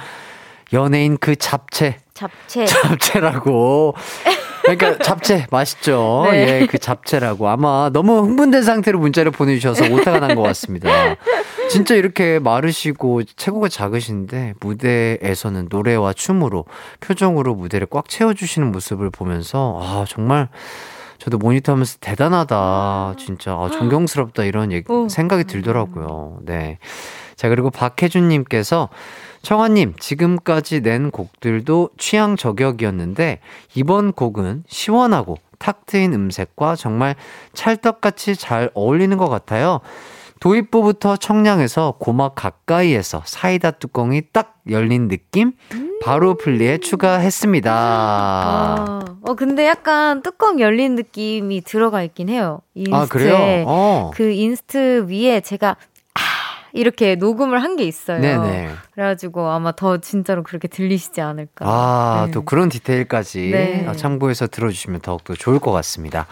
연예인 0.73 1.17
그 1.19 1.37
잡채. 1.37 1.99
잡채. 2.15 2.67
잡채라고. 2.67 3.95
그러니까 4.63 4.99
잡채 5.03 5.47
맛있죠. 5.51 6.29
네. 6.31 6.61
예, 6.63 6.67
그 6.67 6.79
잡채라고. 6.79 7.49
아마 7.49 7.91
너무 7.93 8.19
흥분된 8.19 8.63
상태로 8.63 8.99
문자를 8.99 9.33
보내주셔서 9.33 9.87
오타가 9.93 10.21
난 10.21 10.35
것 10.37 10.43
같습니다. 10.43 10.89
진짜 11.71 11.95
이렇게 11.95 12.39
마르시고 12.39 13.23
체구가 13.25 13.69
작으신데 13.69 14.55
무대에서는 14.61 15.69
노래와 15.71 16.13
춤으로 16.13 16.67
표정으로 17.01 17.55
무대를 17.55 17.87
꽉 17.91 18.09
채워주시는 18.09 18.71
모습을 18.71 19.11
보면서 19.11 19.79
아 19.81 20.05
정말 20.09 20.49
저도 21.19 21.39
모니터하면서 21.39 21.99
대단하다. 22.01 23.15
진짜 23.19 23.53
아, 23.53 23.69
존경스럽다 23.71 24.45
이런 24.45 24.73
얘기, 24.73 24.91
오. 24.93 25.09
생각이 25.09 25.45
들더라고요. 25.45 26.39
네. 26.43 26.79
자 27.37 27.49
그리고 27.49 27.71
박혜준님께서 27.71 28.89
청아님, 29.43 29.95
지금까지 29.99 30.83
낸 30.83 31.11
곡들도 31.11 31.91
취향 31.97 32.37
저격이었는데, 32.37 33.41
이번 33.75 34.13
곡은 34.13 34.65
시원하고 34.69 35.37
탁 35.59 35.87
트인 35.87 36.13
음색과 36.15 36.77
정말 36.77 37.15
찰떡같이 37.53 38.37
잘 38.37 38.71
어울리는 38.75 39.17
것 39.17 39.29
같아요. 39.29 39.81
도입부부터 40.41 41.19
청량해서 41.19 41.97
고막 41.99 42.35
가까이에서 42.35 43.23
사이다 43.27 43.73
뚜껑이 43.73 44.23
딱 44.33 44.57
열린 44.71 45.09
느낌? 45.09 45.53
바로 46.03 46.35
플리에 46.35 46.79
추가했습니다. 46.79 47.71
아, 47.75 49.05
어 49.21 49.35
근데 49.35 49.67
약간 49.67 50.23
뚜껑 50.23 50.59
열린 50.59 50.95
느낌이 50.95 51.61
들어가 51.61 52.03
있긴 52.03 52.31
해요. 52.31 52.61
inst에 52.75 52.97
아, 52.97 53.07
그래요? 53.07 53.65
어. 53.67 54.11
그 54.15 54.31
inst 54.31 55.07
위에 55.11 55.43
제가 55.43 55.69
아 55.69 55.75
이렇게 56.73 57.15
녹음을 57.17 57.63
한 57.63 57.77
게 57.77 57.85
있어요. 57.85 58.21
네네. 58.21 58.71
그래가지고 58.93 59.49
아마 59.49 59.73
더 59.73 59.99
진짜로 59.99 60.43
그렇게 60.43 60.67
들리시지 60.69 61.21
않을까. 61.21 61.65
아, 61.67 62.25
네. 62.27 62.33
또 62.33 62.43
그런 62.43 62.69
디테일까지 62.69 63.51
네. 63.51 63.87
어, 63.89 63.93
참고해서 63.93 64.49
들어주시면 64.49 65.01
더욱더 65.01 65.35
좋을 65.35 65.59
것 65.61 65.71
같습니다. 65.73 66.27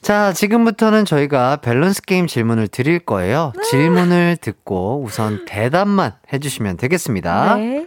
자, 0.00 0.32
지금부터는 0.32 1.04
저희가 1.04 1.56
밸런스 1.56 2.02
게임 2.02 2.26
질문을 2.26 2.68
드릴 2.68 2.98
거예요. 2.98 3.52
네. 3.56 3.62
질문을 3.64 4.36
듣고 4.40 5.02
우선 5.02 5.44
대답만 5.46 6.12
해주시면 6.32 6.76
되겠습니다. 6.78 7.56
네. 7.56 7.86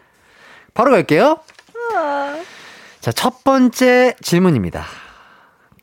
바로 0.74 0.92
갈게요. 0.92 1.40
자, 3.02 3.12
첫 3.12 3.44
번째 3.44 4.14
질문입니다. 4.22 4.84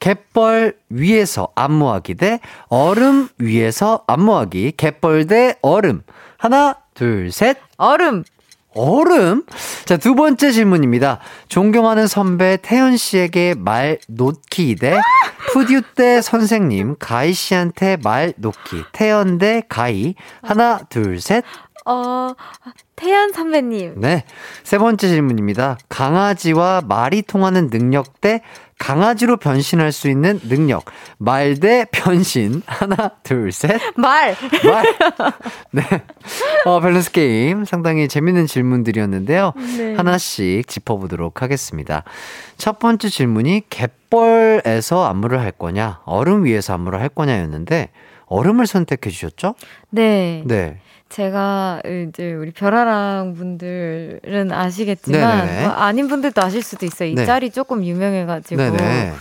갯벌 0.04 0.76
위에서 0.90 1.48
안무하기 1.54 2.16
대 2.16 2.40
얼음 2.68 3.28
위에서 3.38 4.04
안무하기. 4.06 4.74
갯벌 4.76 5.26
대 5.26 5.56
얼음. 5.62 6.02
하나, 6.36 6.76
둘, 6.92 7.32
셋. 7.32 7.56
얼음. 7.78 8.22
얼음? 8.74 9.44
자, 9.86 9.96
두 9.96 10.14
번째 10.14 10.50
질문입니다. 10.50 11.20
존경하는 11.48 12.06
선배 12.06 12.58
태연 12.60 12.98
씨에게 12.98 13.54
말 13.56 13.98
놓기 14.08 14.76
대 14.76 14.98
푸듀 15.52 15.80
때 15.96 16.20
선생님 16.20 16.96
가희 16.98 17.32
씨한테 17.32 17.96
말 18.04 18.34
놓기. 18.36 18.84
태연 18.92 19.38
대 19.38 19.62
가희. 19.66 20.16
하나, 20.42 20.80
둘, 20.90 21.18
셋. 21.18 21.44
어 21.86 22.34
태연 22.96 23.32
선배님. 23.32 24.00
네. 24.00 24.24
세 24.62 24.78
번째 24.78 25.08
질문입니다. 25.08 25.76
강아지와 25.88 26.82
말이 26.86 27.20
통하는 27.22 27.68
능력 27.68 28.20
대 28.20 28.40
강아지로 28.84 29.38
변신할 29.38 29.92
수 29.92 30.10
있는 30.10 30.38
능력. 30.46 30.84
말 31.16 31.54
대 31.56 31.86
변신. 31.90 32.60
하나, 32.66 33.12
둘, 33.22 33.50
셋. 33.50 33.80
말. 33.96 34.36
말. 34.62 34.84
네. 35.70 35.82
어, 36.66 36.80
밸런스 36.80 37.10
게임. 37.12 37.64
상당히 37.64 38.08
재밌는 38.08 38.46
질문들이었는데요. 38.46 39.52
네. 39.78 39.94
하나씩 39.94 40.68
짚어보도록 40.68 41.40
하겠습니다. 41.40 42.04
첫 42.58 42.78
번째 42.78 43.08
질문이 43.08 43.62
갯벌에서 43.70 45.06
안무를 45.06 45.40
할 45.40 45.50
거냐, 45.52 46.00
얼음 46.04 46.44
위에서 46.44 46.74
안무를 46.74 47.00
할 47.00 47.08
거냐였는데, 47.08 47.88
얼음을 48.26 48.66
선택해 48.66 49.08
주셨죠? 49.08 49.54
네. 49.90 50.42
네. 50.44 50.78
제가 51.14 51.80
이제 52.08 52.34
우리 52.34 52.50
별아랑 52.50 53.34
분들은 53.34 54.50
아시겠지만. 54.50 55.62
뭐 55.62 55.70
아닌 55.70 56.08
분들도 56.08 56.42
아실 56.42 56.60
수도 56.60 56.86
있어요. 56.86 57.08
이 57.08 57.14
네. 57.14 57.24
짤이 57.24 57.50
조금 57.52 57.84
유명해가지고 57.84 58.56
네네. 58.60 59.12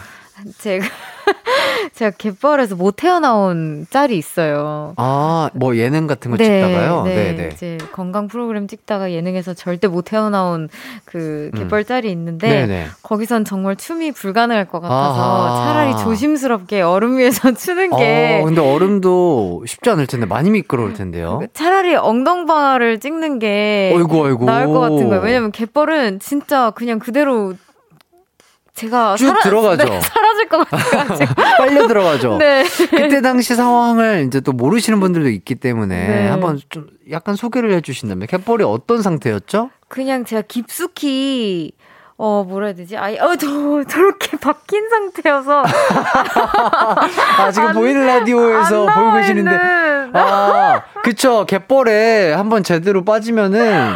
제가 0.57 0.86
제가 1.93 2.11
갯벌에서 2.17 2.75
못 2.75 2.95
태어나온 2.95 3.86
짤이 3.89 4.17
있어요. 4.17 4.93
아, 4.97 5.49
뭐 5.53 5.77
예능 5.77 6.07
같은 6.07 6.31
거 6.31 6.38
찍다가요? 6.38 7.03
네, 7.03 7.15
네 7.15 7.36
네. 7.36 7.49
이제 7.53 7.77
건강 7.91 8.27
프로그램 8.27 8.67
찍다가 8.67 9.11
예능에서 9.11 9.53
절대 9.53 9.88
못 9.88 10.03
태어나온 10.03 10.69
그 11.05 11.51
음. 11.53 11.59
갯벌 11.59 11.86
짤이 11.86 12.09
있는데 12.11 12.47
네네. 12.47 12.88
거기선 13.03 13.45
정말 13.45 13.75
춤이 13.75 14.11
불가능할 14.11 14.65
것 14.65 14.79
같아서 14.79 15.21
아하. 15.21 15.65
차라리 15.65 15.97
조심스럽게 15.97 16.81
얼음 16.81 17.17
위에서 17.17 17.51
추는 17.53 17.95
게 17.95 18.39
어, 18.41 18.45
근데 18.45 18.61
얼음도 18.61 19.63
쉽지 19.67 19.89
않을 19.91 20.07
텐데, 20.07 20.25
많이 20.25 20.49
미끄러울 20.49 20.93
텐데요. 20.93 21.41
차라리 21.53 21.95
엉덩방아를 21.95 22.99
찍는 22.99 23.39
게 23.39 23.91
어이구, 23.95 24.25
어이구. 24.25 24.45
나을 24.45 24.67
것 24.67 24.79
같은 24.79 25.09
거예요. 25.09 25.21
왜냐면 25.21 25.51
갯벌은 25.51 26.19
진짜 26.19 26.71
그냥 26.71 26.99
그대로 26.99 27.53
제가 28.76 29.15
쭉 29.17 29.36
들어가죠. 29.43 29.86
네, 29.86 30.01
사라질 30.01 30.49
것 30.49 30.67
같아가지고. 30.69 31.34
빨려 31.59 31.88
들어가죠. 31.88 32.38
네. 32.39 32.63
그때 32.89 33.21
당시 33.21 33.55
상황을 33.55 34.26
이제 34.28 34.39
또 34.39 34.51
모르시는 34.51 34.99
분들도 34.99 35.30
있기 35.30 35.55
때문에 35.55 36.07
네. 36.07 36.28
한번 36.28 36.59
좀 36.69 36.88
약간 37.11 37.36
소개를 37.36 37.71
해주신다면 37.74 38.28
갯벌이 38.28 38.63
어떤 38.63 39.01
상태였죠? 39.03 39.69
그냥 39.89 40.26
제가 40.26 40.41
깊숙이 40.47 41.74
어 42.17 42.43
뭐라 42.47 42.67
해야 42.67 42.76
되지? 42.76 42.97
아예 42.97 43.19
어저 43.19 43.84
저렇게 43.88 44.38
박힌 44.41 44.89
상태여서 44.89 45.63
아 47.38 47.51
지금 47.51 47.69
안- 47.69 47.74
보이는 47.76 48.05
라디오에서 48.07 48.88
안 48.88 48.95
보고 49.05 49.17
계시는데. 49.17 49.51
아 50.13 50.82
그쵸 51.03 51.45
갯벌에 51.45 52.34
한번 52.34 52.63
제대로 52.63 53.03
빠지면은 53.03 53.93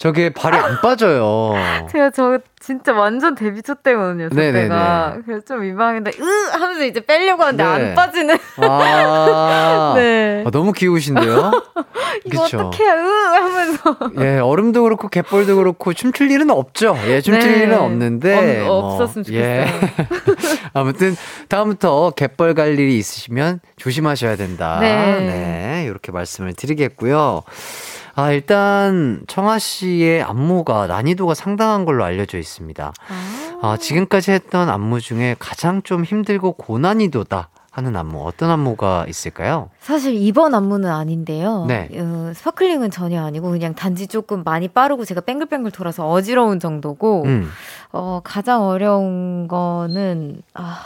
저게 0.00 0.30
발이 0.30 0.56
안 0.56 0.80
빠져요. 0.80 1.52
제가 1.92 2.08
저 2.08 2.38
진짜 2.58 2.94
완전 2.94 3.34
데뷔 3.34 3.60
초 3.60 3.74
때거든요. 3.74 4.30
저 4.30 4.34
네네네. 4.34 4.62
때가 4.62 5.18
그래서 5.26 5.44
좀 5.44 5.60
민망한데 5.60 6.12
으 6.18 6.50
하면서 6.52 6.84
이제 6.86 7.00
빼려고 7.00 7.42
하는데 7.42 7.62
네. 7.62 7.68
안 7.90 7.94
빠지는. 7.94 8.38
아, 8.62 9.92
네. 10.00 10.42
아, 10.46 10.50
너무 10.50 10.72
귀여우신데요. 10.72 11.50
이거. 12.24 12.44
어떻게 12.44 12.82
으 12.84 12.88
하면서. 12.96 13.96
예, 14.20 14.38
얼음도 14.38 14.84
그렇고 14.84 15.08
갯벌도 15.08 15.56
그렇고 15.56 15.92
춤출 15.92 16.30
일은 16.30 16.48
없죠. 16.50 16.96
예, 17.06 17.20
춤출 17.20 17.50
네. 17.52 17.58
일은 17.64 17.78
없는데 17.78 18.66
없- 18.66 19.00
없었으면 19.00 19.26
예. 19.38 19.66
아무튼 20.72 21.14
다음부터 21.50 22.12
갯벌 22.16 22.54
갈 22.54 22.78
일이 22.78 22.96
있으시면 22.96 23.60
조심하셔야 23.76 24.36
된다. 24.36 24.78
네. 24.80 24.94
네, 25.20 25.84
이렇게 25.86 26.10
말씀을 26.10 26.54
드리겠고요. 26.54 27.42
아, 28.14 28.32
일단 28.32 29.22
청아 29.26 29.58
씨의 29.58 30.22
안무가 30.22 30.86
난이도가 30.86 31.34
상당한 31.34 31.84
걸로 31.84 32.04
알려져 32.04 32.38
있습니다. 32.38 32.92
아, 33.62 33.76
지금까지 33.76 34.32
했던 34.32 34.68
안무 34.68 35.00
중에 35.00 35.36
가장 35.38 35.82
좀 35.82 36.04
힘들고 36.04 36.52
고난이도다. 36.52 37.50
하는 37.72 37.94
안무 37.94 38.26
어떤 38.26 38.50
안무가 38.50 39.06
있을까요? 39.08 39.70
사실 39.78 40.14
이번 40.14 40.54
안무는 40.54 40.90
아닌데요. 40.90 41.66
네. 41.68 41.88
어, 41.94 42.32
스파클링은 42.34 42.90
전혀 42.90 43.24
아니고 43.24 43.50
그냥 43.50 43.74
단지 43.74 44.08
조금 44.08 44.42
많이 44.42 44.66
빠르고 44.66 45.04
제가 45.04 45.20
뱅글뱅글 45.20 45.70
돌아서 45.70 46.08
어지러운 46.08 46.58
정도고 46.58 47.22
음. 47.26 47.48
어, 47.92 48.20
가장 48.24 48.64
어려운 48.64 49.46
거는 49.46 50.42
아 50.54 50.80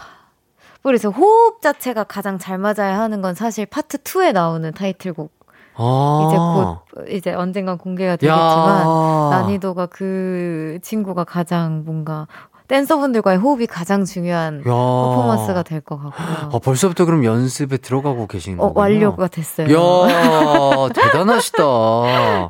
그래서 0.82 1.08
호흡 1.08 1.62
자체가 1.62 2.04
가장 2.04 2.38
잘 2.38 2.58
맞아야 2.58 2.98
하는 3.00 3.22
건 3.22 3.34
사실 3.34 3.64
파트 3.64 3.98
2에 3.98 4.32
나오는 4.32 4.70
타이틀곡 4.70 5.32
아. 5.76 6.26
이제 6.26 6.36
곧 6.36 7.08
이제 7.10 7.32
언젠간 7.34 7.78
공개가 7.78 8.16
되겠지만 8.16 8.86
야. 8.86 9.28
난이도가 9.30 9.86
그 9.86 10.78
친구가 10.82 11.24
가장 11.24 11.84
뭔가 11.84 12.26
댄서분들과의 12.66 13.38
호흡이 13.38 13.66
가장 13.66 14.04
중요한 14.04 14.60
야. 14.60 14.62
퍼포먼스가 14.64 15.62
될 15.62 15.80
것 15.82 15.96
같고요. 16.02 16.48
어, 16.52 16.58
벌써부터 16.60 17.04
그럼 17.04 17.24
연습에 17.24 17.76
들어가고 17.76 18.26
계신 18.26 18.54
어, 18.58 18.68
거군요. 18.68 18.80
완료가 18.80 19.28
됐어요. 19.28 19.66
야, 19.68 20.88
대단하시다. 20.94 21.62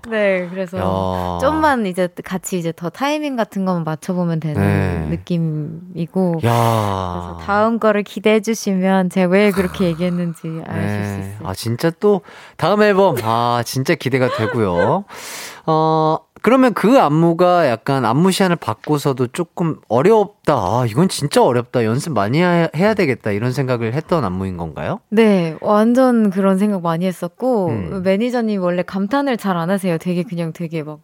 네, 0.10 0.46
그래서 0.50 0.78
야. 0.78 1.38
좀만 1.40 1.86
이제 1.86 2.08
같이 2.24 2.58
이제 2.58 2.72
더 2.74 2.90
타이밍 2.90 3.34
같은 3.34 3.64
것만 3.64 3.82
맞춰보면 3.84 4.38
되는 4.40 4.60
네. 4.60 5.16
느낌이고. 5.16 6.40
야. 6.44 6.50
그래서 7.34 7.38
다음 7.44 7.78
거를 7.80 8.02
기대해 8.04 8.40
주시면 8.40 9.10
제가 9.10 9.28
왜 9.32 9.50
그렇게 9.50 9.86
얘기했는지 9.86 10.62
아실 10.66 10.82
수 10.82 11.16
네. 11.16 11.18
있어요. 11.34 11.48
아, 11.48 11.54
진짜 11.54 11.90
또 11.98 12.20
다음 12.56 12.82
앨범, 12.82 13.16
아, 13.24 13.62
진짜 13.66 13.94
기대가 13.96 14.28
되고요. 14.28 15.04
어, 15.66 16.18
그러면 16.44 16.74
그 16.74 16.98
안무가 17.00 17.70
약간 17.70 18.04
안무 18.04 18.30
시안을 18.30 18.56
바꿔서도 18.56 19.28
조금 19.28 19.76
어렵다. 19.88 20.52
아, 20.52 20.84
이건 20.86 21.08
진짜 21.08 21.42
어렵다. 21.42 21.86
연습 21.86 22.12
많이 22.12 22.42
해- 22.42 22.68
해야 22.76 22.92
되겠다. 22.92 23.30
이런 23.30 23.50
생각을 23.52 23.94
했던 23.94 24.26
안무인 24.26 24.58
건가요? 24.58 25.00
네, 25.08 25.56
완전 25.62 26.28
그런 26.28 26.58
생각 26.58 26.82
많이 26.82 27.06
했었고 27.06 27.68
음. 27.68 28.02
매니저님 28.04 28.60
원래 28.62 28.82
감탄을 28.82 29.38
잘 29.38 29.56
안 29.56 29.70
하세요. 29.70 29.96
되게 29.96 30.22
그냥 30.22 30.52
되게 30.52 30.82
막 30.82 30.98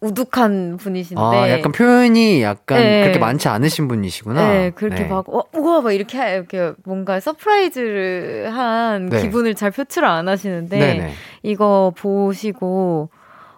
우뚝한 0.00 0.76
분이신데. 0.76 1.20
아, 1.20 1.50
약간 1.50 1.72
표현이 1.72 2.42
약간 2.42 2.78
네. 2.78 3.00
그렇게 3.00 3.18
많지 3.18 3.48
않으신 3.48 3.88
분이시구나. 3.88 4.48
네, 4.52 4.70
그렇게 4.70 5.02
네. 5.02 5.08
막, 5.08 5.28
어, 5.28 5.42
우와, 5.52 5.80
막 5.80 5.90
이렇게, 5.90 6.16
하- 6.16 6.28
이렇게 6.30 6.74
뭔가 6.84 7.18
surprise를 7.18 8.52
한 8.54 9.06
네. 9.08 9.20
기분을 9.22 9.56
잘 9.56 9.72
표출을 9.72 10.06
안 10.06 10.28
하시는데, 10.28 10.78
네네. 10.78 11.12
이거 11.42 11.92
보시고, 11.96 13.08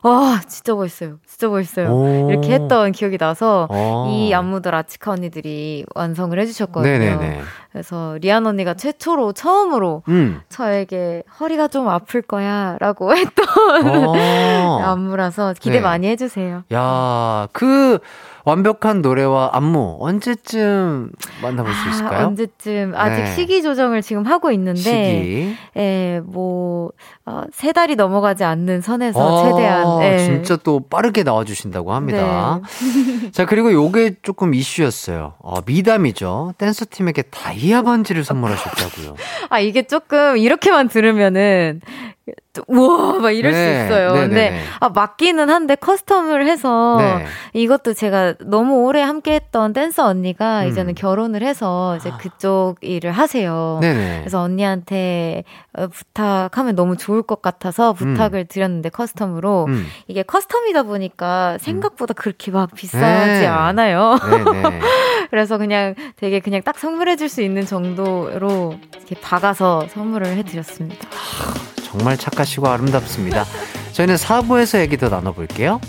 와, 0.03 0.41
진짜 0.47 0.75
멋있어요. 0.75 1.17
진짜 1.27 1.49
멋있어요. 1.49 1.89
오. 1.91 2.31
이렇게 2.31 2.53
했던 2.53 2.93
기억이 2.93 3.19
나서, 3.19 3.67
어. 3.71 4.09
이 4.11 4.33
안무들 4.33 4.75
라치카 4.75 5.13
언니들이 5.13 5.85
완성을 5.95 6.39
해주셨거든요. 6.39 6.99
네네네. 6.99 7.41
그래서 7.73 8.17
리안 8.21 8.47
언니가 8.47 8.75
최초로, 8.75 9.33
처음으로 9.33 10.03
음. 10.09 10.41
저에게 10.49 11.23
허리가 11.41 11.69
좀 11.69 11.89
아플 11.89 12.23
거야 12.23 12.77
라고 12.81 13.11
했던 13.17 13.47
어. 13.87 14.81
안무라서 14.83 15.55
기대 15.59 15.77
네. 15.77 15.81
많이 15.81 16.07
해주세요. 16.09 16.63
야, 16.73 17.49
그 17.53 17.99
완벽한 18.49 19.03
노래와 19.03 19.51
안무 19.53 19.99
언제쯤 20.01 21.11
만나볼 21.43 21.71
수 21.71 21.87
아, 21.87 21.91
있을까요? 21.91 22.27
언제쯤 22.29 22.95
아직 22.97 23.23
네. 23.23 23.35
시기 23.35 23.63
조정을 23.63 24.01
지금 24.01 24.25
하고 24.25 24.51
있는데 24.53 24.81
시기. 24.81 25.55
예, 25.77 26.23
뭐, 26.25 26.91
어, 27.27 27.43
세 27.53 27.73
달이 27.73 27.97
넘어가지 27.97 28.45
않는 28.45 28.81
선에서 28.81 29.21
아, 29.21 29.51
최대한. 29.51 30.03
예. 30.03 30.19
진짜 30.19 30.57
또 30.57 30.81
빠르게 30.81 31.25
나와주신다고 31.25 31.93
합니다. 31.93 32.63
네. 33.23 33.31
자, 33.33 33.45
그리고 33.45 33.71
요게 33.71 34.17
조금 34.23 34.55
이슈였어요. 34.55 35.35
어, 35.41 35.57
미담이죠. 35.67 36.55
댄서 36.57 36.87
팀에게 36.89 37.23
다이아 37.23 37.83
반지를 37.83 38.25
선물하셨다고요. 38.25 39.15
아, 39.51 39.61
이게 39.61 39.83
조금 39.83 40.39
이렇게만 40.39 40.89
들으면은, 40.89 41.83
또 42.18 42.18
우와, 42.67 43.21
막 43.21 43.31
이럴 43.31 43.53
네, 43.53 43.59
수 43.59 43.85
있어요. 43.85 44.13
네, 44.15 44.21
근데, 44.21 44.35
네, 44.35 44.51
네. 44.51 44.63
아, 44.81 44.89
맞기는 44.89 45.49
한데 45.49 45.75
custom을 45.75 46.47
해서, 46.47 46.97
네. 46.99 47.27
이것도 47.53 47.95
제가 47.95 48.35
너무 48.41 48.85
오래 48.85 49.01
함께 49.03 49.35
했던 49.35 49.73
댄서 49.73 50.07
언니가 50.07 50.63
음. 50.63 50.69
이제는 50.69 50.95
결혼을 50.95 51.43
해서 51.43 51.97
이제 51.97 52.11
그쪽 52.19 52.77
일을 52.81 53.13
하세요. 53.13 53.79
그래서 53.81 54.41
언니한테 54.41 55.45
어, 55.73 55.87
부탁하면 55.89 56.75
너무 56.75 56.97
좋을 56.97 57.23
것 57.23 57.43
같아서 57.43 57.93
부탁을 57.93 58.47
드렸는데 58.47 58.89
custom으로 58.89 59.69
음. 59.69 59.87
이게 60.07 60.23
custom이다 60.23 60.85
보니까 60.87 61.59
생각보다 61.59 62.15
그렇게 62.15 62.51
막 62.51 62.75
비싸지 62.75 63.41
네. 63.41 63.47
않아요. 63.47 64.19
그래서 65.31 65.59
그냥 65.59 65.95
되게 66.17 66.41
그냥 66.41 66.63
딱 66.63 66.79
선물해줄 66.79 67.29
수 67.29 67.43
있는 67.43 67.67
정도로 67.67 68.75
이렇게 68.97 69.15
박아서 69.21 69.87
선물을 69.89 70.27
해드렸습니다. 70.27 71.09
정말 71.91 72.17
착하시고 72.19 72.69
아름답습니다. 72.69 73.45
저희는 73.93 74.17
4부에서 74.17 74.81
얘기 74.81 74.97
더 74.99 75.09
나눠볼게요. 75.09 75.81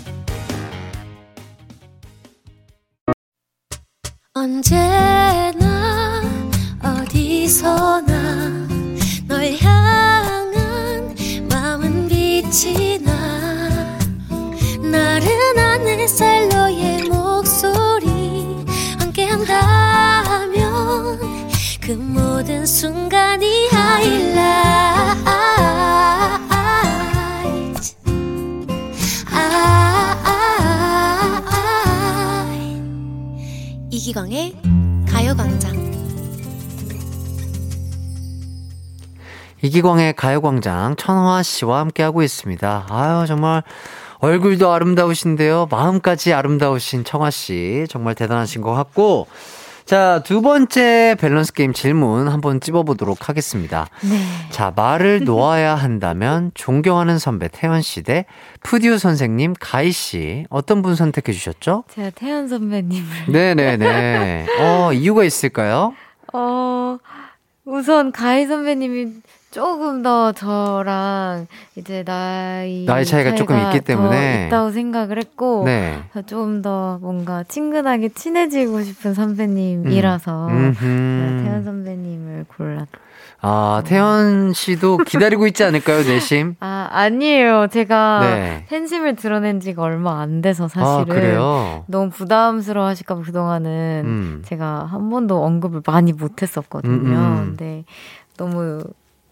언제나 4.32 6.22
어디서나 6.82 8.66
널 9.28 9.54
향한 9.60 11.14
마음은 11.50 12.08
빛이 12.08 12.98
나 13.00 13.12
나른한 14.80 15.86
햇살 15.86 16.48
너의 16.48 17.04
목소리 17.04 18.56
함께한다면 18.98 20.58
그 21.82 21.90
모든 21.92 22.64
순간이 22.64 23.68
하이라 23.68 24.99
이기광의 34.10 34.56
가요광장 35.08 35.92
이기광의 39.62 40.14
가요광장 40.14 40.96
천화 40.96 41.44
씨와 41.44 41.78
함께하고 41.78 42.22
있습니다. 42.24 42.86
아유, 42.90 43.26
정말 43.28 43.62
얼굴도 44.18 44.72
아름다우신데요. 44.72 45.68
마음까지 45.70 46.32
아름다우신 46.32 47.04
청아 47.04 47.30
씨. 47.30 47.86
정말 47.88 48.16
대단하신 48.16 48.62
것 48.62 48.74
같고. 48.74 49.28
자, 49.90 50.22
두 50.24 50.40
번째 50.40 51.16
밸런스 51.18 51.52
게임 51.52 51.72
질문 51.72 52.28
한번 52.28 52.60
찝어보도록 52.60 53.28
하겠습니다. 53.28 53.88
네. 54.08 54.20
자, 54.50 54.72
말을 54.76 55.24
놓아야 55.24 55.74
한다면 55.74 56.52
존경하는 56.54 57.18
선배 57.18 57.48
태연 57.50 57.82
씨 57.82 58.04
대 58.04 58.24
프듀 58.62 58.98
선생님 58.98 59.56
가희 59.58 59.90
씨. 59.90 60.46
어떤 60.48 60.82
분 60.82 60.94
선택해 60.94 61.32
주셨죠? 61.32 61.82
제가 61.92 62.10
태연 62.10 62.46
선배님을. 62.46 63.08
네네네. 63.32 64.46
어, 64.60 64.92
이유가 64.92 65.24
있을까요? 65.24 65.92
어, 66.32 66.98
우선 67.64 68.12
가희 68.12 68.46
선배님이 68.46 69.08
조금 69.50 70.02
더 70.02 70.30
저랑 70.32 71.46
이제 71.74 72.04
나이 72.04 72.84
나이 72.86 73.04
차이가 73.04 73.34
조금 73.34 73.56
있기 73.58 73.80
더 73.80 73.84
때문에. 73.84 74.46
있다고 74.46 74.70
생각을 74.70 75.18
했고 75.18 75.64
네. 75.64 76.02
좀더 76.26 76.98
뭔가 77.00 77.42
친근하게 77.42 78.10
친해지고 78.10 78.82
싶은 78.82 79.14
선배님이라서 79.14 80.48
음흠. 80.48 80.74
제가 80.80 81.42
태연 81.42 81.64
선배님을 81.64 82.44
골랐. 82.56 82.86
아, 83.42 83.82
태연 83.86 84.52
씨도 84.52 84.98
기다리고 84.98 85.46
있지 85.46 85.64
않을까요, 85.64 86.02
내심? 86.02 86.56
아 86.60 86.88
아니에요. 86.92 87.68
제가 87.68 88.20
네. 88.20 88.66
팬심을 88.68 89.16
드러낸 89.16 89.60
지가 89.60 89.82
얼마 89.82 90.20
안 90.20 90.42
돼서 90.42 90.68
사실은 90.68 91.00
아, 91.00 91.04
그래요? 91.04 91.84
너무 91.88 92.10
부담스러워하실까봐 92.10 93.22
그동안은 93.22 94.02
음. 94.04 94.42
제가 94.44 94.84
한 94.84 95.08
번도 95.08 95.42
언급을 95.42 95.80
많이 95.86 96.12
못했었거든요. 96.12 96.92
음, 96.92 97.14
음. 97.14 97.44
근데 97.56 97.84
너무 98.36 98.82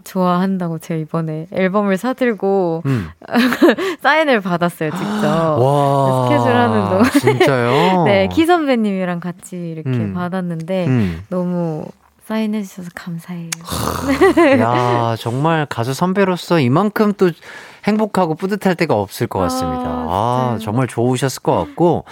좋아한다고 0.09 0.79
제가 0.79 0.99
이번에 0.99 1.47
앨범을 1.53 1.99
사들고 1.99 2.83
음. 2.87 3.09
사인을 4.01 4.41
받았어요, 4.41 4.91
직접. 4.91 5.23
와. 5.61 6.29
스케줄 6.29 6.57
하는 6.57 6.89
동안. 6.89 7.05
진짜요? 7.11 8.05
네, 8.09 8.29
키 8.33 8.47
선배님이랑 8.47 9.21
같이 9.21 9.57
이렇게 9.57 9.91
음. 9.91 10.15
받았는데 10.15 10.87
음. 10.87 11.25
너무 11.29 11.85
사인해 12.25 12.63
주셔서 12.63 12.89
감사해요. 12.95 13.51
야, 14.61 15.17
정말 15.19 15.67
가수 15.67 15.95
선배로서 15.95 16.61
이만큼 16.61 17.13
또 17.17 17.31
행복하고 17.85 18.35
뿌듯할 18.35 18.75
때가 18.75 18.95
없을 18.95 19.27
것 19.27 19.39
같습니다. 19.41 19.85
아, 19.87 20.55
아? 20.57 20.59
정말 20.61 20.87
좋으셨을 20.89 21.43
것 21.43 21.55
같고. 21.55 22.05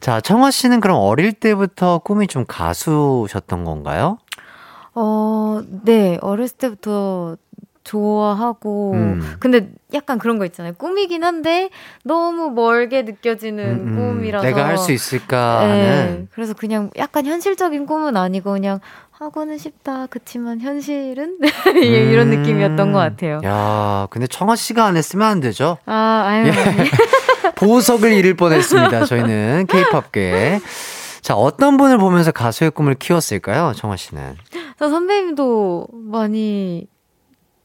자, 0.00 0.20
청아 0.20 0.50
씨는 0.50 0.80
그럼 0.80 0.96
어릴 0.98 1.32
때부터 1.32 1.98
꿈이 1.98 2.26
좀 2.26 2.44
가수셨던 2.46 3.64
건가요? 3.64 4.18
어, 5.02 5.62
네, 5.84 6.18
어렸을 6.20 6.56
때부터 6.58 7.36
좋아하고 7.84 8.92
음. 8.94 9.36
근데 9.40 9.68
약간 9.94 10.18
그런 10.18 10.38
거 10.38 10.44
있잖아요. 10.44 10.74
꿈이긴 10.74 11.24
한데 11.24 11.70
너무 12.04 12.50
멀게 12.50 13.02
느껴지는 13.02 13.64
음, 13.64 13.88
음. 13.88 13.96
꿈이라서 13.96 14.44
내가 14.46 14.66
할 14.66 14.76
수 14.76 14.92
있을까 14.92 15.66
네. 15.66 16.26
그래서 16.32 16.52
그냥 16.52 16.90
약간 16.98 17.24
현실적인 17.24 17.86
꿈은 17.86 18.16
아니고 18.16 18.52
그냥 18.52 18.80
하고는 19.10 19.56
싶다. 19.58 20.06
그치만 20.08 20.60
현실은 20.60 21.38
이런 21.82 22.32
음. 22.32 22.38
느낌이었던 22.38 22.92
것 22.92 22.98
같아요. 22.98 23.40
야, 23.44 24.06
근데 24.10 24.26
청아 24.26 24.56
씨가 24.56 24.84
안 24.84 24.96
했으면 24.96 25.26
안 25.28 25.40
되죠? 25.40 25.78
아, 25.86 26.24
아유. 26.26 26.46
예. 26.48 26.52
보석을 27.56 28.12
잃을 28.12 28.34
뻔했습니다. 28.34 29.04
저희는 29.06 29.66
케이팝계. 29.68 30.60
자, 31.22 31.34
어떤 31.34 31.76
분을 31.76 31.98
보면서 31.98 32.32
가수의 32.32 32.70
꿈을 32.70 32.94
키웠을까요, 32.94 33.72
청아 33.76 33.96
씨는? 33.96 34.36
저 34.78 34.88
선배님도 34.88 35.88
많이 35.92 36.86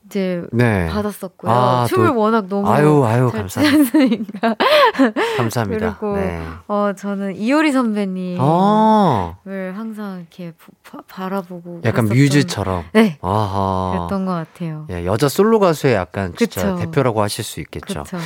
이제 0.07 0.43
네. 0.51 0.87
받았었고요. 0.89 1.51
아, 1.51 1.85
춤을 1.89 2.09
또- 2.09 2.19
워낙 2.19 2.45
너무 2.47 2.69
아유, 2.69 3.03
아유, 3.05 3.29
잘 3.31 3.39
감사합니다. 3.41 4.55
감사합니다. 5.37 5.97
그리고 5.99 6.15
네. 6.17 6.43
어 6.67 6.91
저는 6.95 7.35
이효리 7.37 7.71
선배님을 7.71 8.37
어, 8.39 9.35
항상 9.73 10.19
이렇게 10.19 10.53
바, 10.83 10.99
바라보고 11.07 11.81
약간 11.85 12.05
그랬었던- 12.05 12.13
뮤즈처럼. 12.13 12.83
네 12.93 13.17
아하. 13.21 13.93
그랬던 13.97 14.25
것 14.27 14.31
같아요. 14.33 14.85
예, 14.91 15.05
여자 15.07 15.27
솔로 15.27 15.59
가수의 15.59 15.95
약간 15.95 16.35
진짜 16.37 16.73
그쵸. 16.75 16.85
대표라고 16.85 17.23
하실 17.23 17.43
수 17.43 17.59
있겠죠. 17.61 18.03
그렇죠. 18.03 18.17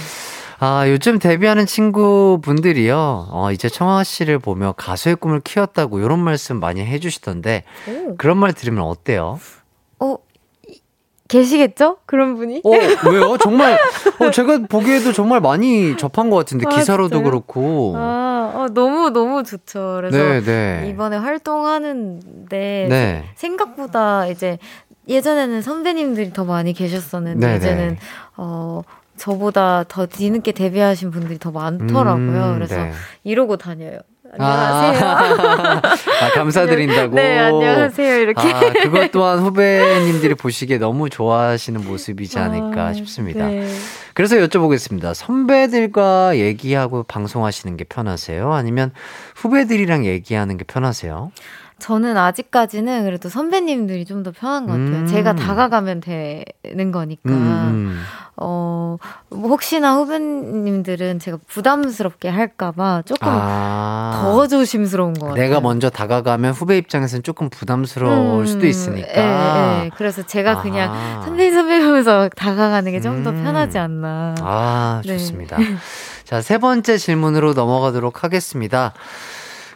아, 0.61 0.83
요즘 0.89 1.19
데뷔하는 1.19 1.65
친구분들이요, 1.65 3.27
어, 3.31 3.51
이제 3.53 3.69
청아 3.69 4.03
씨를 4.03 4.39
보며 4.39 4.73
가수의 4.75 5.15
꿈을 5.15 5.39
키웠다고 5.39 5.99
이런 5.99 6.19
말씀 6.19 6.59
많이 6.59 6.81
해주시던데, 6.85 7.63
오. 7.87 8.15
그런 8.17 8.37
말 8.37 8.51
들으면 8.51 8.83
어때요? 8.83 9.39
어 9.99 10.17
이- 10.67 10.81
계시겠죠? 11.29 11.97
그런 12.05 12.35
분이? 12.35 12.61
어, 12.65 12.69
왜요? 13.09 13.37
정말, 13.37 13.79
어, 14.19 14.31
제가 14.31 14.59
보기에도 14.67 15.13
정말 15.13 15.39
많이 15.39 15.95
접한 15.95 16.29
것 16.29 16.35
같은데, 16.35 16.65
아, 16.67 16.69
기사로도 16.75 17.09
진짜요? 17.09 17.23
그렇고. 17.23 17.93
아, 17.95 18.51
어, 18.53 18.67
너무 18.73 19.11
너무 19.11 19.43
좋죠. 19.43 20.01
그래서 20.01 20.17
네, 20.17 20.41
네. 20.41 20.89
이번에 20.89 21.15
활동하는데 21.15 22.87
네. 22.89 23.23
생각보다 23.35 24.27
이제 24.27 24.57
예전에는 25.07 25.61
선배님들이 25.61 26.33
더 26.33 26.43
많이 26.43 26.73
계셨었는데 26.73 27.45
네네. 27.47 27.57
이제는 27.57 27.97
어 28.37 28.81
저보다 29.19 29.83
더 29.87 30.05
뒤늦게 30.05 30.53
데뷔하신 30.53 31.11
분들이 31.11 31.37
더 31.37 31.51
많더라고요. 31.51 32.43
음, 32.45 32.53
그래서 32.55 32.77
네. 32.77 32.91
이러고 33.23 33.57
다녀요. 33.57 33.99
안녕하세요. 34.31 35.09
아, 35.09 35.81
아, 35.81 36.31
감사드린다고. 36.35 37.15
네, 37.15 37.39
안녕하세요. 37.39 38.19
이렇게. 38.19 38.41
아, 38.41 38.73
그것 38.83 39.11
또한 39.11 39.39
후배님들이 39.39 40.35
보시기에 40.35 40.77
너무 40.77 41.09
좋아하시는 41.09 41.83
모습이지 41.83 42.37
않을까 42.37 42.87
아, 42.87 42.93
싶습니다. 42.93 43.47
네. 43.47 43.67
그래서 44.13 44.35
여쭤보겠습니다. 44.35 45.13
선배들과 45.15 46.37
얘기하고 46.37 47.03
방송하시는 47.03 47.75
게 47.75 47.83
편하세요? 47.85 48.53
아니면 48.53 48.91
후배들이랑 49.35 50.05
얘기하는 50.05 50.57
게 50.57 50.63
편하세요? 50.63 51.31
저는 51.79 52.17
아직까지는 52.17 53.05
그래도 53.05 53.29
선배님들이 53.29 54.05
좀 54.05 54.19
더 54.23 54.31
편한 54.31 54.65
것 54.65 54.73
같아요. 54.73 54.87
음. 55.01 55.07
제가 55.07 55.33
다가가면 55.33 56.01
되는 56.01 56.91
거니까. 56.91 57.29
음, 57.29 57.33
음. 57.33 58.01
어, 58.35 58.97
뭐 59.29 59.49
혹시나 59.49 59.95
후배님들은 59.95 61.19
제가 61.19 61.37
부담스럽게 61.47 62.29
할까봐 62.29 63.03
조금 63.05 63.27
아, 63.29 64.21
더 64.21 64.47
조심스러운 64.47 65.13
것 65.13 65.27
같아요. 65.27 65.41
내가 65.43 65.59
먼저 65.61 65.89
다가가면 65.89 66.51
후배 66.53 66.77
입장에서는 66.77 67.23
조금 67.23 67.49
부담스러울 67.49 68.41
음, 68.41 68.45
수도 68.45 68.65
있으니까. 68.67 69.07
예, 69.09 69.85
예. 69.85 69.89
그래서 69.97 70.21
제가 70.21 70.61
그냥 70.61 70.91
아하. 70.93 71.21
선배님 71.23 71.53
선배님 71.53 71.87
하면서 71.87 72.29
다가가는 72.35 72.91
게 72.91 73.01
좀더 73.01 73.31
음. 73.31 73.43
편하지 73.43 73.77
않나. 73.77 74.35
아, 74.41 75.01
네. 75.05 75.17
좋습니다. 75.17 75.57
자, 76.23 76.41
세 76.41 76.57
번째 76.57 76.97
질문으로 76.97 77.53
넘어가도록 77.53 78.23
하겠습니다. 78.23 78.93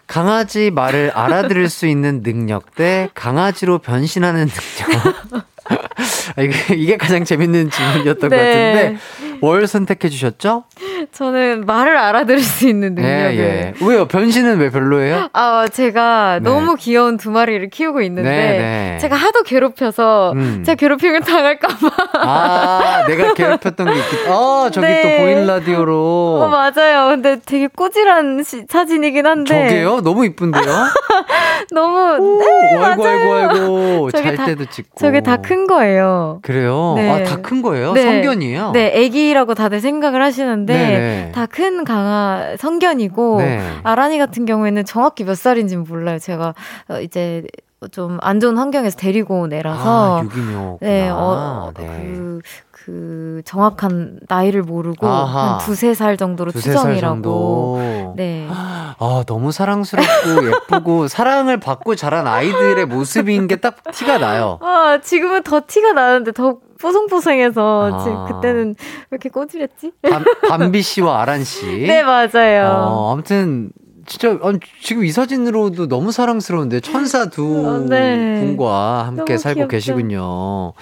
강아지 0.08 0.72
말을 0.72 1.12
알아들을 1.12 1.70
수 1.70 1.88
있는 1.88 2.24
능력 2.24 2.76
대 2.76 3.10
강아지로 3.14 3.80
변신하는 3.80 4.48
능력. 4.48 5.44
아, 6.36 6.42
이게, 6.42 6.76
이게 6.76 6.98
가장 6.98 7.24
재밌는 7.24 7.70
질문이었던 7.70 8.30
것 8.30 8.36
네. 8.36 8.38
같은데, 8.38 8.98
뭘 9.40 9.66
선택해 9.66 10.10
주셨죠? 10.10 10.66
저는 11.12 11.66
말을 11.66 11.98
알아들을 11.98 12.40
수 12.42 12.68
있는 12.68 12.96
능력을. 12.96 13.38
예, 13.38 13.40
예. 13.40 13.74
왜요? 13.86 14.06
변신은 14.08 14.60
왜 14.60 14.70
별로예요? 14.70 15.30
아, 15.34 15.68
제가 15.72 16.40
네. 16.42 16.50
너무 16.50 16.76
귀여운 16.76 17.18
두 17.18 17.32
마리를 17.32 17.70
키우고 17.70 18.02
있는데 18.04 18.30
네, 18.30 18.58
네. 18.58 18.98
제가 19.00 19.16
하도 19.16 19.44
괴롭혀서 19.44 20.34
음. 20.34 20.64
제가 20.66 20.76
괴롭히면 20.76 21.22
당할까봐. 21.24 21.90
아, 22.20 23.04
내가 23.08 23.34
괴롭혔던 23.34 23.88
게 23.88 23.94
있기. 24.00 24.18
아, 24.30 24.70
저기 24.72 24.88
네. 24.88 25.02
또 25.18 25.24
보인 25.24 25.46
라디오로. 25.48 26.42
어, 26.44 26.48
맞아요. 26.48 27.10
근데 27.10 27.38
되게 27.46 27.68
꼬질한 27.68 28.44
시- 28.44 28.66
사진이긴 28.70 29.26
한데. 29.26 29.68
저게요? 29.70 30.02
너무 30.02 30.26
이쁜데요? 30.26 30.64
너무. 31.72 32.18
오, 32.20 32.42
아이고, 32.84 33.06
아이고, 33.06 33.34
아이고. 33.34 34.12
잘 34.12 34.36
다- 34.36 34.46
때도 34.46 34.66
찍고. 34.66 35.00
저게 35.00 35.22
다 35.22 35.38
큰 35.44 35.68
거예요. 35.68 36.40
그래요? 36.42 36.94
네. 36.96 37.10
아, 37.10 37.24
다 37.24 37.42
큰 37.42 37.62
거예요? 37.62 37.92
네. 37.94 38.04
성견이에요? 38.04 38.72
네, 38.74 38.92
애기라고 38.96 39.54
다들 39.56 39.82
생각을 39.82 40.22
하시는데 40.24 40.74
네네. 40.98 41.32
다큰 41.34 41.84
강아 41.84 42.56
성견이고 42.58 43.38
네. 43.40 43.62
아란이 43.84 44.18
같은 44.18 44.46
경우에는 44.46 44.86
정확히 44.86 45.24
몇 45.24 45.38
살인지는 45.38 45.84
몰라요. 45.88 46.20
제가 46.20 46.54
어, 46.90 47.00
이제 47.00 47.44
좀 47.92 48.18
안 48.22 48.40
좋은 48.40 48.58
환경에서 48.58 48.96
데리고 48.98 49.42
온 49.42 49.52
애라서 49.52 50.22
아. 50.22 50.78
네, 50.80 51.10
어, 51.10 51.72
네. 51.78 51.86
그, 51.86 52.40
그, 52.72 53.42
정확한 53.44 54.20
나이를 54.30 54.62
모르고, 54.62 55.06
아하. 55.06 55.52
한 55.54 55.60
두세 55.60 55.94
살 55.94 56.16
정도로 56.16 56.52
두세 56.54 56.72
살 56.72 56.78
추정이라고. 56.78 57.14
정도. 57.16 58.14
네. 58.16 58.48
아, 58.50 59.24
너무 59.28 59.52
사랑스럽고 59.52 60.06
예쁘고 60.72 61.08
사랑을 61.10 61.60
받고 61.60 61.96
자란 61.96 62.26
아이들의 62.26 62.86
모습인 62.86 63.48
게 63.48 63.58
딱 63.58 63.76
티가 63.92 64.18
나요. 64.18 64.60
아, 64.62 65.00
지금은 65.04 65.44
더 65.44 65.62
티가 65.68 65.92
나는데 65.94 66.32
더 66.32 66.58
뽀송뽀송해서, 66.84 67.92
아. 67.94 68.04
지금 68.04 68.26
그때는 68.26 68.76
왜 68.78 69.08
이렇게 69.12 69.30
꼬질했지? 69.30 69.94
밤, 70.02 70.24
밤비 70.50 70.82
씨와 70.82 71.22
아란 71.22 71.46
씨. 71.46 71.66
네, 71.88 72.04
맞아요. 72.04 72.68
어, 72.68 73.14
아무튼 73.14 73.72
진짜 74.06 74.32
어, 74.42 74.52
지금 74.82 75.06
이 75.06 75.12
사진으로도 75.12 75.88
너무 75.88 76.12
사랑스러운데 76.12 76.82
천사 76.82 77.30
두 77.30 77.66
어, 77.66 77.80
네. 77.80 78.42
분과 78.42 79.06
함께 79.08 79.38
살고 79.38 79.60
귀엽죠. 79.60 79.68
계시군요. 79.70 80.74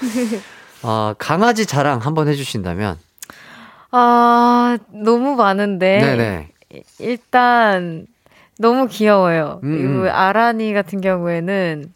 아, 0.82 1.14
강아지 1.20 1.68
자랑 1.68 2.00
한번 2.00 2.28
해주신다면. 2.28 2.98
아, 3.92 4.80
너무 4.92 5.36
많은데. 5.36 6.00
네네. 6.00 6.48
일단, 6.98 8.08
너무 8.58 8.88
귀여워요. 8.88 9.60
음, 9.64 9.70
음. 9.70 10.06
이 10.06 10.10
아란이 10.10 10.74
같은 10.74 11.00
경우에는, 11.02 11.94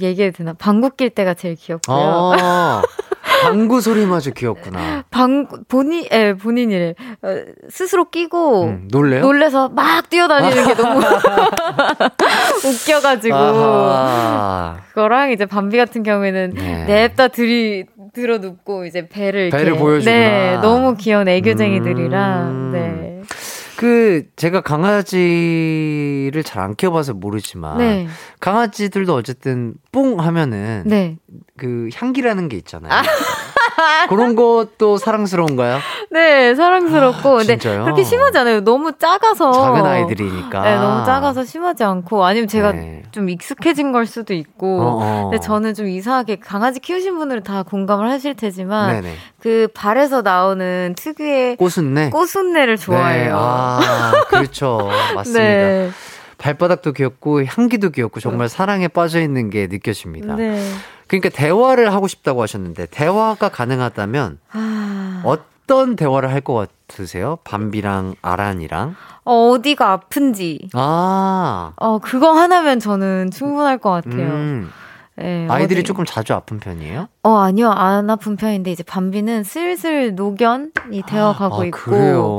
얘기해도 0.00 0.38
되나? 0.38 0.52
방구 0.54 0.90
낄 0.96 1.10
때가 1.10 1.34
제일 1.34 1.54
귀엽고요. 1.56 1.96
아, 1.96 2.82
방구 3.42 3.80
소리마저 3.80 4.32
귀엽구나. 4.32 5.04
방 5.10 5.46
본인 5.68 6.04
예 6.12 6.34
본인이래 6.34 6.94
어, 7.22 7.28
스스로 7.68 8.10
끼고 8.10 8.64
음, 8.64 8.88
놀래요? 8.90 9.22
놀래서 9.22 9.68
막 9.68 10.08
뛰어다니는 10.10 10.66
게 10.66 10.74
너무 10.74 11.00
웃겨가지고 12.64 13.34
아하. 13.34 14.76
그거랑 14.88 15.30
이제 15.32 15.46
밤비 15.46 15.76
같은 15.76 16.02
경우에는 16.02 16.52
네. 16.54 16.84
냅다 16.84 17.28
들이 17.28 17.84
들어 18.12 18.38
눕고 18.38 18.86
이제 18.86 19.08
배를 19.08 19.50
배를 19.50 19.76
보여주구나. 19.76 20.16
네 20.16 20.58
너무 20.60 20.96
귀여운 20.96 21.28
애교쟁이들이라 21.28 22.40
음. 22.42 22.70
네. 22.72 23.09
그 23.80 24.24
제가 24.36 24.60
강아지를 24.60 26.42
잘 26.44 26.60
안 26.60 26.74
키워봐서 26.76 27.14
모르지만 27.14 27.78
네. 27.78 28.06
강아지들도 28.38 29.14
어쨌든 29.14 29.72
뽕 29.90 30.20
하면은 30.20 30.82
네. 30.84 31.16
그 31.56 31.88
향기라는 31.94 32.50
게 32.50 32.58
있잖아요. 32.58 32.92
그런 34.08 34.36
것도 34.36 34.96
사랑스러운가요? 34.98 35.78
네, 36.10 36.54
사랑스럽고. 36.54 37.28
아, 37.28 37.38
근데 37.38 37.58
진짜요? 37.58 37.84
그렇게 37.84 38.04
심하지 38.04 38.38
않아요. 38.38 38.60
너무 38.62 38.92
작아서. 38.98 39.52
작은 39.52 39.84
아이들이니까. 39.84 40.62
네, 40.62 40.76
너무 40.76 41.04
작아서 41.04 41.44
심하지 41.44 41.84
않고. 41.84 42.24
아니면 42.24 42.48
제가 42.48 42.72
네. 42.72 43.02
좀 43.10 43.28
익숙해진 43.28 43.92
걸 43.92 44.06
수도 44.06 44.34
있고. 44.34 44.80
어, 44.80 44.98
어. 45.00 45.22
근데 45.30 45.40
저는 45.40 45.74
좀 45.74 45.88
이상하게 45.88 46.36
강아지 46.36 46.80
키우신 46.80 47.16
분들은 47.18 47.42
다 47.42 47.62
공감을 47.62 48.10
하실 48.10 48.34
테지만 48.34 49.00
네네. 49.00 49.14
그 49.40 49.68
발에서 49.74 50.22
나오는 50.22 50.94
특유의 50.96 51.56
꽃순내. 51.56 52.10
꽃순내를 52.10 52.76
좋아해요. 52.76 53.24
네, 53.24 53.30
아, 53.32 54.12
그렇죠. 54.28 54.88
맞습니다. 55.14 55.40
네. 55.42 55.90
발바닥도 56.38 56.92
귀엽고 56.92 57.44
향기도 57.44 57.90
귀엽고 57.90 58.18
정말 58.20 58.48
사랑에 58.48 58.88
빠져 58.88 59.20
있는 59.20 59.50
게 59.50 59.66
느껴집니다. 59.70 60.36
네. 60.36 60.58
그러니까 61.10 61.28
대화를 61.28 61.92
하고 61.92 62.06
싶다고 62.06 62.40
하셨는데 62.40 62.86
대화가 62.86 63.48
가능하다면 63.48 64.38
아, 64.52 65.22
어떤 65.24 65.96
대화를 65.96 66.30
할 66.30 66.40
것 66.40 66.68
같으세요? 66.86 67.38
밤비랑 67.42 68.14
아란이랑? 68.22 68.94
어, 69.24 69.50
어디가 69.50 69.90
아픈지. 69.92 70.70
아, 70.72 71.72
어, 71.76 71.98
그거 71.98 72.30
하나면 72.32 72.78
저는 72.78 73.32
충분할 73.32 73.78
것 73.78 73.90
같아요. 73.90 74.14
음, 74.30 74.70
네, 75.16 75.48
아이들이 75.50 75.80
어디- 75.80 75.86
조금 75.88 76.04
자주 76.04 76.32
아픈 76.32 76.60
편이에요? 76.60 77.08
어, 77.24 77.36
아니요. 77.38 77.70
안 77.72 78.08
아픈 78.08 78.36
편인데 78.36 78.70
이제 78.70 78.84
밤비는 78.84 79.42
슬슬 79.42 80.14
노견이 80.14 80.70
되어 81.08 81.34
가고 81.36 81.62
아, 81.62 81.64
있고. 81.64 81.76
그래요. 81.90 82.38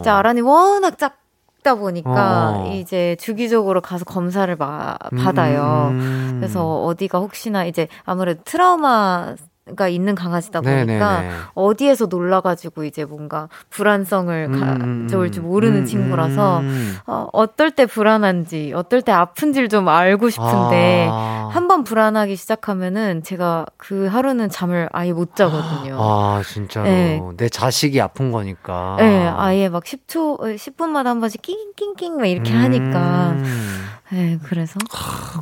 이제 0.00 0.10
아란이 0.10 0.40
워낙 0.40 0.98
작, 0.98 1.18
다 1.62 1.74
보니까 1.74 2.52
어. 2.56 2.72
이제 2.72 3.16
주기적으로 3.20 3.80
가서 3.80 4.04
검사를 4.04 4.54
마, 4.56 4.96
받아요. 5.22 5.88
음. 5.90 6.36
그래서 6.38 6.82
어디가 6.84 7.18
혹시나 7.18 7.64
이제 7.64 7.88
아무래도 8.04 8.42
트라우마 8.44 9.34
가 9.76 9.88
있는 9.88 10.14
강아지다 10.14 10.60
보니까 10.60 11.20
네네네. 11.20 11.34
어디에서 11.54 12.06
놀라가지고 12.06 12.84
이제 12.84 13.04
뭔가 13.04 13.48
불안성을 13.70 14.48
음, 14.50 15.06
가져올 15.08 15.30
줄 15.32 15.42
모르는 15.42 15.80
음, 15.80 15.84
친구라서 15.84 16.60
음. 16.60 16.96
어, 17.06 17.28
어떨 17.32 17.70
때 17.70 17.86
불안한지 17.86 18.72
어떨 18.74 19.02
때 19.02 19.12
아픈지를 19.12 19.68
좀 19.68 19.88
알고 19.88 20.30
싶은데 20.30 21.08
아. 21.10 21.48
한번 21.52 21.84
불안하기 21.84 22.36
시작하면은 22.36 23.22
제가 23.22 23.66
그 23.76 24.06
하루는 24.06 24.50
잠을 24.50 24.88
아예 24.92 25.12
못 25.12 25.34
자거든요. 25.36 25.96
아, 25.98 26.42
진짜로. 26.44 26.86
네. 26.86 27.20
내 27.36 27.48
자식이 27.48 28.00
아픈 28.00 28.32
거니까. 28.32 28.96
네, 28.98 29.26
아예 29.26 29.68
막 29.68 29.84
10초, 29.84 30.40
어, 30.40 30.44
10분마다 30.44 31.04
한 31.04 31.20
번씩 31.20 31.42
낑낑낑 31.42 32.16
막 32.16 32.26
이렇게 32.26 32.52
하니까. 32.52 33.30
음. 33.30 33.88
네, 34.10 34.38
그래서. 34.44 34.78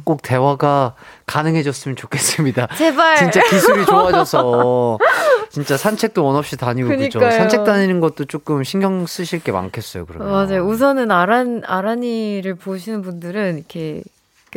꼭 0.05 0.23
대화가 0.23 0.95
가능해졌으면 1.27 1.97
좋겠습니다. 1.97 2.69
제발. 2.79 3.17
진짜 3.17 3.43
기술이 3.43 3.85
좋아져서 3.87 4.99
진짜 5.51 5.77
산책도 5.77 6.25
원 6.25 6.37
없이 6.37 6.57
다니고 6.57 6.89
그죠. 6.89 7.19
산책 7.21 7.65
다니는 7.65 8.01
것도 8.01 8.25
조금 8.27 8.63
신경 8.65 9.07
쓰실 9.07 9.41
게 9.43 9.53
많겠어요. 9.53 10.07
그러면. 10.07 10.31
맞아요. 10.31 10.65
우선은 10.67 11.11
아란, 11.11 11.63
아란이를 11.67 12.55
보시는 12.55 13.03
분들은 13.03 13.57
이렇게, 13.59 14.03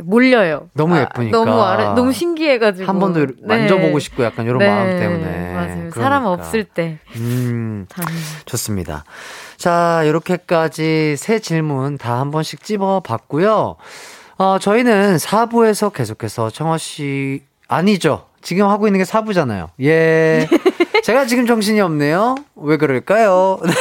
몰려요. 0.04 0.70
너무 0.74 0.96
아, 0.96 1.02
예쁘니까. 1.02 1.38
너무 1.38 1.62
아라, 1.62 1.94
너무 1.94 2.14
신기해가지고. 2.14 2.88
한번더 2.88 3.20
네. 3.20 3.34
만져보고 3.42 4.00
싶고 4.00 4.24
약간 4.24 4.46
이런 4.46 4.60
네, 4.60 4.68
마음 4.68 5.00
때문에. 5.00 5.54
맞아요. 5.54 5.68
그러니까. 5.76 6.02
사람 6.02 6.26
없을 6.26 6.64
때. 6.64 7.00
음, 7.18 7.86
다니는. 7.90 8.22
좋습니다. 8.46 9.04
자, 9.58 10.04
이렇게까지 10.06 11.16
세 11.18 11.40
질문 11.40 11.98
다 11.98 12.20
한 12.20 12.32
번씩 12.32 12.64
찝어 12.64 13.02
봤고요. 13.04 13.76
어, 14.40 14.58
저희는 14.58 15.18
4부에서 15.18 15.92
계속해서 15.92 16.50
청아 16.50 16.78
씨, 16.78 17.44
아니죠. 17.68 18.26
지금 18.42 18.68
하고 18.70 18.88
있는 18.88 19.00
게 19.00 19.04
4부잖아요. 19.04 19.68
예. 19.82 20.48
제가 21.04 21.26
지금 21.26 21.46
정신이 21.46 21.82
없네요. 21.82 22.36
왜 22.56 22.78
그럴까요? 22.78 23.60
네. 23.62 23.72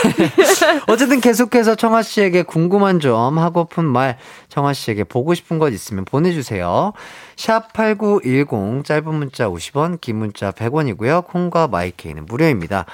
어쨌든 0.88 1.20
계속해서 1.20 1.76
청아 1.76 2.02
씨에게 2.02 2.42
궁금한 2.42 2.98
점, 2.98 3.38
하고픈 3.38 3.84
말, 3.84 4.18
청아 4.48 4.72
씨에게 4.72 5.04
보고 5.04 5.32
싶은 5.32 5.60
것 5.60 5.72
있으면 5.72 6.04
보내주세요. 6.04 6.92
샵 7.36 7.72
8910, 7.72 8.84
짧은 8.84 9.14
문자 9.14 9.48
50원, 9.48 10.00
긴 10.00 10.16
문자 10.16 10.50
100원이고요. 10.50 11.24
콩과 11.26 11.68
마이케이는 11.68 12.26
무료입니다. 12.26 12.84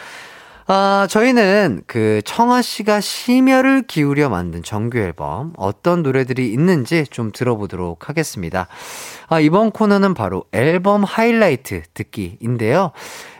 아, 0.66 1.06
저희는 1.10 1.82
그 1.86 2.22
청아 2.24 2.62
씨가 2.62 3.00
심혈을 3.02 3.82
기울여 3.82 4.30
만든 4.30 4.62
정규 4.62 4.98
앨범 4.98 5.52
어떤 5.58 6.02
노래들이 6.02 6.50
있는지 6.50 7.04
좀 7.10 7.32
들어보도록 7.32 8.08
하겠습니다. 8.08 8.66
아, 9.28 9.40
이번 9.40 9.70
코너는 9.70 10.14
바로 10.14 10.44
앨범 10.52 11.04
하이라이트 11.04 11.82
듣기인데요. 11.92 12.92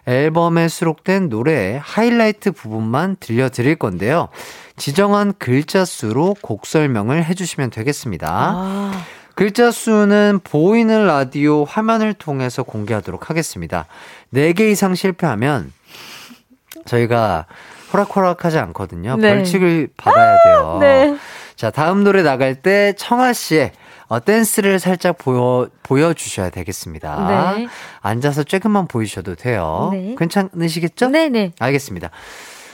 앨범에 0.07 0.69
수록된 0.69 1.31
노래의 1.31 1.79
하이라이트 1.83 2.53
부분만 2.53 3.17
들려드릴 3.21 3.77
건데요. 3.77 4.29
지정한 4.77 5.33
글자 5.39 5.87
수로 5.87 6.35
곡 6.43 6.67
설명을 6.67 7.25
해주시면 7.25 7.71
되겠습니다. 7.71 8.29
아, 8.31 8.93
글자 9.35 9.71
수는 9.71 10.41
보이는 10.45 11.07
라디오 11.07 11.65
화면을 11.65 12.13
통해서 12.13 12.63
공개하도록 12.63 13.31
하겠습니다. 13.31 13.87
4개 14.35 14.71
이상 14.71 14.95
실패하면 14.95 15.73
저희가 16.85 17.47
호락호락하지 17.93 18.59
않거든요. 18.59 19.17
네. 19.17 19.35
벌칙을 19.35 19.89
받아야 19.97 20.37
돼요. 20.43 20.79
네. 20.81 21.17
자, 21.57 21.71
다음 21.71 22.05
노래 22.05 22.23
나갈 22.23 22.55
때 22.57 22.93
청아 22.97 23.33
씨의 23.33 23.73
어, 24.09 24.21
댄스를 24.21 24.79
살짝 24.79 25.17
보여, 25.19 25.69
보여주셔야 25.83 26.51
되겠습니다. 26.51 27.55
네. 27.57 27.69
앉아서 28.01 28.43
조금만 28.43 28.87
보이셔도 28.87 29.35
돼요. 29.35 29.89
네. 29.93 30.15
괜찮으시겠죠? 30.19 31.09
네네. 31.09 31.53
알겠습니다. 31.59 32.11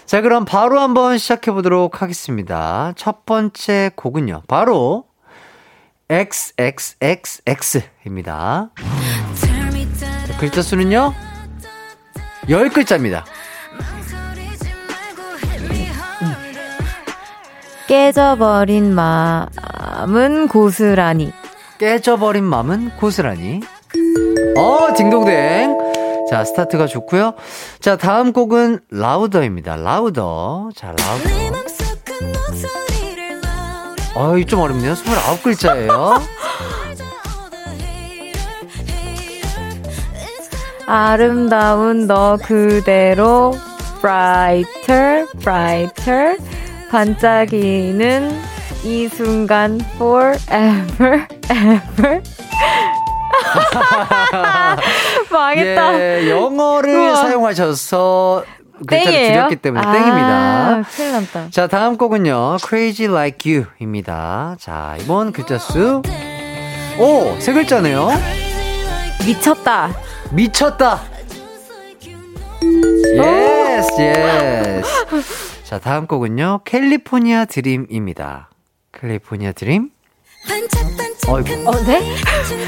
자, 0.06 0.20
그럼 0.22 0.44
바로 0.44 0.80
한번 0.80 1.18
시작해 1.18 1.52
보도록 1.52 2.02
하겠습니다. 2.02 2.92
첫 2.96 3.24
번째 3.26 3.92
곡은요. 3.94 4.42
바로 4.48 5.04
XXXX입니다. 6.08 8.70
자, 10.26 10.36
글자 10.38 10.62
수는요. 10.62 11.14
10글자입니다. 12.48 13.22
깨져버린 17.90 18.94
마음은 18.94 20.46
고스란히. 20.46 21.32
깨져버린 21.78 22.44
맘은 22.44 22.92
고스란히. 23.00 23.62
어, 24.56 24.94
딩동댕. 24.96 25.76
자, 26.30 26.44
스타트가 26.44 26.86
좋고요. 26.86 27.34
자, 27.80 27.96
다음 27.96 28.32
곡은 28.32 28.78
라우더입니다. 28.92 29.74
라우더. 29.74 30.70
자, 30.76 30.94
라우더. 30.96 31.28
어이, 34.14 34.46
좀 34.46 34.60
어렵네요. 34.60 34.94
29글자예요. 34.94 36.20
아름다운 40.86 42.06
너 42.06 42.38
그대로 42.40 43.58
brighter, 44.00 45.26
brighter 45.40 46.36
반짝이는 46.90 48.30
이 48.84 49.08
순간 49.08 49.80
forever, 49.94 51.26
ever 51.44 52.20
망했다. 55.30 56.00
예, 56.00 56.30
영어를 56.30 56.96
우와. 56.96 57.16
사용하셔서 57.16 58.44
글자를? 58.86 59.26
줄였기 59.26 59.56
때문에 59.56 59.86
아, 59.86 59.92
땡입니다. 59.92 60.82
큰일 60.96 61.12
났다. 61.12 61.46
자, 61.50 61.66
다음 61.68 61.96
곡은요. 61.96 62.56
Crazy 62.66 63.12
Like 63.12 63.64
You입니다. 63.80 64.56
자, 64.58 64.96
이번 65.00 65.32
글자 65.32 65.58
수. 65.58 66.02
오, 66.98 67.36
세 67.38 67.52
글자네요. 67.52 68.08
미쳤다. 69.24 69.90
미쳤다. 70.32 71.00
Yes, 73.14 73.88
yes. 74.00 75.49
자, 75.70 75.78
다음 75.78 76.08
곡은요. 76.08 76.62
California 76.64 77.44
Dream입니다. 77.44 78.50
California 78.90 79.52
Dream. 79.52 79.90
어이구, 81.28 81.68
어, 81.68 81.84
네? 81.84 82.12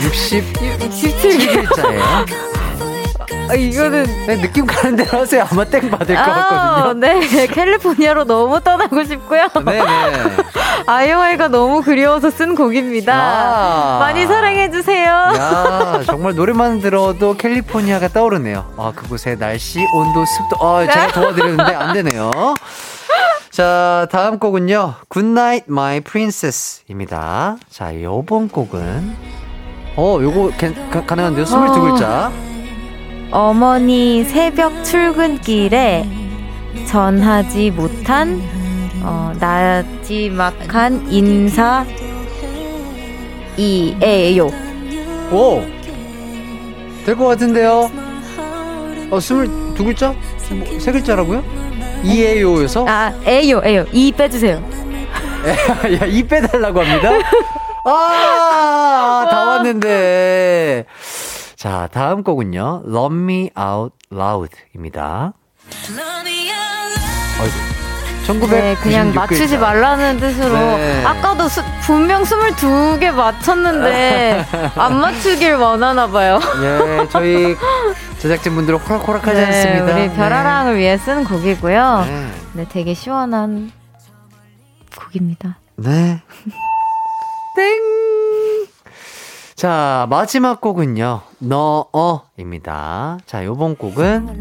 60, 0.04 0.52
17개. 0.52 1.66
7글자예요. 1.66 2.61
아, 3.48 3.54
이거는. 3.54 4.04
네, 4.26 4.40
느낌 4.40 4.66
가는 4.66 4.96
대로 4.96 5.20
하세요. 5.20 5.46
아마 5.50 5.64
땡 5.64 5.90
받을 5.90 6.14
것 6.14 6.20
아, 6.20 6.82
같거든요. 6.82 6.94
네. 6.94 7.46
캘리포니아로 7.46 8.24
너무 8.24 8.60
떠나고 8.60 9.04
싶고요. 9.04 9.48
네네. 9.64 9.82
아이오아이가 10.86 11.48
너무 11.48 11.82
그리워서 11.82 12.30
쓴 12.30 12.54
곡입니다. 12.54 13.12
아. 13.14 13.98
많이 14.00 14.26
사랑해주세요. 14.26 15.10
야, 15.36 16.02
정말 16.06 16.34
노래만 16.34 16.80
들어도 16.80 17.36
캘리포니아가 17.36 18.08
떠오르네요. 18.08 18.72
아, 18.76 18.92
그곳의 18.94 19.38
날씨, 19.38 19.80
온도, 19.92 20.24
습도. 20.24 20.66
아, 20.66 20.86
제가 20.86 21.08
도와드렸는데 21.08 21.74
안 21.74 21.92
되네요. 21.92 22.30
자, 23.50 24.06
다음 24.10 24.38
곡은요. 24.38 24.94
Goodnight 25.10 25.66
My 25.68 26.00
Princess입니다. 26.00 27.56
자, 27.70 28.00
요번 28.02 28.48
곡은 28.48 29.14
어, 29.96 30.18
요거 30.22 30.52
가, 30.58 30.90
가, 30.90 31.04
가능한데요. 31.04 31.44
22글자. 31.44 32.51
어머니 33.32 34.24
새벽 34.24 34.84
출근길에 34.84 36.04
전하지 36.86 37.70
못한 37.70 38.40
어, 39.02 39.32
나지막한 39.40 41.06
인사 41.10 41.84
이에요. 43.56 44.46
오! 45.32 45.62
될 47.04 47.16
것 47.16 47.26
같은데요. 47.26 47.90
어, 49.10 49.18
22글자? 49.18 50.14
뭐, 50.50 50.78
세 50.78 50.92
글자라고요? 50.92 51.42
이에요에서? 52.04 52.84
아 52.88 53.12
에요 53.26 53.60
에요 53.64 53.84
이 53.92 54.12
빼주세요. 54.12 54.56
야, 56.00 56.06
이 56.06 56.22
빼달라고 56.22 56.80
합니다. 56.82 57.10
아, 57.84 59.26
다 59.30 59.44
왔는데. 59.46 60.84
자, 61.62 61.88
다음 61.92 62.24
곡은요. 62.24 62.82
Love 62.88 63.16
Me 63.16 63.50
Out 63.56 63.94
Loud입니다. 64.10 65.32
어이구. 67.40 68.26
1996 68.26 68.50
네, 68.50 68.74
그냥 68.82 69.14
맞추지. 69.14 69.58
말라는 69.58 70.18
뜻으로 70.18 70.54
네. 70.56 71.04
아까도 71.04 71.48
수, 71.48 71.62
분명 71.82 72.24
22개 72.24 73.12
맞췄는데 73.12 74.44
안 74.74 75.00
맞추길 75.00 75.54
원하나 75.54 76.08
봐요. 76.08 76.40
예, 76.64 77.06
저희 77.10 77.54
제작진분들 78.18 78.78
호락호락하지 78.78 79.40
않습니다. 79.40 79.86
네, 79.94 80.06
우리 80.06 80.14
별하랑을 80.16 80.76
위해 80.76 80.98
쓴 80.98 81.22
곡이고요. 81.22 82.04
네. 82.08 82.28
네, 82.54 82.66
되게 82.72 82.92
시원한 82.92 83.70
곡입니다. 84.96 85.58
네. 85.76 86.20
땡! 87.54 88.21
자, 89.62 90.08
마지막 90.10 90.60
곡은요. 90.60 91.20
Nuh-Uh입니다. 91.38 93.18
자, 93.26 93.44
요번 93.44 93.76
곡은 93.76 94.40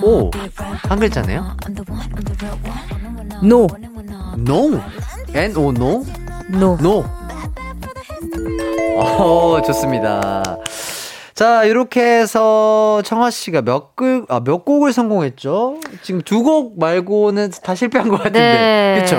오! 0.00 0.30
한 0.88 1.00
글자네요. 1.00 1.56
No. 3.42 3.66
No. 4.38 4.80
N 5.34 5.56
O 5.56 5.70
no? 5.70 6.78
No. 6.80 6.92
No. 6.92 7.04
어, 9.00 9.60
좋습니다. 9.62 10.44
자, 11.34 11.64
이렇게 11.64 12.00
해서 12.20 13.02
청아 13.04 13.30
씨가 13.30 13.62
몇 13.62 13.96
곡, 13.96 14.26
아, 14.28 14.38
몇 14.38 14.64
곡을 14.64 14.92
성공했죠? 14.92 15.80
지금 16.02 16.22
두 16.22 16.44
곡 16.44 16.78
말고는 16.78 17.50
다 17.64 17.74
실패한 17.74 18.08
것 18.08 18.18
같은데. 18.18 18.38
네. 18.38 19.00
그쵸? 19.00 19.16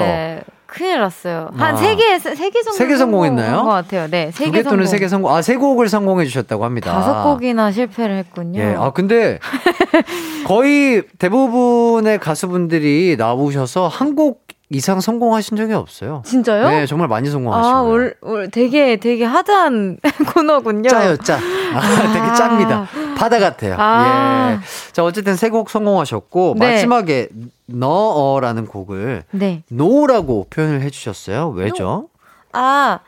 큰일 0.71 0.99
났어요. 0.99 1.49
한 1.55 1.73
아. 1.73 1.77
세 1.77 1.95
개, 1.95 2.19
세개 2.19 2.61
정도. 2.61 2.77
세개 2.77 2.95
성공했나요? 2.95 3.63
것 3.63 3.69
같아요. 3.69 4.07
네, 4.07 4.31
세두개개 4.31 4.63
또는 4.63 4.85
성공. 4.85 4.85
세개 4.85 5.07
성공, 5.07 5.35
아, 5.35 5.41
세 5.41 5.55
곡을 5.55 5.89
성공해 5.89 6.25
주셨다고 6.25 6.63
합니다. 6.63 6.91
다섯 6.91 7.23
곡이나 7.23 7.71
실패를 7.71 8.15
했군요. 8.17 8.61
예, 8.61 8.75
아, 8.77 8.91
근데 8.91 9.39
거의 10.45 11.03
대부분의 11.17 12.19
가수분들이 12.19 13.15
나오셔서 13.17 13.87
한곡 13.87 14.48
이상 14.71 14.99
성공하신 15.01 15.57
적이 15.57 15.73
없어요. 15.73 16.21
진짜요? 16.25 16.69
네, 16.69 16.85
정말 16.85 17.07
많이 17.07 17.27
성공하신 17.29 17.73
아. 17.73 17.81
올, 17.81 18.15
올 18.21 18.49
되게 18.51 18.97
되게 18.97 19.25
hard한 19.25 19.97
코너군요. 20.33 20.87
짜요, 20.89 21.17
짜. 21.17 21.37
아, 21.73 22.13
되게 22.13 22.35
짭니다. 22.35 22.87
바다 23.17 23.39
같아요. 23.39 23.75
아. 23.79 24.59
예. 24.61 24.91
자, 24.91 25.03
어쨌든 25.03 25.35
세 25.35 25.49
곡 25.49 25.71
성공하셨고, 25.71 26.55
네. 26.59 26.73
마지막에 26.73 27.29
Nuh-Uh라는 27.65 28.67
곡을 28.67 29.23
네. 29.31 29.63
No라고 29.69 30.45
표현을 30.51 30.81
해 30.81 30.91
주셨어요. 30.91 31.49
왜죠? 31.49 32.09
아, 32.53 32.99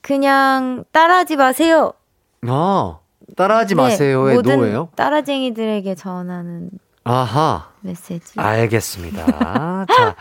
그냥 0.00 0.84
따라하지 0.92 1.36
마세요. 1.36 1.92
아, 2.46 2.98
따라하지 3.36 3.74
네, 3.74 3.82
마세요의 3.82 4.42
No예요? 4.42 4.88
따라쟁이들에게 4.94 5.94
전하는 5.96 6.70
아하. 7.04 7.68
메시지. 7.80 8.38
알겠습니다. 8.38 9.86
자, 9.86 10.16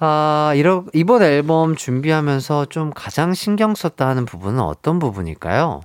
아, 0.00 0.52
이러, 0.56 0.84
이번 0.92 1.22
앨범 1.22 1.76
준비하면서 1.76 2.66
좀 2.66 2.90
가장 2.94 3.32
신경 3.32 3.74
썼다 3.74 4.06
하는 4.06 4.24
부분은 4.24 4.60
어떤 4.60 4.98
부분일까요? 4.98 5.80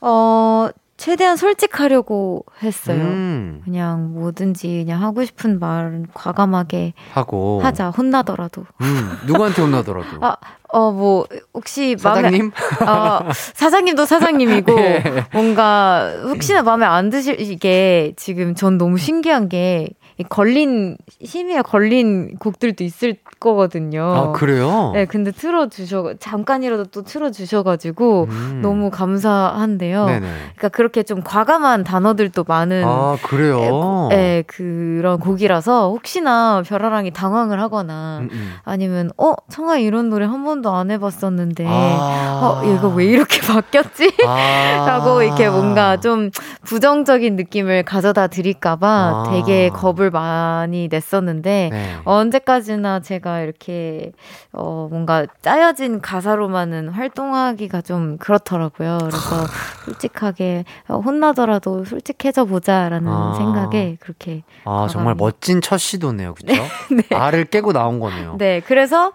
어, 0.00 0.68
최대한 0.98 1.36
솔직하려고 1.36 2.44
했어요. 2.62 3.00
음, 3.00 3.62
그냥 3.64 4.12
뭐든지 4.14 4.82
그냥 4.84 5.00
하고 5.02 5.24
싶은 5.24 5.58
말은 5.60 6.08
과감하게 6.12 6.92
하고. 7.12 7.60
하자. 7.62 7.90
혼나더라도. 7.90 8.64
음, 8.80 9.18
누구한테 9.26 9.62
혼나더라도. 9.62 10.18
아, 10.20 10.36
어, 10.70 10.90
뭐, 10.90 11.26
혹시 11.54 11.96
마음에. 12.02 12.22
사장님? 12.22 12.50
어, 12.86 13.20
사장님도 13.32 14.04
사장님이고, 14.04 14.72
예. 14.78 15.02
뭔가, 15.32 16.12
혹시나 16.24 16.62
마음에 16.62 16.84
안 16.84 17.08
드시게, 17.10 18.14
지금 18.16 18.54
전 18.54 18.76
너무 18.76 18.98
신기한 18.98 19.48
게, 19.48 19.88
이 19.88 19.94
걸린, 20.24 20.96
심의에 21.24 21.62
걸린 21.62 22.36
곡들도 22.38 22.82
있을 22.84 23.16
거거든요. 23.40 24.02
아, 24.02 24.32
그래요? 24.32 24.90
네, 24.94 25.04
근데 25.04 25.30
틀어주셔, 25.30 26.14
잠깐이라도 26.18 26.84
또 26.86 27.02
틀어주셔가지고, 27.02 28.26
음. 28.28 28.60
너무 28.62 28.90
감사한데요. 28.90 30.06
네네. 30.06 30.26
그러니까 30.56 30.68
그렇게 30.68 31.02
좀 31.02 31.22
과감한 31.22 31.84
단어들도 31.84 32.44
많은 32.48 32.82
아, 32.84 33.16
그래요? 33.22 34.08
예, 34.12 34.42
그런 34.46 35.20
곡이라서 35.20 35.90
혹시나 35.90 36.62
별아랑이 36.66 37.12
당황을 37.12 37.60
하거나 37.60 38.18
음, 38.22 38.28
음. 38.32 38.52
아니면 38.64 39.10
어 39.16 39.32
청아 39.48 39.78
이런 39.78 40.08
노래 40.10 40.26
한 40.26 40.44
번도 40.44 40.70
안 40.74 40.90
해봤었는데 40.90 41.64
아. 41.68 42.40
어 42.42 42.66
얘가 42.68 42.88
왜 42.88 43.06
이렇게 43.06 43.40
바뀌었지? 43.46 44.12
아. 44.26 44.84
라고 44.86 45.22
이렇게 45.22 45.48
뭔가 45.48 45.98
좀 45.98 46.30
부정적인 46.64 47.36
느낌을 47.36 47.84
가져다 47.84 48.26
드릴까봐 48.26 48.88
아. 48.88 49.30
되게 49.30 49.68
겁을 49.68 50.07
많이 50.10 50.88
냈었는데 50.88 51.68
네. 51.72 51.96
언제까지나 52.04 53.00
제가 53.00 53.40
이렇게 53.40 54.12
어 54.52 54.88
뭔가 54.90 55.26
짜여진 55.42 56.00
가사로만은 56.00 56.88
활동하기가 56.90 57.80
좀 57.82 58.16
그렇더라고요. 58.18 58.98
그래서 59.00 59.46
솔직하게 59.84 60.64
어, 60.88 60.98
혼나더라도 60.98 61.84
솔직해져 61.84 62.44
보자라는 62.44 63.08
아. 63.08 63.34
생각에 63.36 63.96
그렇게 64.00 64.42
아, 64.64 64.86
정말. 64.90 65.14
멋진 65.14 65.60
첫 65.60 65.78
시도네요. 65.78 66.34
그죠? 66.34 66.52
알을 67.14 67.46
깨고 67.46 67.72
나온 67.72 68.00
거네요. 68.00 68.36
네 68.38 68.60
그래서 68.60 69.12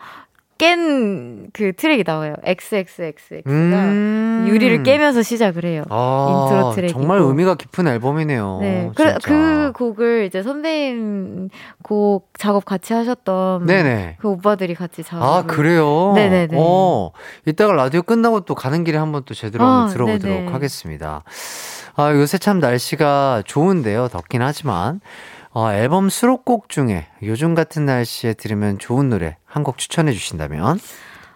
깬 0.57 1.49
그 1.53 1.73
트랙이 1.73 2.03
나와요. 2.05 2.35
XXXX가 2.43 3.49
음. 3.51 4.45
유리를 4.47 4.83
깨면서 4.83 5.21
시작을 5.21 5.65
해요. 5.65 5.83
아, 5.89 6.47
인트로 6.49 6.71
트랙이고. 6.71 6.99
정말 6.99 7.19
의미가 7.19 7.55
깊은 7.55 7.87
앨범이네요. 7.87 8.59
네, 8.61 8.91
그. 8.95 9.13
그 9.23 9.71
곡을 9.73 10.25
이제 10.25 10.41
선배님 10.41 11.49
곡 11.83 12.29
작업 12.37 12.65
같이 12.65 12.93
하셨던 12.93 13.65
네네. 13.65 14.17
그 14.19 14.29
오빠들이 14.29 14.73
같이 14.75 15.03
작업. 15.03 15.23
아, 15.23 15.43
그래요? 15.43 16.13
네네네. 16.15 16.57
어, 16.59 17.11
이따가 17.45 17.73
라디오 17.73 18.01
끝나고 18.01 18.41
또 18.41 18.55
가는 18.55 18.83
길에 18.83 18.97
한번 18.97 19.23
또 19.25 19.33
제대로 19.33 19.65
아, 19.65 19.67
한번 19.67 19.93
들어보도록 19.93 20.37
네네. 20.37 20.51
하겠습니다. 20.51 21.23
아, 21.95 22.11
요새 22.13 22.37
참 22.37 22.59
날씨가 22.59 23.43
좋은데요. 23.45 24.07
덥긴 24.07 24.41
하지만. 24.41 25.01
어, 25.53 25.71
앨범 25.71 26.09
수록곡 26.09 26.69
중에 26.69 27.05
요즘 27.21 27.53
같은 27.53 27.85
날씨에 27.85 28.33
들으면 28.33 28.79
좋은 28.79 29.09
노래 29.09 29.37
한 29.45 29.63
곡 29.63 29.77
추천해 29.77 30.11
주신다면? 30.11 30.79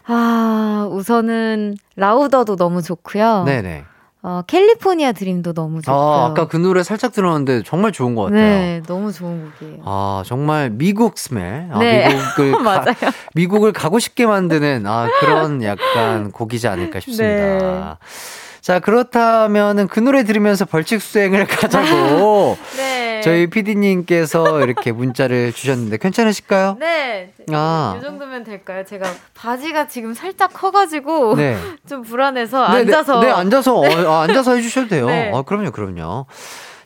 아, 0.08 0.88
우선은 0.92 1.76
라우더도 1.96 2.56
너무 2.56 2.82
좋고요. 2.82 3.44
네네. 3.46 3.84
어, 4.24 4.42
캘리포니아 4.48 5.12
드림도 5.12 5.54
너무 5.54 5.82
좋고요. 5.82 5.96
아, 6.02 6.26
아까 6.26 6.48
그 6.48 6.58
노래 6.58 6.82
살짝 6.82 7.14
들었는데 7.14 7.62
정말 7.64 7.92
좋은 7.92 8.16
것 8.16 8.24
같아요. 8.24 8.40
네, 8.42 8.82
너무 8.88 9.14
좋은 9.14 9.52
곡이에요. 9.60 9.82
아, 9.86 10.24
정말 10.26 10.72
미국 10.72 11.18
스멜. 11.20 11.70
아, 11.72 11.78
네. 11.80 12.08
미국을, 12.10 12.52
가, 12.58 12.60
맞아요. 12.60 12.96
미국을 13.36 13.72
가고 13.72 14.00
싶게 14.00 14.26
만드는 14.26 14.86
아, 14.88 15.08
그런 15.20 15.62
약간 15.64 16.32
곡이지 16.32 16.68
않을까 16.68 17.00
싶습니다. 17.02 17.46
네. 17.46 17.96
자, 18.62 18.80
그렇다면은 18.80 19.88
그 19.88 20.02
노래 20.02 20.24
들으면서 20.26 20.66
벌칙 20.66 21.02
수행을 21.02 21.46
가자고 21.48 22.58
네. 22.76 22.97
저희 23.22 23.48
PD님께서 23.48 24.62
이렇게 24.62 24.92
문자를 24.92 25.52
주셨는데 25.54 25.98
괜찮으실까요? 25.98 26.78
네. 26.80 27.34
아. 27.52 27.96
이 27.98 28.02
정도면 28.02 28.44
될까요? 28.44 28.84
제가 28.86 29.10
바지가 29.34 29.88
지금 29.88 30.14
살짝 30.14 30.52
커가지고 30.54 31.36
네. 31.36 31.58
좀 31.88 32.02
불안해서 32.02 32.68
네, 32.70 32.74
네, 32.74 32.80
앉아서. 32.96 33.20
네, 33.20 33.30
앉아서, 33.30 33.76
어, 33.76 33.86
아, 33.86 34.22
앉아서 34.24 34.56
해주셔도 34.56 34.88
돼요. 34.90 35.08
네. 35.08 35.32
아, 35.34 35.42
그럼요, 35.42 35.72
그럼요. 35.72 36.26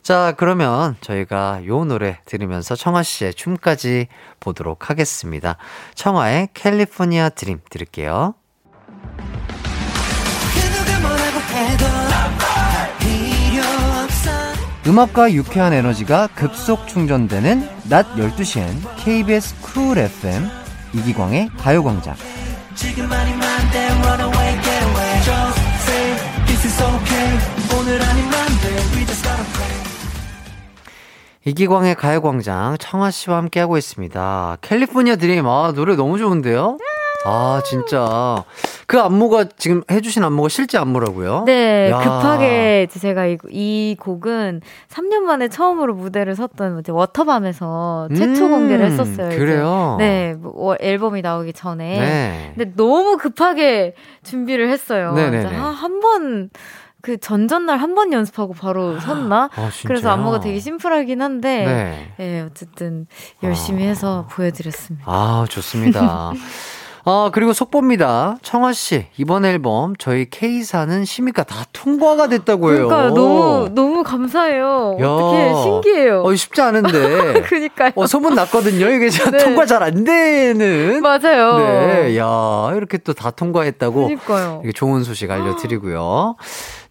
자, 0.02 0.34
그러면 0.36 0.96
저희가 1.00 1.64
요 1.66 1.84
노래 1.84 2.18
들으면서 2.24 2.74
청아 2.74 3.04
씨의 3.04 3.34
춤까지 3.34 4.08
보도록 4.40 4.90
하겠습니다. 4.90 5.56
청아의 5.94 6.48
California 6.54 7.28
Dream 7.28 7.60
들을게요. 7.70 8.34
음악과 14.92 15.32
유쾌한 15.32 15.72
에너지가 15.72 16.28
급속 16.34 16.86
충전되는 16.86 17.66
낮 17.88 18.14
12시엔 18.14 18.66
KBS 18.98 19.58
Cool 19.62 19.96
FM 19.96 20.46
이기광의 20.92 21.48
가요광장. 21.56 22.14
이기광의 31.46 31.94
가요광장 31.94 32.76
청아 32.78 33.10
씨와 33.12 33.38
함께하고 33.38 33.78
있습니다. 33.78 34.58
캘리포니아 34.60 35.16
드림, 35.16 35.48
아, 35.48 35.72
노래 35.74 35.96
너무 35.96 36.18
좋은데요? 36.18 36.76
아, 37.24 37.62
진짜. 37.64 38.44
그 38.92 39.00
안무가 39.00 39.44
지금 39.56 39.82
해주신 39.90 40.22
안무가 40.22 40.50
실제 40.50 40.76
안무라고요? 40.76 41.44
네, 41.46 41.88
야. 41.90 41.98
급하게 41.98 42.86
제가 42.90 43.24
이, 43.24 43.38
이 43.48 43.96
곡은 43.98 44.60
3년 44.90 45.20
만에 45.20 45.48
처음으로 45.48 45.94
무대를 45.94 46.34
섰던 46.34 46.80
이제 46.80 46.92
워터밤에서 46.92 48.08
최초 48.14 48.44
음, 48.44 48.50
공개를 48.50 48.84
했었어요. 48.84 49.28
이제. 49.28 49.38
그래요? 49.38 49.96
네, 49.98 50.34
뭐 50.38 50.76
앨범이 50.78 51.22
나오기 51.22 51.54
전에. 51.54 51.98
네. 52.00 52.52
근데 52.54 52.74
너무 52.76 53.16
급하게 53.16 53.94
준비를 54.24 54.68
했어요. 54.68 55.14
네네네. 55.14 55.46
이제 55.46 55.56
아, 55.56 55.62
한 55.68 56.00
번, 56.00 56.50
그 57.00 57.16
전전날 57.16 57.78
한 57.78 57.94
번 57.94 58.12
연습하고 58.12 58.52
바로 58.52 59.00
섰나? 59.00 59.48
아? 59.56 59.70
그래서 59.86 60.10
안무가 60.10 60.40
되게 60.40 60.60
심플하긴 60.60 61.22
한데, 61.22 61.64
네. 61.64 62.14
예, 62.20 62.40
어쨌든 62.42 63.06
열심히 63.42 63.84
해서 63.84 64.26
보여드렸습니다. 64.30 65.06
아, 65.10 65.46
좋습니다. 65.48 66.32
아, 67.04 67.30
그리고 67.34 67.52
속보입니다. 67.52 68.36
청아씨, 68.42 69.06
이번 69.16 69.44
앨범 69.44 69.94
저희 69.98 70.24
K사는 70.30 71.04
심의가 71.04 71.42
다 71.42 71.64
통과가 71.72 72.28
됐다고 72.28 72.72
해요. 72.74 72.86
그러니까 72.86 73.08
너무, 73.14 73.68
너무 73.74 74.02
감사해요. 74.04 74.98
야. 75.00 75.06
어떻게 75.08 75.62
신기해요. 75.62 76.22
어, 76.22 76.34
쉽지 76.34 76.60
않은데. 76.62 77.42
그니까요. 77.48 77.90
어, 77.96 78.06
소문 78.06 78.34
났거든요. 78.36 78.88
이게 78.88 79.10
잘 79.10 79.30
네. 79.32 79.38
통과 79.38 79.66
잘 79.66 79.82
안 79.82 80.04
되는. 80.04 81.00
맞아요. 81.02 81.58
네, 81.58 82.16
야, 82.18 82.70
이렇게 82.76 82.98
또 82.98 83.12
다 83.14 83.30
통과했다고. 83.32 84.04
그니까요. 84.06 84.60
이게 84.62 84.72
좋은 84.72 85.02
소식 85.02 85.28
알려드리고요. 85.30 86.36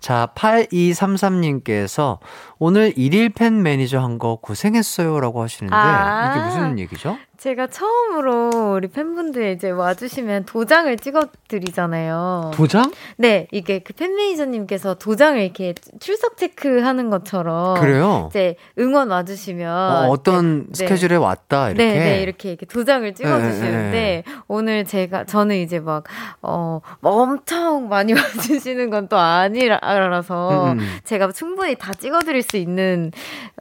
자, 0.01 0.27
8233님께서 0.35 2.17
오늘 2.59 2.91
일일 2.95 3.29
팬 3.29 3.61
매니저 3.63 3.99
한 3.99 4.17
거 4.17 4.35
고생했어요. 4.41 5.19
라고 5.19 5.41
하시는데, 5.41 5.75
아. 5.75 6.33
이게 6.35 6.45
무슨 6.45 6.79
얘기죠? 6.79 7.17
제가 7.37 7.65
처음으로 7.67 8.75
우리 8.75 8.87
팬분들 8.87 9.53
이제 9.53 9.71
와주시면 9.71 10.45
도장을 10.45 10.95
찍어드리잖아요. 10.97 12.51
도장? 12.53 12.91
네, 13.17 13.47
이게 13.51 13.79
그 13.79 13.93
팬매니저님께서 13.93 14.93
도장을 14.95 15.41
이렇게 15.41 15.73
출석 15.99 16.37
체크하는 16.37 17.09
것처럼. 17.09 17.79
그래요? 17.79 18.27
이제 18.29 18.57
응원 18.77 19.09
와주시면. 19.09 19.71
어, 20.05 20.07
어떤 20.09 20.67
네. 20.67 20.73
스케줄에 20.85 21.15
왔다, 21.15 21.69
이렇게. 21.69 21.83
네, 21.83 21.99
네, 21.99 22.21
이렇게, 22.21 22.49
이렇게 22.49 22.67
도장을 22.67 23.11
찍어주시는데, 23.15 23.91
네, 23.91 24.23
오늘 24.47 24.85
제가, 24.85 25.23
저는 25.25 25.55
이제 25.57 25.79
막, 25.79 26.03
어, 26.43 26.81
엄청 27.01 27.89
많이 27.89 28.13
와주시는 28.13 28.89
건 28.91 29.01
또 29.09 29.17
아니라 29.17 29.79
서, 30.21 30.71
음, 30.71 30.79
음. 30.79 30.97
제가 31.03 31.31
충분히 31.31 31.75
다 31.75 31.93
찍어드릴 31.93 32.41
수 32.41 32.57
있는, 32.57 33.11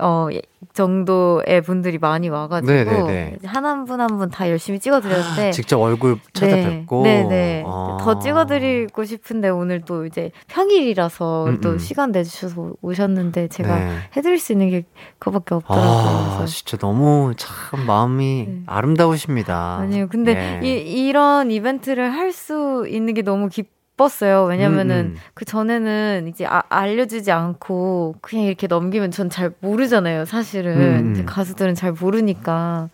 어, 0.00 0.28
예, 0.32 0.40
정도의 0.74 1.62
분들이 1.62 1.98
많이 1.98 2.28
와가지고, 2.28 2.72
네, 2.72 2.84
네, 2.84 3.02
네. 3.02 3.38
한한분한분 3.44 4.30
다 4.30 4.48
열심히 4.48 4.78
찍어드렸는데, 4.78 5.52
직접 5.52 5.80
얼굴 5.80 6.18
찾아뵙고. 6.32 7.02
네, 7.02 7.24
네. 7.24 7.64
아. 7.66 7.98
더 8.00 8.18
찍어드리고 8.18 9.04
싶은데 9.04 9.48
오늘 9.48 9.82
또 9.82 10.06
이제 10.06 10.30
평일이라서 10.48 11.46
음, 11.46 11.60
또 11.60 11.70
음. 11.70 11.78
시간 11.78 12.12
내주셔서 12.12 12.72
오셨는데 12.82 13.48
제가 13.48 13.78
네. 13.78 13.96
해드릴 14.16 14.38
수 14.38 14.52
있는 14.52 14.70
게 14.70 14.84
그거밖에 15.18 15.54
없더라고요. 15.56 16.40
아. 16.40 16.44
진짜 16.46 16.76
너무 16.78 17.32
참 17.36 17.84
마음이 17.86 18.44
네. 18.48 18.62
아름다우십니다. 18.66 19.78
아니요. 19.80 20.08
근데 20.08 20.60
예. 20.62 20.66
이, 20.66 21.08
이런 21.08 21.50
이벤트를 21.50 22.10
할 22.12 22.30
수 22.30 22.86
있는 22.88 23.12
게 23.14 23.22
너무 23.22 23.48
기 23.48 23.64
뻤어요. 24.00 24.44
왜냐면은 24.44 24.96
음, 24.96 25.14
음. 25.14 25.16
그 25.34 25.44
전에는 25.44 26.26
이제 26.28 26.46
아, 26.46 26.62
알려주지 26.70 27.30
않고 27.30 28.14
그냥 28.22 28.46
이렇게 28.46 28.66
넘기면 28.66 29.10
전 29.10 29.30
잘 29.30 29.52
모르잖아요. 29.60 30.24
사실은 30.24 30.76
음, 30.76 31.14
음. 31.18 31.26
가수들은 31.26 31.74
잘 31.76 31.92
모르니까. 31.92 32.88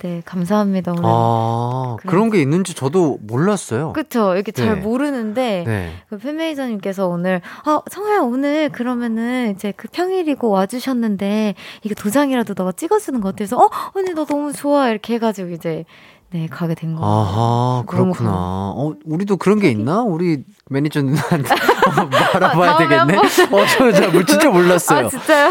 네, 0.00 0.20
감사합니다. 0.24 0.90
오늘. 0.92 1.04
아, 1.06 1.96
그래. 2.00 2.10
그런 2.10 2.28
게 2.30 2.42
있는지 2.42 2.74
저도 2.74 3.18
몰랐어요. 3.22 3.92
그쵸. 3.92 4.34
이렇게 4.34 4.50
잘 4.50 4.74
네. 4.74 4.80
모르는데 4.80 5.62
네. 5.64 5.92
그 6.10 6.18
팬메이저님께서 6.18 7.06
오늘 7.06 7.40
아 7.64 7.80
성아야 7.88 8.20
오늘 8.20 8.68
그러면은 8.70 9.52
이제 9.52 9.72
그 9.76 9.86
평일이고 9.92 10.48
와주셨는데 10.50 11.54
이게 11.84 11.94
도장이라도 11.94 12.54
너가 12.56 12.72
찍어주는 12.72 13.20
거 13.20 13.28
어때서 13.28 13.56
어 13.56 13.70
언니 13.94 14.12
나 14.12 14.24
너무 14.24 14.52
좋아 14.52 14.88
이렇게 14.90 15.14
해가지고 15.14 15.50
이제 15.50 15.84
네 16.32 16.46
가게 16.48 16.74
된 16.74 16.94
거예요. 16.94 17.06
아하, 17.06 17.84
그렇구나. 17.86 18.30
어, 18.34 18.94
우리도 19.04 19.36
그런 19.36 19.60
게 19.60 19.70
있나? 19.70 20.02
우리 20.02 20.44
매니저 20.70 21.02
누나한테 21.02 21.48
알아봐야 22.34 22.78
되겠네? 22.78 23.18
어, 23.18 23.66
저, 23.66 23.92
저, 23.92 24.10
뭐 24.10 24.24
진짜 24.24 24.48
몰랐어요. 24.48 25.06
아 25.06 25.08
진짜요? 25.10 25.50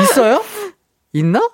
있어요? 0.00 0.42
있나? 1.12 1.48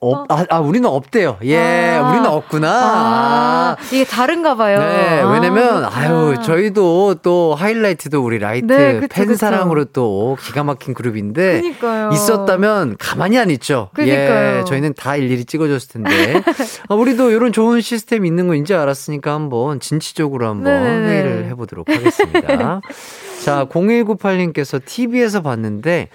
어, 0.00 0.12
어, 0.12 0.24
아, 0.28 0.44
아, 0.48 0.60
우리는 0.60 0.88
없대요. 0.88 1.38
예, 1.42 1.58
아. 1.96 2.08
우리는 2.08 2.24
없구나. 2.26 2.68
아, 2.70 3.76
이게 3.90 4.04
다른가 4.04 4.54
봐요. 4.54 4.78
네, 4.78 5.20
아, 5.22 5.30
왜냐면, 5.32 5.80
그렇구나. 5.80 5.90
아유, 5.92 6.36
저희도 6.44 7.16
또 7.22 7.56
하이라이트도 7.56 8.22
우리 8.24 8.38
라이트 8.38 8.66
네, 8.66 9.00
그쵸, 9.00 9.08
팬 9.10 9.26
그쵸. 9.26 9.38
사랑으로 9.38 9.86
또 9.86 10.36
기가 10.40 10.62
막힌 10.62 10.94
그룹인데, 10.94 11.62
그니까요. 11.62 12.10
있었다면 12.12 12.94
가만히 12.96 13.38
안 13.38 13.50
있죠. 13.50 13.90
그니까요. 13.94 14.60
예, 14.60 14.64
저희는 14.64 14.94
다 14.94 15.16
일일이 15.16 15.44
찍어줬을 15.44 15.88
텐데. 15.88 16.42
아, 16.88 16.94
우리도 16.94 17.32
이런 17.32 17.50
좋은 17.52 17.80
시스템 17.80 18.24
있는 18.24 18.46
거 18.46 18.54
이제 18.54 18.76
알았으니까 18.76 19.34
한번 19.34 19.80
진취적으로 19.80 20.46
한번 20.46 20.72
네네네. 20.74 21.08
회의를 21.08 21.44
해보도록 21.46 21.88
하겠습니다. 21.88 22.80
자, 23.44 23.66
0198님께서 23.68 24.80
TV에서 24.84 25.42
봤는데, 25.42 26.08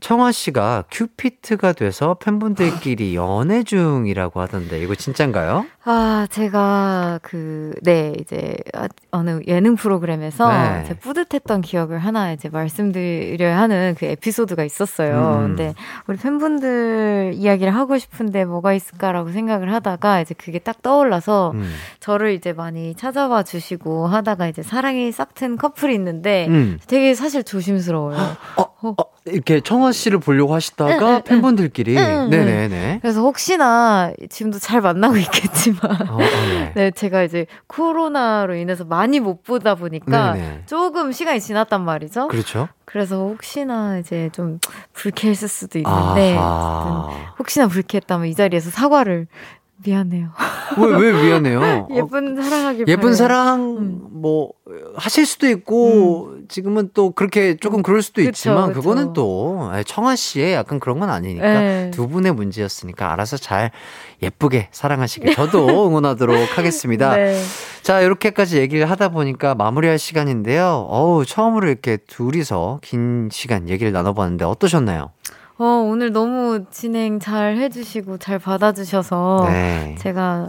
청아 0.00 0.32
씨가 0.32 0.84
큐피트가 0.90 1.74
돼서 1.74 2.14
팬분들끼리 2.14 3.14
연애 3.14 3.62
중이라고 3.62 4.40
하던데 4.40 4.80
이거 4.82 4.94
진짠가요? 4.94 5.66
아, 5.82 6.26
제가 6.30 7.20
그, 7.22 7.72
네, 7.82 8.12
이제, 8.20 8.54
아, 8.74 8.86
어느 9.12 9.40
예능 9.46 9.76
프로그램에서 9.76 10.48
네. 10.48 10.84
제 10.86 10.94
뿌듯했던 10.94 11.62
기억을 11.62 11.98
하나 11.98 12.32
이제 12.32 12.50
말씀드려야 12.50 13.58
하는 13.58 13.94
그 13.98 14.04
에피소드가 14.04 14.62
있었어요. 14.62 15.38
음. 15.40 15.46
근데 15.48 15.74
우리 16.06 16.18
팬분들 16.18 17.32
이야기를 17.34 17.74
하고 17.74 17.96
싶은데 17.96 18.44
뭐가 18.44 18.74
있을까라고 18.74 19.32
생각을 19.32 19.72
하다가 19.72 20.20
이제 20.20 20.34
그게 20.34 20.58
딱 20.58 20.82
떠올라서 20.82 21.52
음. 21.54 21.72
저를 21.98 22.34
이제 22.34 22.52
많이 22.52 22.94
찾아와 22.94 23.42
주시고 23.42 24.06
하다가 24.06 24.48
이제 24.48 24.62
사랑이 24.62 25.10
싹튼 25.12 25.56
커플이 25.56 25.94
있는데 25.94 26.46
음. 26.48 26.78
되게 26.88 27.14
사실 27.14 27.42
조심스러워요. 27.42 28.18
어, 28.56 28.70
어, 28.82 28.94
이렇게 29.26 29.60
청아 29.60 29.92
씨를 29.92 30.18
보려고 30.18 30.54
하시다가 30.54 30.92
응, 30.92 31.14
응, 31.16 31.22
팬분들끼리 31.24 31.96
응, 31.96 32.02
응, 32.02 32.30
네네네. 32.30 32.98
그래서 33.02 33.20
혹시나 33.20 34.12
지금도 34.28 34.58
잘 34.58 34.80
만나고 34.80 35.16
있겠지 35.16 35.69
만 35.72 36.08
어, 36.08 36.14
어, 36.14 36.18
네. 36.18 36.72
네, 36.76 36.90
제가 36.90 37.22
이제 37.22 37.46
코로나로 37.66 38.54
인해서 38.54 38.84
많이 38.84 39.20
못 39.20 39.42
보다 39.42 39.74
보니까 39.74 40.34
네네. 40.34 40.62
조금 40.66 41.12
시간이 41.12 41.40
지났단 41.40 41.84
말이죠. 41.84 42.28
그렇죠. 42.28 42.68
그래서 42.84 43.16
혹시나 43.18 43.98
이제 43.98 44.30
좀 44.32 44.58
불쾌했을 44.92 45.48
수도 45.48 45.78
있는데 45.78 46.36
혹시나 47.38 47.68
불쾌했다면 47.68 48.26
이 48.26 48.34
자리에서 48.34 48.70
사과를 48.70 49.28
미안해요. 49.84 50.28
왜, 50.78 50.96
왜 50.96 51.12
미안해요? 51.24 51.60
어, 51.90 51.94
예쁜 51.94 52.40
사랑하길 52.40 52.88
예쁜 52.88 53.02
바래요. 53.02 53.14
사랑 53.14 53.76
음. 53.78 54.00
뭐 54.10 54.52
하실 54.94 55.26
수도 55.26 55.48
있고 55.48 56.34
지금은 56.48 56.90
또 56.94 57.10
그렇게 57.12 57.56
조금 57.56 57.82
그럴 57.82 58.02
수도 58.02 58.20
그쵸, 58.22 58.28
있지만 58.30 58.68
그쵸. 58.68 58.80
그거는 58.80 59.12
또 59.12 59.68
아니, 59.72 59.84
청아 59.84 60.16
씨의 60.16 60.54
약간 60.54 60.78
그런 60.78 61.00
건 61.00 61.10
아니니까 61.10 61.46
네. 61.46 61.90
두 61.92 62.08
분의 62.08 62.32
문제였으니까 62.34 63.12
알아서 63.12 63.36
잘 63.36 63.70
예쁘게 64.22 64.68
사랑하시길 64.72 65.34
저도 65.34 65.66
응원하도록 65.88 66.58
하겠습니다. 66.58 67.16
네. 67.16 67.42
자 67.82 68.00
이렇게까지 68.00 68.58
얘기를 68.58 68.88
하다 68.90 69.08
보니까 69.10 69.54
마무리할 69.54 69.98
시간인데요. 69.98 70.86
어우 70.88 71.24
처음으로 71.24 71.68
이렇게 71.68 71.96
둘이서 71.96 72.80
긴 72.82 73.28
시간 73.32 73.68
얘기를 73.68 73.92
나눠봤는데 73.92 74.44
어떠셨나요? 74.44 75.10
어, 75.60 75.64
오늘 75.86 76.10
너무 76.10 76.64
진행 76.70 77.20
잘 77.20 77.58
해주시고 77.58 78.16
잘 78.16 78.38
받아주셔서 78.38 79.46
네. 79.52 79.94
제가 79.98 80.48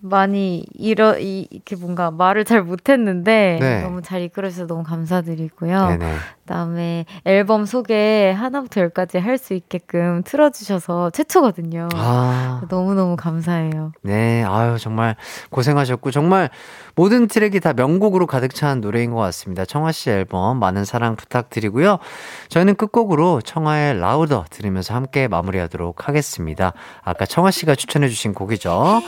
많이 0.00 0.64
이러 0.74 1.16
이, 1.20 1.46
이렇게 1.50 1.76
뭔가 1.76 2.10
말을 2.10 2.44
잘 2.44 2.64
못했는데 2.64 3.58
네. 3.60 3.82
너무 3.82 4.02
잘 4.02 4.22
이끌어주셔서 4.22 4.66
너무 4.66 4.82
감사드리고요. 4.82 5.86
네네. 5.90 6.14
그다음에 6.50 7.06
앨범 7.24 7.64
소개 7.64 8.32
하나부터 8.36 8.80
열까지 8.80 9.18
할 9.18 9.40
수 9.40 9.54
있게끔 9.54 10.22
틀어주셔서 10.24 11.10
최초거든요. 11.10 11.88
아. 11.94 12.60
너무너무 12.68 13.16
감사해요. 13.16 13.92
네, 14.02 14.44
아유, 14.44 14.76
정말 14.78 15.16
고생하셨고, 15.48 16.10
정말 16.10 16.50
모든 16.94 17.26
트랙이 17.26 17.60
다 17.60 17.72
명곡으로 17.72 18.26
가득 18.26 18.54
찬 18.54 18.82
노래인 18.82 19.12
것 19.12 19.20
같습니다. 19.20 19.64
청아 19.64 19.92
씨 19.92 20.10
앨범 20.10 20.58
많은 20.58 20.84
사랑 20.84 21.16
부탁드리고요. 21.16 22.00
저희는 22.48 22.74
끝곡으로 22.74 23.40
청아의 23.40 23.98
라우더 23.98 24.44
들으면서 24.50 24.92
함께 24.94 25.26
마무리하도록 25.26 26.06
하겠습니다. 26.06 26.74
아까 27.02 27.24
청아 27.24 27.50
씨가 27.50 27.76
추천해주신 27.76 28.34
곡이죠. 28.34 29.00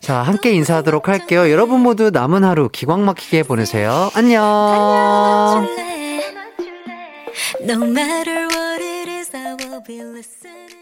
자, 0.00 0.16
함께 0.22 0.50
인사하도록 0.52 1.08
할게요. 1.08 1.48
여러분 1.48 1.80
모두 1.80 2.10
남은 2.10 2.42
하루 2.42 2.68
기광 2.70 3.04
막히게 3.04 3.44
보내세요. 3.44 4.10
안녕. 4.16 5.68
No 7.62 7.78
matter 7.86 8.46
what 8.46 8.80
it 8.80 9.08
is, 9.08 9.30
I 9.34 9.54
will 9.54 9.80
be 9.80 10.02
listening. 10.02 10.79